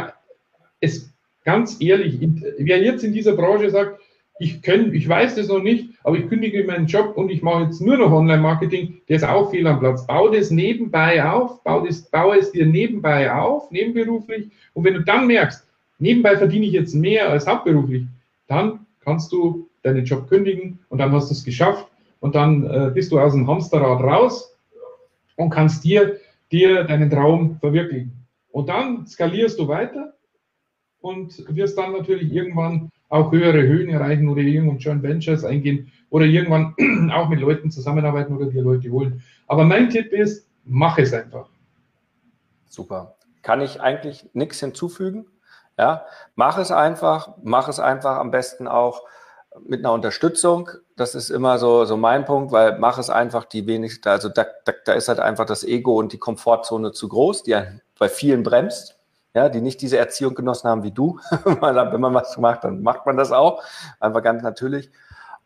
es 0.80 1.14
ganz 1.44 1.78
ehrlich, 1.80 2.20
wer 2.58 2.82
jetzt 2.82 3.04
in 3.04 3.14
dieser 3.14 3.36
Branche 3.36 3.70
sagt, 3.70 4.00
ich, 4.38 4.62
können, 4.62 4.94
ich 4.94 5.08
weiß 5.08 5.36
das 5.36 5.48
noch 5.48 5.62
nicht, 5.62 5.92
aber 6.04 6.18
ich 6.18 6.28
kündige 6.28 6.66
meinen 6.66 6.88
Job 6.88 7.16
und 7.16 7.30
ich 7.30 7.42
mache 7.42 7.64
jetzt 7.64 7.80
nur 7.80 7.98
noch 7.98 8.12
Online-Marketing, 8.12 9.02
der 9.08 9.16
ist 9.16 9.24
auch 9.24 9.50
fehl 9.50 9.66
am 9.66 9.80
Platz. 9.80 10.06
Bau 10.06 10.28
das 10.28 10.52
nebenbei 10.52 11.24
auf, 11.24 11.64
bau 11.64 11.86
das, 11.86 12.02
baue 12.02 12.38
es 12.38 12.52
dir 12.52 12.66
nebenbei 12.66 13.32
auf, 13.32 13.72
nebenberuflich. 13.72 14.50
Und 14.74 14.84
wenn 14.84 14.96
du 14.96 15.04
dann 15.04 15.28
merkst, 15.28 15.66
nebenbei 16.00 16.36
verdiene 16.36 16.66
ich 16.66 16.74
jetzt 16.74 16.94
mehr 16.94 17.30
als 17.30 17.48
hauptberuflich, 17.48 18.04
dann 18.48 18.86
kannst 19.00 19.32
du 19.32 19.70
deinen 19.84 20.04
Job 20.04 20.28
kündigen 20.28 20.80
und 20.90 20.98
dann 20.98 21.14
hast 21.14 21.30
du 21.30 21.34
es 21.34 21.44
geschafft 21.44 21.88
und 22.20 22.36
dann 22.36 22.66
äh, 22.66 22.92
bist 22.94 23.12
du 23.12 23.20
aus 23.20 23.34
dem 23.34 23.48
Hamsterrad 23.48 24.04
raus 24.04 24.54
und 25.38 25.50
kannst 25.50 25.86
dir, 25.86 26.20
dir 26.52 26.84
deinen 26.84 27.10
Traum 27.10 27.58
verwirklichen. 27.62 28.25
Und 28.56 28.70
dann 28.70 29.06
skalierst 29.06 29.60
du 29.60 29.68
weiter 29.68 30.14
und 31.01 31.43
wirst 31.53 31.78
dann 31.78 31.91
natürlich 31.91 32.32
irgendwann 32.32 32.89
auch 33.10 33.30
höhere 33.30 33.62
Höhen 33.62 33.89
erreichen 33.89 34.30
oder 34.30 34.39
irgendwann 34.39 34.78
Joint 34.78 35.03
Ventures 35.03 35.43
eingehen 35.43 35.91
oder 36.10 36.24
irgendwann 36.24 36.74
auch 37.14 37.28
mit 37.28 37.41
Leuten 37.41 37.70
zusammenarbeiten 37.70 38.34
oder 38.34 38.45
dir 38.45 38.62
Leute 38.62 38.89
holen. 38.91 39.22
Aber 39.47 39.66
mein 39.66 39.89
Tipp 39.89 40.14
ist, 40.14 40.47
mach 40.64 40.97
es 40.97 41.12
einfach. 41.12 41.49
Super. 42.70 43.18
Kann 43.41 43.60
ich 43.60 43.82
eigentlich 43.82 44.30
nichts 44.32 44.62
hinzufügen? 44.62 45.26
Ja, 45.78 46.06
mach 46.36 46.58
es 46.58 46.72
einfach, 46.72 47.36
mach 47.43 47.68
es 47.68 47.82
einfach 47.82 48.16
am 48.20 48.32
besten 48.32 48.70
auch 48.70 49.01
mit 49.64 49.80
einer 49.80 49.93
Unterstützung. 49.93 50.70
Das 50.95 51.16
ist 51.16 51.30
immer 51.30 51.60
so, 51.60 51.86
so 51.86 51.97
mein 51.97 52.26
Punkt, 52.26 52.51
weil 52.51 52.78
mach 52.80 52.97
es 52.97 53.10
einfach 53.10 53.45
die 53.45 53.68
wenigste, 53.68 54.12
also 54.12 54.30
da, 54.30 54.45
da, 54.66 54.74
da 54.86 54.93
ist 54.93 55.08
halt 55.08 55.20
einfach 55.20 55.45
das 55.45 55.64
Ego 55.64 55.97
und 55.97 56.14
die 56.14 56.18
Komfortzone 56.18 56.91
zu 56.91 57.08
groß, 57.08 57.43
die 57.43 57.62
bei 57.97 58.10
vielen 58.10 58.43
bremst, 58.43 58.97
ja, 59.34 59.49
die 59.49 59.62
nicht 59.62 59.82
diese 59.82 59.97
Erziehung 59.97 60.36
genossen 60.36 60.70
haben 60.70 60.84
wie 60.84 60.91
du. 60.91 61.20
Wenn 61.43 62.01
man 62.01 62.14
was 62.14 62.38
macht, 62.38 62.64
dann 62.64 62.82
macht 62.82 63.06
man 63.06 63.18
das 63.18 63.32
auch. 63.32 63.64
Einfach 63.99 64.24
ganz 64.24 64.43
natürlich. 64.43 64.89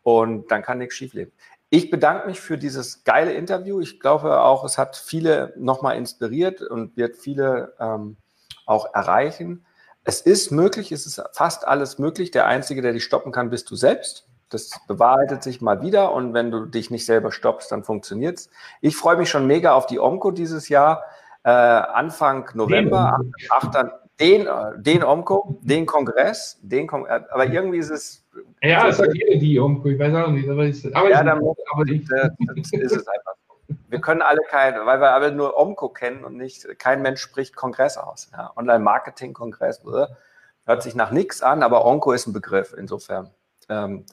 Und 0.02 0.50
dann 0.50 0.62
kann 0.62 0.78
nichts 0.78 0.94
schiefleben. 0.94 1.32
Ich 1.68 1.90
bedanke 1.90 2.26
mich 2.26 2.40
für 2.40 2.58
dieses 2.58 3.04
geile 3.04 3.32
Interview. 3.32 3.80
Ich 3.80 4.00
glaube 4.00 4.40
auch, 4.40 4.64
es 4.64 4.76
hat 4.76 4.96
viele 4.96 5.52
nochmal 5.56 5.96
inspiriert 5.96 6.62
und 6.62 6.96
wird 6.96 7.16
viele 7.16 7.74
ähm, 7.78 8.16
auch 8.66 8.92
erreichen. 8.92 9.64
Es 10.04 10.20
ist 10.20 10.50
möglich, 10.50 10.92
es 10.92 11.06
ist 11.06 11.22
fast 11.32 11.66
alles 11.66 11.98
möglich. 11.98 12.30
Der 12.30 12.46
Einzige, 12.46 12.82
der 12.82 12.92
dich 12.92 13.04
stoppen 13.04 13.32
kann, 13.32 13.50
bist 13.50 13.70
du 13.70 13.76
selbst. 13.76 14.26
Das 14.48 14.70
bewahrheitet 14.88 15.42
sich 15.42 15.60
mal 15.60 15.82
wieder 15.82 16.12
und 16.12 16.34
wenn 16.34 16.50
du 16.50 16.66
dich 16.66 16.90
nicht 16.90 17.06
selber 17.06 17.30
stoppst, 17.30 17.70
dann 17.70 17.84
funktioniert 17.84 18.38
es. 18.38 18.50
Ich 18.80 18.96
freue 18.96 19.16
mich 19.16 19.30
schon 19.30 19.46
mega 19.46 19.74
auf 19.74 19.86
die 19.86 20.00
Omco 20.00 20.32
dieses 20.32 20.68
Jahr 20.68 21.04
äh, 21.44 21.50
Anfang 21.50 22.48
November, 22.54 23.18
8, 23.48 23.76
8, 23.76 23.92
den, 24.20 24.46
den 24.76 25.02
OMCO, 25.02 25.58
den 25.62 25.86
Kongress, 25.86 26.58
den 26.62 26.86
Kong 26.86 27.06
äh, 27.06 27.22
aber 27.30 27.46
irgendwie 27.46 27.78
ist 27.78 27.90
es. 27.90 28.26
Ja, 28.62 28.88
es 28.88 28.98
sagt 28.98 29.14
jeder 29.14 29.38
die 29.38 29.58
OMCO, 29.58 29.88
ich 29.88 29.98
weiß 29.98 30.14
auch 30.14 30.30
nicht. 30.30 30.48
Aber, 30.48 30.66
ist, 30.66 30.94
aber, 30.94 31.10
ja, 31.10 31.24
dann, 31.24 31.38
aber 31.38 31.86
ich, 31.86 32.06
das, 32.06 32.30
das 32.56 32.72
ist 32.72 32.92
es 32.92 33.08
einfach. 33.08 33.34
Wir 33.90 34.00
können 34.00 34.22
alle 34.22 34.40
kein, 34.48 34.74
weil 34.86 35.00
wir 35.00 35.10
alle 35.12 35.32
nur 35.32 35.58
OMCO 35.58 35.88
kennen 35.88 36.24
und 36.24 36.36
nicht, 36.36 36.78
kein 36.78 37.02
Mensch 37.02 37.20
spricht 37.20 37.56
Kongress 37.56 37.98
aus. 37.98 38.30
Ja. 38.32 38.52
Online-Marketing-Kongress 38.56 39.82
hört 40.64 40.82
sich 40.82 40.94
nach 40.94 41.10
nichts 41.10 41.42
an, 41.42 41.64
aber 41.64 41.84
OMCO 41.84 42.12
ist 42.12 42.28
ein 42.28 42.32
Begriff 42.32 42.72
insofern. 42.76 43.30
Ähm, 43.68 44.06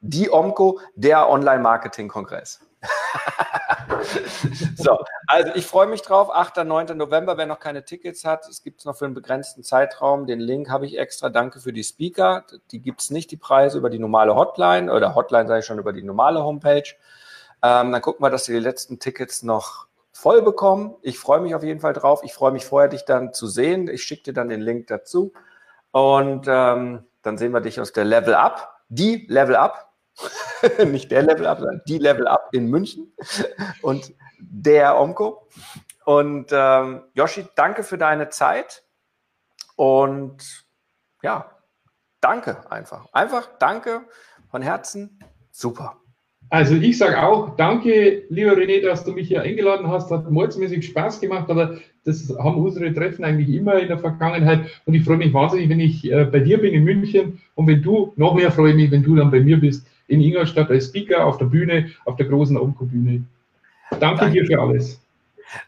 die 0.00 0.30
OMCO, 0.30 0.80
der 0.94 1.30
Online-Marketing-Kongress. 1.30 2.60
so, 4.76 4.98
also 5.26 5.52
ich 5.54 5.66
freue 5.66 5.86
mich 5.86 6.02
drauf. 6.02 6.34
8. 6.34 6.64
9. 6.64 6.96
November, 6.96 7.38
wer 7.38 7.46
noch 7.46 7.60
keine 7.60 7.84
Tickets 7.84 8.24
hat, 8.24 8.46
es 8.48 8.62
gibt 8.62 8.80
es 8.80 8.84
noch 8.84 8.96
für 8.96 9.06
einen 9.06 9.14
begrenzten 9.14 9.62
Zeitraum. 9.62 10.26
Den 10.26 10.40
Link 10.40 10.68
habe 10.68 10.84
ich 10.86 10.98
extra. 10.98 11.30
Danke 11.30 11.60
für 11.60 11.72
die 11.72 11.84
Speaker. 11.84 12.44
Die 12.72 12.80
gibt 12.80 13.00
es 13.00 13.10
nicht, 13.10 13.30
die 13.30 13.36
Preise, 13.36 13.78
über 13.78 13.88
die 13.88 14.00
normale 14.00 14.34
Hotline 14.34 14.92
oder 14.92 15.14
Hotline 15.14 15.46
sage 15.46 15.60
ich 15.60 15.66
schon 15.66 15.78
über 15.78 15.92
die 15.92 16.02
normale 16.02 16.42
Homepage. 16.42 16.82
Ähm, 17.62 17.92
dann 17.92 18.02
gucken 18.02 18.24
wir, 18.24 18.30
dass 18.30 18.48
wir 18.48 18.56
die 18.56 18.64
letzten 18.64 18.98
Tickets 18.98 19.42
noch 19.42 19.86
voll 20.12 20.42
bekommen. 20.42 20.96
Ich 21.02 21.18
freue 21.18 21.40
mich 21.40 21.54
auf 21.54 21.62
jeden 21.62 21.80
Fall 21.80 21.92
drauf. 21.92 22.22
Ich 22.24 22.34
freue 22.34 22.52
mich 22.52 22.66
vorher, 22.66 22.88
dich 22.88 23.04
dann 23.04 23.32
zu 23.32 23.46
sehen. 23.46 23.88
Ich 23.88 24.02
schicke 24.02 24.24
dir 24.24 24.32
dann 24.32 24.48
den 24.48 24.60
Link 24.60 24.88
dazu. 24.88 25.32
Und 25.90 26.46
ähm, 26.48 27.04
dann 27.22 27.38
sehen 27.38 27.52
wir 27.52 27.60
dich 27.60 27.80
aus 27.80 27.92
der 27.92 28.04
Level 28.04 28.34
Up. 28.34 28.80
Die 28.88 29.26
Level 29.28 29.56
Up 29.56 29.92
nicht 30.86 31.10
der 31.10 31.22
Level 31.22 31.46
Up, 31.46 31.58
sondern 31.58 31.82
die 31.86 31.98
Level 31.98 32.26
Up 32.26 32.48
in 32.52 32.68
München 32.68 33.12
und 33.82 34.12
der 34.38 34.98
Omko. 34.98 35.48
Und 36.04 36.50
ähm, 36.50 37.04
Yoshi, 37.14 37.46
danke 37.54 37.84
für 37.84 37.98
deine 37.98 38.28
Zeit 38.28 38.82
und 39.76 40.66
ja, 41.22 41.50
danke 42.20 42.70
einfach. 42.70 43.06
Einfach 43.12 43.48
danke 43.58 44.02
von 44.50 44.62
Herzen. 44.62 45.18
Super. 45.50 46.01
Also 46.52 46.74
ich 46.74 46.98
sage 46.98 47.18
auch, 47.22 47.56
danke, 47.56 48.24
lieber 48.28 48.52
René, 48.52 48.82
dass 48.82 49.04
du 49.04 49.12
mich 49.12 49.28
hier 49.28 49.40
eingeladen 49.40 49.88
hast. 49.88 50.10
Hat 50.10 50.30
mordsmäßig 50.30 50.84
Spaß 50.84 51.18
gemacht, 51.18 51.48
aber 51.48 51.78
das 52.04 52.30
haben 52.38 52.58
unsere 52.58 52.92
Treffen 52.92 53.24
eigentlich 53.24 53.48
immer 53.56 53.78
in 53.78 53.88
der 53.88 53.96
Vergangenheit. 53.96 54.66
Und 54.84 54.92
ich 54.92 55.02
freue 55.02 55.16
mich 55.16 55.32
wahnsinnig, 55.32 55.70
wenn 55.70 55.80
ich 55.80 56.12
äh, 56.12 56.26
bei 56.26 56.40
dir 56.40 56.60
bin 56.60 56.74
in 56.74 56.84
München 56.84 57.40
und 57.54 57.68
wenn 57.68 57.80
du, 57.80 58.12
noch 58.16 58.34
mehr 58.34 58.52
freue 58.52 58.72
ich 58.72 58.76
mich, 58.76 58.90
wenn 58.90 59.02
du 59.02 59.16
dann 59.16 59.30
bei 59.30 59.40
mir 59.40 59.58
bist 59.58 59.86
in 60.08 60.20
Ingolstadt 60.20 60.68
als 60.68 60.88
Speaker 60.88 61.24
auf 61.24 61.38
der 61.38 61.46
Bühne, 61.46 61.90
auf 62.04 62.16
der 62.16 62.26
großen 62.26 62.58
Omco-Bühne. 62.58 63.24
Danke, 63.98 64.20
Danke 64.20 64.32
dir 64.32 64.44
für 64.44 64.60
alles. 64.60 65.00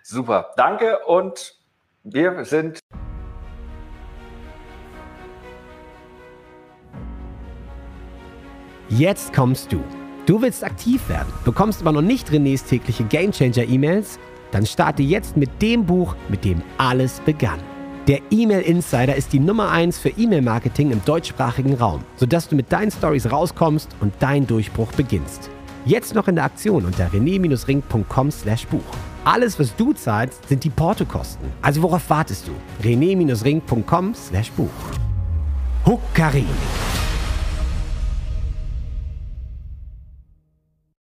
Super, 0.03 0.51
danke 0.59 0.99
und 1.07 1.57
wir 2.03 2.45
sind. 2.45 2.81
Jetzt 8.91 9.33
kommst 9.33 9.73
du. 9.73 9.83
Du 10.27 10.41
willst 10.41 10.65
aktiv 10.65 11.07
werden, 11.11 11.31
bekommst 11.45 11.83
aber 11.83 11.93
noch 11.93 12.01
nicht 12.01 12.31
Renés 12.31 12.67
tägliche 12.67 13.05
Gamechanger 13.05 13.69
E-Mails? 13.69 14.19
Dann 14.53 14.65
starte 14.65 15.03
jetzt 15.03 15.37
mit 15.37 15.51
dem 15.61 15.85
Buch, 15.85 16.15
mit 16.31 16.47
dem 16.47 16.63
alles 16.79 17.21
begann. 17.21 17.59
Der 18.07 18.21
E-Mail 18.31 18.61
Insider 18.61 19.15
ist 19.17 19.35
die 19.35 19.39
Nummer 19.39 19.71
1 19.71 19.99
für 19.99 20.09
E-Mail-Marketing 20.09 20.93
im 20.93 21.05
deutschsprachigen 21.05 21.75
Raum, 21.75 22.03
sodass 22.17 22.49
du 22.49 22.57
mit 22.57 22.73
deinen 22.73 22.91
Stories 22.91 23.31
rauskommst 23.31 23.91
und 24.01 24.15
dein 24.21 24.47
Durchbruch 24.47 24.93
beginnst. 24.93 25.51
Jetzt 25.85 26.15
noch 26.15 26.29
in 26.29 26.37
der 26.37 26.45
Aktion 26.45 26.87
unter 26.87 27.09
rené-ring.com/buch. 27.09 28.81
Alles, 29.27 29.59
was 29.59 29.77
du 29.77 29.93
zahlst, 29.93 30.49
sind 30.49 30.65
die 30.65 30.71
Portokosten. 30.71 31.49
Also 31.61 31.83
worauf 31.83 32.09
wartest 32.09 32.49
du? 32.49 32.53
rené-ring.com/buch. 32.87 34.71
Huckari. 35.85 36.47